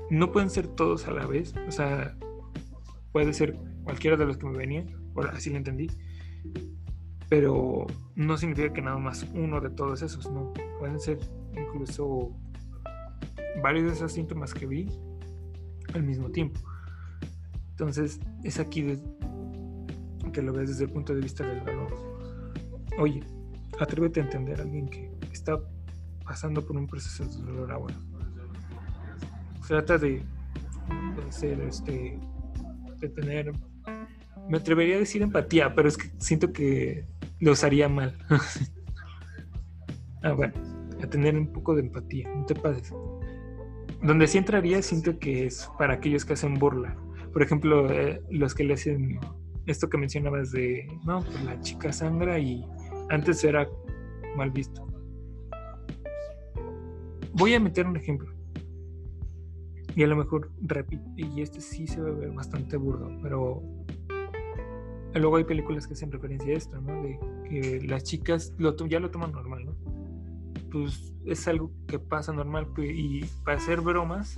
no 0.09 0.31
pueden 0.31 0.49
ser 0.49 0.67
todos 0.67 1.07
a 1.07 1.11
la 1.11 1.27
vez. 1.27 1.53
O 1.67 1.71
sea, 1.71 2.17
puede 3.11 3.33
ser 3.33 3.55
cualquiera 3.83 4.17
de 4.17 4.25
los 4.25 4.37
que 4.37 4.47
me 4.47 4.57
venían, 4.57 4.87
así 5.31 5.51
lo 5.51 5.57
entendí. 5.57 5.87
Pero 7.29 7.85
no 8.15 8.37
significa 8.37 8.73
que 8.73 8.81
nada 8.81 8.97
más 8.97 9.27
uno 9.33 9.61
de 9.61 9.69
todos 9.69 10.01
esos, 10.01 10.31
no. 10.31 10.53
Pueden 10.79 10.99
ser 10.99 11.19
incluso 11.55 12.31
varios 13.61 13.85
de 13.85 13.93
esos 13.93 14.11
síntomas 14.11 14.53
que 14.53 14.65
vi 14.65 14.89
al 15.93 16.03
mismo 16.03 16.29
tiempo. 16.29 16.59
Entonces, 17.71 18.19
es 18.43 18.59
aquí 18.59 18.99
que 20.31 20.41
lo 20.41 20.53
ves 20.53 20.69
desde 20.69 20.85
el 20.85 20.91
punto 20.91 21.13
de 21.13 21.21
vista 21.21 21.45
del 21.45 21.63
dolor. 21.63 21.93
Oye, 22.97 23.23
atrévete 23.79 24.21
a 24.21 24.23
entender 24.23 24.59
a 24.59 24.63
alguien 24.63 24.87
que 24.87 25.11
está 25.31 25.59
pasando 26.23 26.65
por 26.65 26.77
un 26.77 26.87
proceso 26.87 27.25
de 27.25 27.45
dolor 27.45 27.71
ahora. 27.71 27.95
Trata 29.67 29.97
de, 29.97 30.23
ser, 31.29 31.59
este, 31.61 32.19
de 32.99 33.09
tener, 33.09 33.51
me 34.47 34.57
atrevería 34.57 34.95
a 34.95 34.99
decir 34.99 35.21
empatía, 35.21 35.73
pero 35.73 35.87
es 35.87 35.97
que 35.97 36.11
siento 36.19 36.53
que 36.53 37.05
lo 37.39 37.51
usaría 37.51 37.89
mal. 37.89 38.17
ah, 40.23 40.33
bueno, 40.33 40.53
a 41.01 41.07
tener 41.07 41.37
un 41.37 41.47
poco 41.47 41.75
de 41.75 41.81
empatía, 41.81 42.33
no 42.33 42.45
te 42.45 42.55
pases. 42.55 42.93
Donde 44.01 44.27
sí 44.27 44.37
entraría, 44.37 44.81
siento 44.81 45.17
que 45.19 45.45
es 45.45 45.69
para 45.77 45.95
aquellos 45.95 46.25
que 46.25 46.33
hacen 46.33 46.55
burla. 46.55 46.95
Por 47.33 47.41
ejemplo, 47.41 47.91
eh, 47.91 48.21
los 48.29 48.53
que 48.53 48.63
le 48.63 48.75
hacen 48.75 49.19
esto 49.65 49.89
que 49.89 49.97
mencionabas 49.97 50.51
de, 50.51 50.87
no, 51.05 51.21
pues 51.21 51.43
la 51.43 51.59
chica 51.61 51.91
sangra 51.91 52.39
y 52.39 52.63
antes 53.09 53.43
era 53.43 53.67
mal 54.35 54.51
visto 54.51 54.85
Voy 57.33 57.53
a 57.53 57.59
meter 57.59 57.85
un 57.85 57.97
ejemplo. 57.97 58.33
Y 59.93 60.03
a 60.03 60.07
lo 60.07 60.15
mejor 60.15 60.51
repito, 60.61 61.03
y 61.17 61.41
este 61.41 61.59
sí 61.59 61.85
se 61.85 62.01
va 62.01 62.09
a 62.09 62.13
ver 62.13 62.31
bastante 62.31 62.77
burdo, 62.77 63.11
pero 63.21 63.61
luego 65.13 65.35
hay 65.35 65.43
películas 65.43 65.85
que 65.85 65.93
hacen 65.93 66.11
referencia 66.11 66.53
a 66.53 66.57
esto, 66.57 66.79
¿no? 66.81 67.03
De 67.03 67.19
que 67.49 67.81
las 67.87 68.03
chicas 68.03 68.53
lo, 68.57 68.75
ya 68.87 68.99
lo 68.99 69.11
toman 69.11 69.33
normal, 69.33 69.65
¿no? 69.65 69.94
Pues 70.75 71.13
es 71.25 71.47
algo 71.47 71.71
que 71.87 71.99
pasa 71.99 72.33
normal 72.33 72.67
y 72.77 73.23
para 73.45 73.55
hacer 73.55 73.79
bromas 73.79 74.37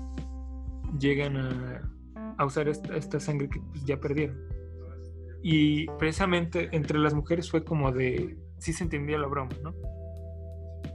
llegan 1.00 1.36
a, 1.36 2.46
usar 2.46 2.70
esta, 2.70 3.20
sangre 3.20 3.50
que 3.50 3.60
pues, 3.60 3.84
ya 3.86 4.00
perdieron. 4.00 4.38
Y 5.42 5.88
precisamente 5.98 6.70
entre 6.74 7.00
las 7.00 7.16
mujeres 7.16 7.50
fue 7.50 7.64
como 7.64 7.92
de, 7.92 8.38
sí 8.60 8.72
se 8.72 8.84
entendía 8.84 9.18
la 9.18 9.26
broma, 9.26 9.50
¿no? 9.64 9.74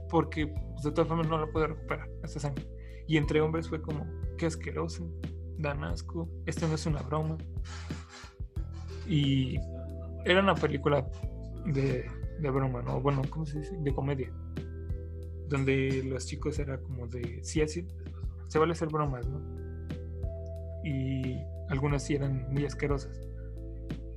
porque 0.09 0.47
pues, 0.47 0.83
de 0.83 0.91
todas 0.91 1.09
formas 1.09 1.27
no 1.27 1.37
la 1.37 1.47
puede 1.47 1.67
recuperar 1.67 2.07
esa 2.23 2.39
sangre. 2.39 2.65
Y 3.05 3.17
entre 3.17 3.41
hombres 3.41 3.67
fue 3.67 3.81
como, 3.81 4.07
qué 4.37 4.45
asqueroso, 4.45 5.11
dan 5.57 5.83
asco, 5.83 6.29
esto 6.45 6.69
no 6.69 6.75
es 6.75 6.85
una 6.85 7.01
broma. 7.01 7.35
Y 9.09 9.57
era 10.23 10.39
una 10.39 10.55
película 10.55 11.05
de, 11.65 12.09
de 12.39 12.49
broma, 12.49 12.81
¿no? 12.81 13.01
Bueno, 13.01 13.23
¿cómo 13.29 13.45
se 13.45 13.59
dice? 13.59 13.75
De 13.81 13.93
comedia. 13.93 14.31
Donde 15.53 16.01
los 16.03 16.25
chicos 16.25 16.57
era 16.57 16.79
como 16.79 17.05
de, 17.05 17.43
sí, 17.43 17.61
así, 17.61 17.85
se 18.47 18.57
vale 18.57 18.71
hacer 18.71 18.87
bromas, 18.87 19.27
¿no? 19.27 19.39
Y 20.83 21.37
algunas 21.69 22.03
sí 22.03 22.15
eran 22.15 22.51
muy 22.51 22.65
asquerosas. 22.65 23.21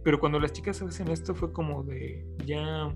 Pero 0.03 0.18
cuando 0.18 0.41
las 0.41 0.55
chicas 0.55 0.80
hacen 0.80 1.09
esto 1.09 1.34
fue 1.34 1.53
como 1.53 1.84
de, 1.84 2.26
ya, 2.47 2.91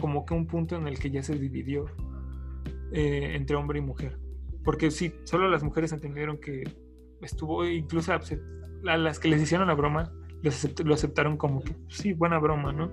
como 0.00 0.26
que 0.26 0.34
un 0.34 0.48
punto 0.48 0.74
en 0.74 0.88
el 0.88 0.98
que 0.98 1.12
ya 1.12 1.22
se 1.22 1.38
dividió 1.38 1.86
eh, 2.90 3.36
entre 3.36 3.54
hombre 3.54 3.78
y 3.78 3.82
mujer. 3.82 4.18
Porque 4.64 4.90
sí, 4.90 5.14
solo 5.22 5.48
las 5.48 5.62
mujeres 5.62 5.92
entendieron 5.92 6.38
que 6.38 6.64
estuvo, 7.20 7.64
incluso 7.64 8.12
a 8.12 8.20
las 8.82 9.20
que 9.20 9.28
les 9.28 9.40
hicieron 9.40 9.68
la 9.68 9.74
broma, 9.74 10.12
lo 10.84 10.94
aceptaron 10.94 11.36
como 11.36 11.62
que 11.62 11.76
sí, 11.86 12.12
buena 12.12 12.40
broma, 12.40 12.72
¿no? 12.72 12.90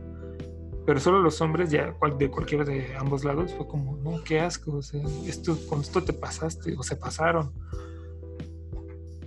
Pero 0.90 1.00
solo 1.00 1.22
los 1.22 1.40
hombres, 1.40 1.70
ya 1.70 1.94
de 2.18 2.32
cualquiera 2.32 2.66
de 2.66 2.96
ambos 2.98 3.24
lados, 3.24 3.54
fue 3.54 3.68
como, 3.68 3.98
no, 3.98 4.24
qué 4.24 4.40
asco, 4.40 4.78
o 4.78 4.82
sea, 4.82 5.04
esto, 5.28 5.56
con 5.68 5.82
esto 5.82 6.04
te 6.04 6.14
pasaste, 6.14 6.76
o 6.76 6.82
se 6.82 6.96
pasaron. 6.96 7.52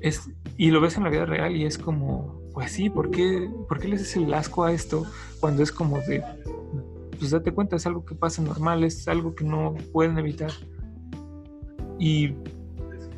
Es, 0.01 0.29
y 0.57 0.73
lo 0.73 0.81
ves 0.81 0.97
en 0.97 1.05
la 1.05 1.11
vida 1.11 1.25
real 1.25 1.55
y 1.55 1.65
es 1.65 1.79
como, 1.79 2.43
pues 2.53 2.73
sí, 2.73 2.91
¿por 2.91 3.13
qué, 3.13 3.49
¿por 3.69 3.79
qué 3.79 3.87
les 3.87 4.01
haces 4.01 4.17
el 4.17 4.35
asco 4.35 4.65
a 4.65 4.73
esto 4.73 5.07
cuando 5.39 5.63
es 5.63 5.71
como 5.71 6.01
de, 6.01 6.25
pues 7.17 7.31
date 7.31 7.53
cuenta, 7.53 7.77
es 7.77 7.87
algo 7.87 8.05
que 8.05 8.17
pasa 8.17 8.43
normal, 8.43 8.83
es 8.83 9.07
algo 9.07 9.37
que 9.37 9.45
no 9.45 9.77
pueden 9.93 10.19
evitar. 10.19 10.51
Y, 11.97 12.35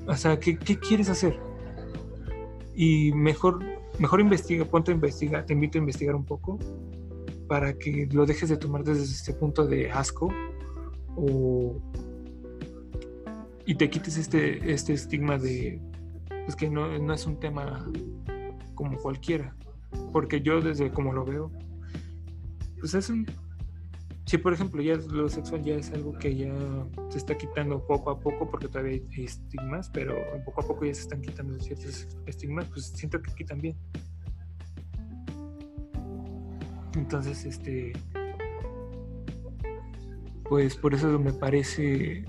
o 0.07 0.17
sea, 0.17 0.39
¿qué, 0.39 0.59
quieres 0.59 1.09
hacer? 1.09 1.41
Y 2.75 3.11
mejor, 3.13 3.65
mejor 3.99 4.21
investiga, 4.21 4.67
ponte 4.67 4.91
a 4.93 4.95
investigar, 4.95 5.47
te 5.47 5.55
invito 5.55 5.79
a 5.79 5.81
investigar 5.81 6.15
un 6.15 6.27
poco 6.27 6.59
para 7.55 7.79
que 7.79 8.09
lo 8.11 8.27
dejes 8.27 8.49
de 8.49 8.57
tomar 8.57 8.83
desde 8.83 9.05
este 9.05 9.33
punto 9.33 9.65
de 9.65 9.89
asco 9.89 10.29
o 11.15 11.81
y 13.65 13.77
te 13.77 13.89
quites 13.89 14.17
este, 14.17 14.73
este 14.73 14.93
estigma 14.93 15.39
de 15.39 15.81
pues 16.47 16.57
que 16.57 16.69
no, 16.69 16.99
no 16.99 17.15
es 17.15 17.25
un 17.27 17.39
tema 17.39 17.89
como 18.75 18.99
cualquiera 18.99 19.55
porque 20.13 20.41
yo 20.41 20.61
desde 20.61 20.91
como 20.91 21.13
lo 21.13 21.25
veo 21.25 21.53
pues 22.81 22.95
es 22.95 23.09
un 23.09 23.25
si 24.27 24.37
por 24.39 24.53
ejemplo 24.53 24.83
ya 24.83 24.97
lo 24.97 25.29
sexual 25.29 25.63
ya 25.63 25.77
es 25.77 25.93
algo 25.93 26.13
que 26.15 26.35
ya 26.35 26.53
se 27.11 27.19
está 27.19 27.37
quitando 27.37 27.87
poco 27.87 28.11
a 28.11 28.19
poco 28.19 28.51
porque 28.51 28.67
todavía 28.67 28.95
hay 28.95 29.25
estigmas, 29.25 29.91
pero 29.91 30.17
poco 30.45 30.63
a 30.63 30.67
poco 30.67 30.87
ya 30.87 30.95
se 30.95 31.03
están 31.03 31.21
quitando 31.21 31.61
ciertos 31.61 32.09
estigmas, 32.27 32.67
pues 32.71 32.87
siento 32.87 33.23
que 33.23 33.31
aquí 33.31 33.45
también. 33.45 33.77
Entonces, 36.97 37.45
este, 37.45 37.93
pues 40.49 40.77
por 40.77 40.95
eso 40.95 41.19
me 41.19 41.33
parece, 41.33 42.25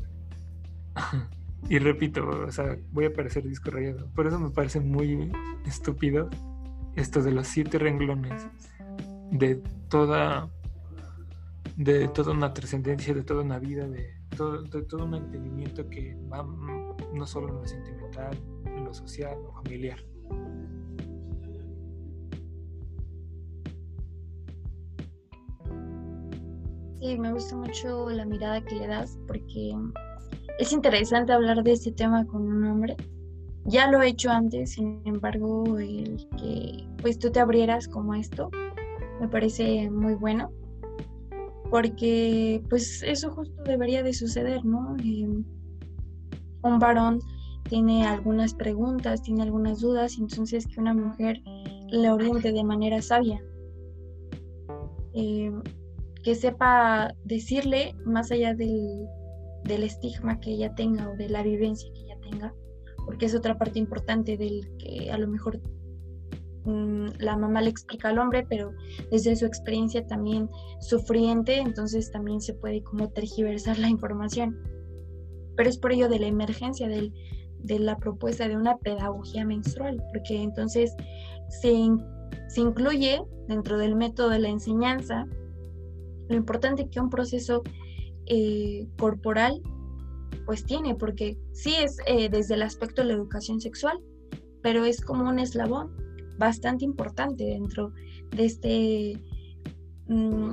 y 1.70 1.80
repito, 1.80 2.28
o 2.28 2.52
sea, 2.52 2.78
voy 2.92 3.06
a 3.06 3.14
parecer 3.14 3.44
disco 3.44 3.72
rayado, 3.72 4.10
por 4.14 4.28
eso 4.28 4.40
me 4.40 4.50
parece 4.50 4.80
muy 4.80 5.32
estúpido 5.66 6.30
esto 6.96 7.22
de 7.22 7.32
los 7.32 7.48
siete 7.48 7.78
renglones 7.78 8.48
de 9.32 9.56
toda 9.90 10.50
de 11.76 12.08
toda 12.08 12.32
una 12.32 12.54
trascendencia, 12.54 13.14
de 13.14 13.24
toda 13.24 13.44
una 13.44 13.60
vida, 13.60 13.86
de 13.88 14.16
todo, 14.38 14.64
de 14.64 14.82
todo 14.84 15.06
un 15.06 15.16
entendimiento 15.16 15.90
que 15.90 16.16
va 16.32 16.46
no 17.14 17.28
solo 17.28 17.50
en 17.50 17.56
lo 17.56 17.68
sentimental, 17.68 18.38
en 18.66 18.86
lo 18.86 18.94
social 18.94 19.38
o 19.46 19.52
familiar. 19.62 20.00
Sí, 27.00 27.18
me 27.18 27.34
gusta 27.34 27.56
mucho 27.56 28.10
la 28.10 28.26
mirada 28.26 28.62
que 28.62 28.76
le 28.76 28.88
das 28.88 29.18
porque 29.28 29.76
es 30.60 30.72
interesante 30.72 31.34
hablar 31.34 31.64
de 31.64 31.74
este 31.74 31.92
tema 31.92 32.26
con 32.26 32.42
un 32.42 32.66
hombre. 32.66 32.96
Ya 33.66 33.90
lo 33.90 34.02
he 34.02 34.10
hecho 34.10 34.30
antes, 34.30 34.74
sin 34.74 35.02
embargo, 35.06 35.78
el 35.78 36.28
que 36.38 36.88
pues 37.02 37.18
tú 37.20 37.32
te 37.32 37.40
abrieras 37.40 37.88
como 37.88 38.14
esto 38.14 38.50
me 39.20 39.28
parece 39.28 39.90
muy 39.90 40.16
bueno 40.16 40.52
porque 41.70 42.64
pues 42.70 43.02
eso 43.04 43.32
justo 43.32 43.64
debería 43.64 44.04
de 44.04 44.14
suceder, 44.14 44.64
¿no? 44.64 44.96
un 46.64 46.80
varón 46.80 47.20
tiene 47.70 48.06
algunas 48.06 48.54
preguntas, 48.54 49.22
tiene 49.22 49.44
algunas 49.44 49.82
dudas, 49.82 50.18
entonces 50.20 50.68
que 50.68 50.80
una 50.80 50.94
mujer 50.94 51.42
le 51.90 52.12
oriente 52.12 52.52
de 52.52 52.64
manera 52.64 53.02
sabia. 53.02 53.42
Eh, 55.14 55.52
que 56.26 56.34
sepa 56.34 57.14
decirle 57.24 57.96
más 58.04 58.32
allá 58.32 58.56
del, 58.56 59.06
del, 59.64 59.84
estigma 59.84 60.40
que 60.40 60.54
ella 60.54 60.74
tenga 60.74 61.08
o 61.08 61.16
de 61.16 61.30
la 61.30 61.44
vivencia 61.44 61.88
que 61.94 62.02
ella 62.02 62.18
tenga, 62.20 62.56
porque 63.06 63.28
es 63.28 63.36
otra 63.36 63.60
parte 63.60 63.78
importante 63.78 64.36
del 64.36 64.68
que 64.80 65.12
a 65.12 65.20
lo 65.20 65.28
mejor 65.28 65.62
mm, 66.64 67.10
la 67.20 67.38
mamá 67.38 67.62
le 67.62 67.70
explica 67.70 68.10
al 68.10 68.18
hombre, 68.18 68.44
pero 68.50 68.72
desde 69.12 69.36
su 69.36 69.46
experiencia 69.46 70.08
también 70.08 70.50
sufriente, 70.80 71.60
entonces 71.60 72.10
también 72.12 72.42
se 72.42 72.56
puede 72.56 72.82
como 72.82 73.08
tergiversar 73.12 73.78
la 73.78 73.90
información. 73.90 74.58
Pero 75.56 75.70
es 75.70 75.78
por 75.78 75.92
ello 75.92 76.10
de 76.10 76.18
la 76.18 76.28
emergencia 76.28 76.88
del, 76.88 77.14
de 77.60 77.78
la 77.78 78.00
propuesta 78.00 78.48
de 78.48 78.58
una 78.58 78.78
pedagogía 78.78 79.46
menstrual, 79.46 80.02
porque 80.12 80.42
entonces 80.42 80.92
se, 81.50 81.88
se 82.48 82.62
incluye 82.62 83.22
dentro 83.48 83.78
del 83.78 83.96
método 83.96 84.30
de 84.30 84.40
la 84.40 84.50
enseñanza 84.50 85.28
lo 86.30 86.36
importante 86.36 86.90
que 86.90 87.00
un 87.00 87.10
proceso 87.10 87.64
eh, 88.28 88.88
corporal 88.98 89.62
pues 90.46 90.66
tiene, 90.66 90.96
porque 90.96 91.38
sí 91.54 91.74
es 91.76 91.98
eh, 92.08 92.30
desde 92.30 92.56
el 92.56 92.62
aspecto 92.62 93.02
de 93.02 93.10
la 93.10 93.14
educación 93.16 93.60
sexual, 93.62 94.00
pero 94.62 94.86
es 94.86 95.02
como 95.02 95.30
un 95.30 95.40
eslabón 95.40 95.92
bastante 96.38 96.86
importante 96.86 97.46
dentro 97.46 97.94
de 98.36 98.46
este 98.46 99.22
mm, 100.08 100.52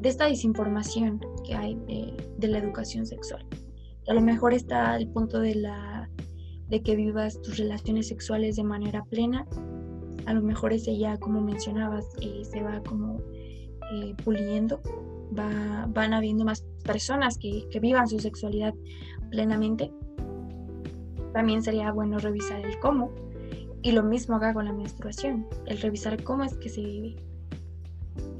de 0.00 0.08
esta 0.08 0.26
desinformación 0.26 1.20
que 1.44 1.54
hay 1.54 1.74
de, 2.38 2.48
la 2.48 2.58
educación 2.58 3.04
sexual. 3.04 3.44
A 4.06 4.14
lo 4.14 4.20
mejor 4.20 4.54
está 4.54 4.96
el 4.96 5.08
punto 5.08 5.40
de 5.40 5.56
la 5.56 6.08
de 6.68 6.82
que 6.82 6.94
vivas 6.94 7.40
tus 7.42 7.58
relaciones 7.58 8.08
sexuales 8.08 8.56
de 8.56 8.62
manera 8.62 9.02
plena. 9.04 9.46
A 10.26 10.34
lo 10.34 10.42
mejor 10.42 10.72
ese 10.72 10.96
ya, 10.96 11.16
como 11.16 11.40
mencionabas, 11.40 12.06
eh, 12.20 12.42
se 12.44 12.62
va 12.62 12.80
como 12.82 13.20
eh, 13.92 14.14
puliendo, 14.24 14.80
va, 15.36 15.86
van 15.88 16.12
habiendo 16.12 16.44
más 16.44 16.64
personas 16.84 17.38
que, 17.38 17.68
que 17.70 17.80
vivan 17.80 18.08
su 18.08 18.18
sexualidad 18.18 18.74
plenamente. 19.30 19.92
También 21.32 21.62
sería 21.62 21.92
bueno 21.92 22.18
revisar 22.18 22.64
el 22.64 22.78
cómo. 22.78 23.12
Y 23.82 23.92
lo 23.92 24.02
mismo 24.02 24.36
haga 24.36 24.52
con 24.54 24.64
la 24.64 24.72
menstruación, 24.72 25.46
el 25.66 25.80
revisar 25.80 26.22
cómo 26.24 26.42
es 26.42 26.54
que 26.54 26.68
se 26.68 26.80
vive. 26.80 27.16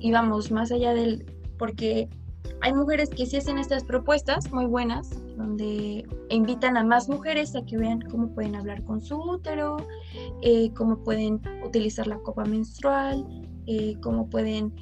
Y 0.01 0.11
vamos 0.11 0.51
más 0.51 0.73
allá 0.73 0.95
del, 0.95 1.25
porque 1.59 2.09
hay 2.61 2.73
mujeres 2.73 3.11
que 3.11 3.25
sí 3.25 3.37
hacen 3.37 3.59
estas 3.59 3.85
propuestas 3.85 4.51
muy 4.53 4.67
buenas, 4.67 5.11
donde 5.37 6.07
invitan 6.29 6.77
a 6.77 6.83
más 6.83 7.09
mujeres 7.09 7.55
a 7.55 7.65
que 7.65 7.77
vean 7.77 8.01
cómo 8.01 8.35
pueden 8.35 8.57
hablar 8.57 8.83
con 8.85 9.01
su 9.01 9.17
útero, 9.17 9.77
eh, 10.43 10.73
cómo 10.75 11.03
pueden 11.05 11.41
utilizar 11.65 12.09
la 12.09 12.19
copa 12.19 12.45
menstrual, 12.45 13.25
eh, 13.67 13.97
cómo 14.03 14.29
pueden 14.29 14.73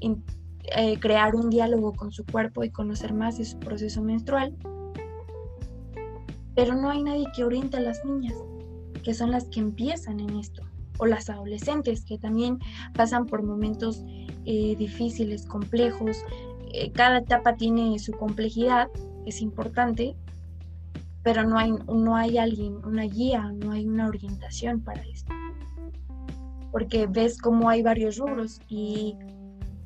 eh, 0.00 1.00
crear 1.00 1.34
un 1.34 1.50
diálogo 1.50 1.92
con 1.94 2.12
su 2.12 2.24
cuerpo 2.24 2.64
y 2.64 2.70
conocer 2.70 3.12
más 3.12 3.38
de 3.38 3.44
su 3.44 3.58
proceso 3.58 4.02
menstrual. 4.02 4.54
Pero 6.54 6.74
no 6.74 6.90
hay 6.90 7.02
nadie 7.02 7.26
que 7.34 7.44
oriente 7.44 7.76
a 7.76 7.80
las 7.80 8.04
niñas, 8.04 8.34
que 9.02 9.14
son 9.14 9.30
las 9.30 9.44
que 9.44 9.60
empiezan 9.60 10.20
en 10.20 10.36
esto, 10.36 10.62
o 10.98 11.06
las 11.06 11.30
adolescentes, 11.30 12.04
que 12.04 12.18
también 12.18 12.58
pasan 12.94 13.26
por 13.26 13.42
momentos 13.42 14.04
difíciles, 14.44 15.44
complejos. 15.44 16.16
cada 16.94 17.18
etapa 17.18 17.54
tiene 17.54 17.98
su 17.98 18.12
complejidad 18.12 18.88
es 19.28 19.42
importante, 19.42 20.16
pero 21.22 21.44
no 21.44 21.58
hay, 21.58 21.72
no 21.72 22.16
hay 22.16 22.38
alguien, 22.38 22.76
una 22.84 23.02
guía, 23.02 23.52
no 23.52 23.72
hay 23.72 23.86
una 23.86 24.08
orientación 24.08 24.80
para 24.80 25.02
esto. 25.02 25.32
Porque 26.72 27.06
ves 27.06 27.38
cómo 27.38 27.68
hay 27.68 27.82
varios 27.82 28.16
rubros 28.16 28.60
y, 28.68 29.16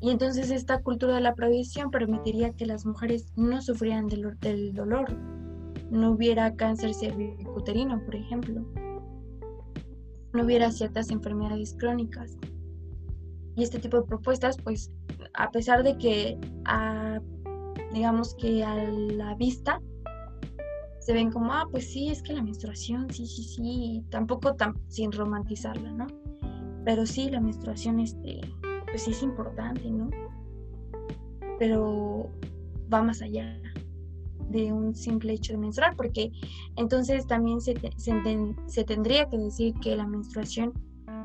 y 0.03 0.11
entonces 0.11 0.51
esta 0.51 0.83
cultura 0.83 1.15
de 1.15 1.21
la 1.21 1.37
prohibición 1.37 1.93
permitiría 1.93 2.53
que 2.53 2.67
las 2.67 2.85
mujeres 2.85 3.33
no 3.37 3.63
sufrieran 3.63 4.09
del, 4.09 4.37
del 4.41 4.75
dolor, 4.75 5.17
no 5.93 6.11
hubiera 6.11 6.57
cáncer 6.57 6.93
cervicuterino, 6.93 8.05
por 8.05 8.17
ejemplo, 8.17 8.67
no 10.33 10.43
hubiera 10.43 10.73
ciertas 10.73 11.11
enfermedades 11.11 11.77
crónicas. 11.79 12.37
Y 13.55 13.63
este 13.63 13.79
tipo 13.79 14.01
de 14.01 14.07
propuestas, 14.09 14.57
pues, 14.61 14.91
a 15.35 15.53
pesar 15.53 15.85
de 15.85 15.97
que 15.97 16.37
digamos 17.93 18.35
que 18.35 18.65
a 18.65 18.75
la 18.75 19.37
vista 19.37 19.81
se 20.99 21.13
ven 21.13 21.31
como, 21.31 21.53
ah, 21.53 21.69
pues 21.71 21.93
sí, 21.93 22.09
es 22.09 22.23
que 22.25 22.33
la 22.33 22.43
menstruación, 22.43 23.09
sí, 23.13 23.25
sí, 23.27 23.45
sí, 23.45 24.05
tampoco 24.11 24.55
tan, 24.55 24.75
sin 24.89 25.13
romantizarla, 25.13 25.93
¿no? 25.93 26.07
Pero 26.85 27.07
sí, 27.07 27.31
la 27.31 27.41
menstruación, 27.41 28.01
este, 28.01 28.41
pues 28.93 29.05
sí 29.05 29.11
es 29.11 29.23
importante, 29.23 29.91
¿no? 29.91 30.11
Pero 31.59 32.31
va 32.93 33.03
más 33.03 33.23
allá 33.23 33.59
de 34.51 34.73
un 34.73 34.95
simple 34.95 35.33
hecho 35.33 35.55
de 35.55 35.59
menstruar, 35.59 35.97
porque 35.97 36.31
entonces 36.77 37.27
también 37.27 37.61
se, 37.61 37.75
se, 37.97 38.85
tendría 38.85 39.29
que 39.29 39.39
decir 39.39 39.75
que 39.81 39.97
la 39.97 40.07
menstruación 40.07 40.75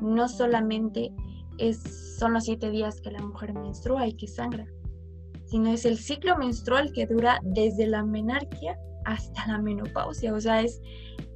no 0.00 0.28
solamente 0.28 1.12
es, 1.58 2.16
son 2.18 2.32
los 2.32 2.44
siete 2.44 2.70
días 2.70 3.00
que 3.02 3.10
la 3.10 3.22
mujer 3.22 3.52
menstrua 3.52 4.06
y 4.06 4.14
que 4.14 4.26
sangra, 4.26 4.66
sino 5.44 5.70
es 5.70 5.84
el 5.84 5.98
ciclo 5.98 6.38
menstrual 6.38 6.90
que 6.92 7.06
dura 7.06 7.38
desde 7.42 7.86
la 7.86 8.02
menarquia 8.02 8.78
hasta 9.04 9.46
la 9.46 9.58
menopausia. 9.58 10.32
O 10.32 10.40
sea, 10.40 10.62
es 10.62 10.80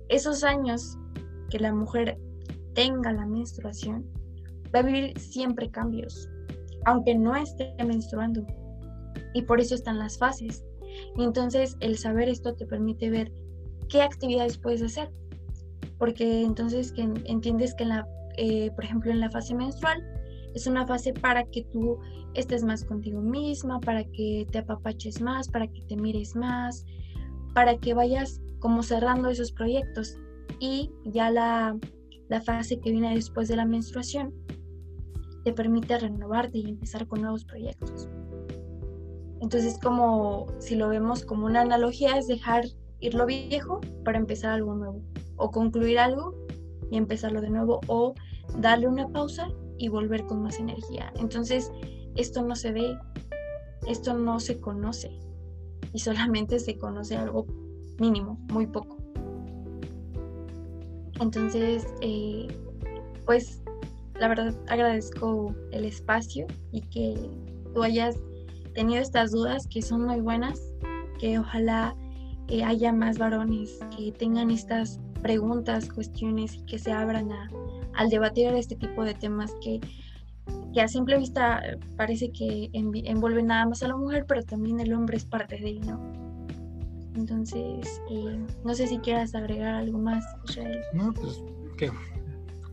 esos 0.09 0.45
años 0.45 0.97
que 1.51 1.59
la 1.59 1.75
mujer 1.75 2.19
tenga 2.75 3.13
la 3.13 3.27
menstruación, 3.27 4.07
va 4.75 4.81
a 4.81 4.83
vivir 4.83 5.19
siempre 5.19 5.71
cambios, 5.71 6.29
aunque 6.85 7.15
no 7.15 7.37
esté 7.37 7.75
menstruando. 7.85 8.47
Y 9.35 9.43
por 9.43 9.61
eso 9.61 9.75
están 9.75 9.99
las 9.99 10.19
fases. 10.19 10.65
Entonces 11.17 11.77
el 11.81 11.97
saber 11.97 12.29
esto 12.29 12.55
te 12.55 12.67
permite 12.67 13.11
ver 13.11 13.33
qué 13.89 14.03
actividades 14.03 14.59
puedes 14.59 14.83
hacer. 14.83 15.11
Porque 15.99 16.43
entonces 16.43 16.93
que 16.93 17.03
entiendes 17.03 17.75
que, 17.75 17.85
la, 17.85 18.07
eh, 18.37 18.71
por 18.73 18.85
ejemplo, 18.85 19.11
en 19.11 19.21
la 19.21 19.31
fase 19.31 19.55
menstrual, 19.55 20.03
es 20.55 20.67
una 20.67 20.87
fase 20.87 21.13
para 21.13 21.45
que 21.45 21.65
tú 21.65 21.99
estés 22.35 22.65
más 22.65 22.85
contigo 22.85 23.21
misma, 23.21 23.81
para 23.81 24.05
que 24.05 24.47
te 24.51 24.59
apapaches 24.59 25.21
más, 25.21 25.49
para 25.49 25.67
que 25.67 25.83
te 25.83 25.97
mires 25.97 26.35
más, 26.35 26.85
para 27.55 27.77
que 27.79 27.95
vayas 27.95 28.41
como 28.59 28.83
cerrando 28.83 29.29
esos 29.29 29.53
proyectos. 29.53 30.17
Y 30.61 30.91
ya 31.05 31.31
la, 31.31 31.77
fase 32.45 32.81
que 32.81 32.93
viene 32.93 33.15
después 33.15 33.49
de 33.49 33.57
la 33.57 33.67
menstruación 33.67 34.33
te 35.45 35.53
permite 35.53 35.99
renovarte 35.99 36.59
y 36.59 36.69
empezar 36.69 37.07
con 37.07 37.23
nuevos 37.23 37.45
proyectos. 37.45 38.09
Entonces, 39.41 39.79
como 39.83 40.47
si 40.61 40.77
lo 40.77 40.89
vemos 40.89 41.25
como 41.25 41.47
una 41.47 41.63
analogía, 41.63 42.17
es 42.17 42.29
dejar 42.29 42.65
ir 43.01 43.15
lo 43.15 43.27
viejo 43.27 43.81
para 44.05 44.19
empezar 44.19 44.53
algo 44.53 44.75
nuevo, 44.75 45.03
o 45.37 45.51
concluir 45.51 45.99
algo 45.99 46.35
y 46.91 46.97
empezarlo 46.97 47.41
de 47.41 47.51
nuevo, 47.51 47.81
o 47.89 48.15
darle 48.59 48.87
una 48.87 49.09
pausa 49.09 49.49
y 49.79 49.89
volver 49.89 50.25
con 50.27 50.43
más 50.43 50.61
energía. 50.61 51.13
Entonces, 51.19 51.73
esto 52.15 52.43
no 52.43 52.55
se 52.55 52.73
ve, 52.73 52.97
esto 53.89 54.15
no 54.15 54.39
se 54.39 54.61
conoce 54.61 55.19
y 55.93 55.99
solamente 55.99 56.59
se 56.61 56.79
conoce 56.79 57.17
algo 57.17 57.47
mínimo, 57.99 58.39
muy 58.53 58.67
poco. 58.67 58.97
Entonces, 61.21 61.87
eh, 62.01 62.47
pues 63.27 63.62
la 64.23 64.29
verdad 64.29 64.55
agradezco 64.69 65.53
el 65.73 65.85
espacio 65.85 66.47
y 66.71 66.81
que 66.81 67.29
tú 67.75 67.83
hayas 67.83 68.17
tenido 68.73 69.03
estas 69.03 69.33
dudas 69.33 69.67
que 69.67 69.83
son 69.83 70.07
muy 70.07 70.21
buenas, 70.21 70.61
que 71.19 71.41
ojalá 71.41 71.97
eh, 72.47 72.63
haya 72.63 72.93
más 72.93 73.19
varones 73.19 73.81
que 73.97 74.13
tengan 74.13 74.53
estas 74.53 75.01
preguntas, 75.23 75.89
cuestiones 75.89 76.55
y 76.55 76.65
que 76.67 76.79
se 76.79 76.93
abran 76.93 77.33
a, 77.33 77.51
al 77.95 78.11
debatir 78.11 78.47
este 78.55 78.77
tipo 78.77 79.03
de 79.03 79.15
temas 79.15 79.53
que, 79.61 79.81
a 80.81 80.87
simple 80.87 81.19
vista 81.19 81.61
parece 81.97 82.31
que 82.31 82.71
envuelven 82.73 83.49
nada 83.49 83.67
más 83.67 83.83
a 83.83 83.89
la 83.89 83.97
mujer, 83.97 84.25
pero 84.29 84.45
también 84.45 84.79
el 84.79 84.93
hombre 84.93 85.17
es 85.17 85.25
parte 85.25 85.57
de 85.57 85.69
ello, 85.69 85.99
Entonces, 87.17 88.01
eh, 88.09 88.39
no 88.65 88.73
sé 88.73 88.87
si 88.87 88.99
quieras 88.99 89.35
agregar 89.35 89.75
algo 89.75 89.99
más, 89.99 90.25
Israel. 90.49 90.81
No, 90.95 91.13
pues, 91.13 91.43
¿qué? 91.77 91.91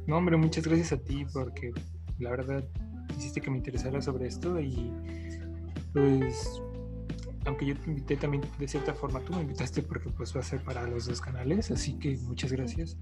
No, 0.10 0.18
hombre, 0.18 0.36
muchas 0.38 0.66
gracias 0.66 0.92
a 0.92 0.98
ti 0.98 1.24
porque 1.32 1.72
la 2.18 2.32
verdad 2.32 2.66
hiciste 3.16 3.42
que 3.42 3.52
me 3.52 3.58
interesara 3.58 4.02
sobre 4.02 4.28
esto 4.28 4.60
y 4.60 4.92
pues 5.94 6.60
aunque 7.46 7.68
yo 7.68 7.78
te 7.78 7.92
invité 7.92 8.18
también 8.18 8.44
de 8.58 8.68
cierta 8.68 8.96
forma, 8.96 9.20
tú 9.20 9.34
me 9.34 9.42
invitaste 9.42 9.84
porque 9.84 10.10
pues 10.10 10.36
va 10.36 10.40
a 10.40 10.44
ser 10.44 10.64
para 10.64 10.88
los 10.88 11.06
dos 11.06 11.22
canales, 11.22 11.70
así 11.70 11.94
que 11.94 12.18
muchas 12.24 12.52
gracias. 12.52 12.98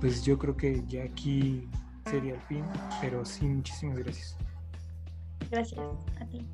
pues 0.00 0.22
yo 0.22 0.38
creo 0.38 0.56
que 0.56 0.84
ya 0.86 1.02
aquí 1.02 1.66
sería 2.10 2.34
el 2.34 2.40
fin, 2.42 2.64
pero 3.00 3.24
sí, 3.24 3.46
muchísimas 3.46 3.98
gracias. 3.98 4.36
Gracias 5.50 5.80
a 6.20 6.26
ti. 6.26 6.46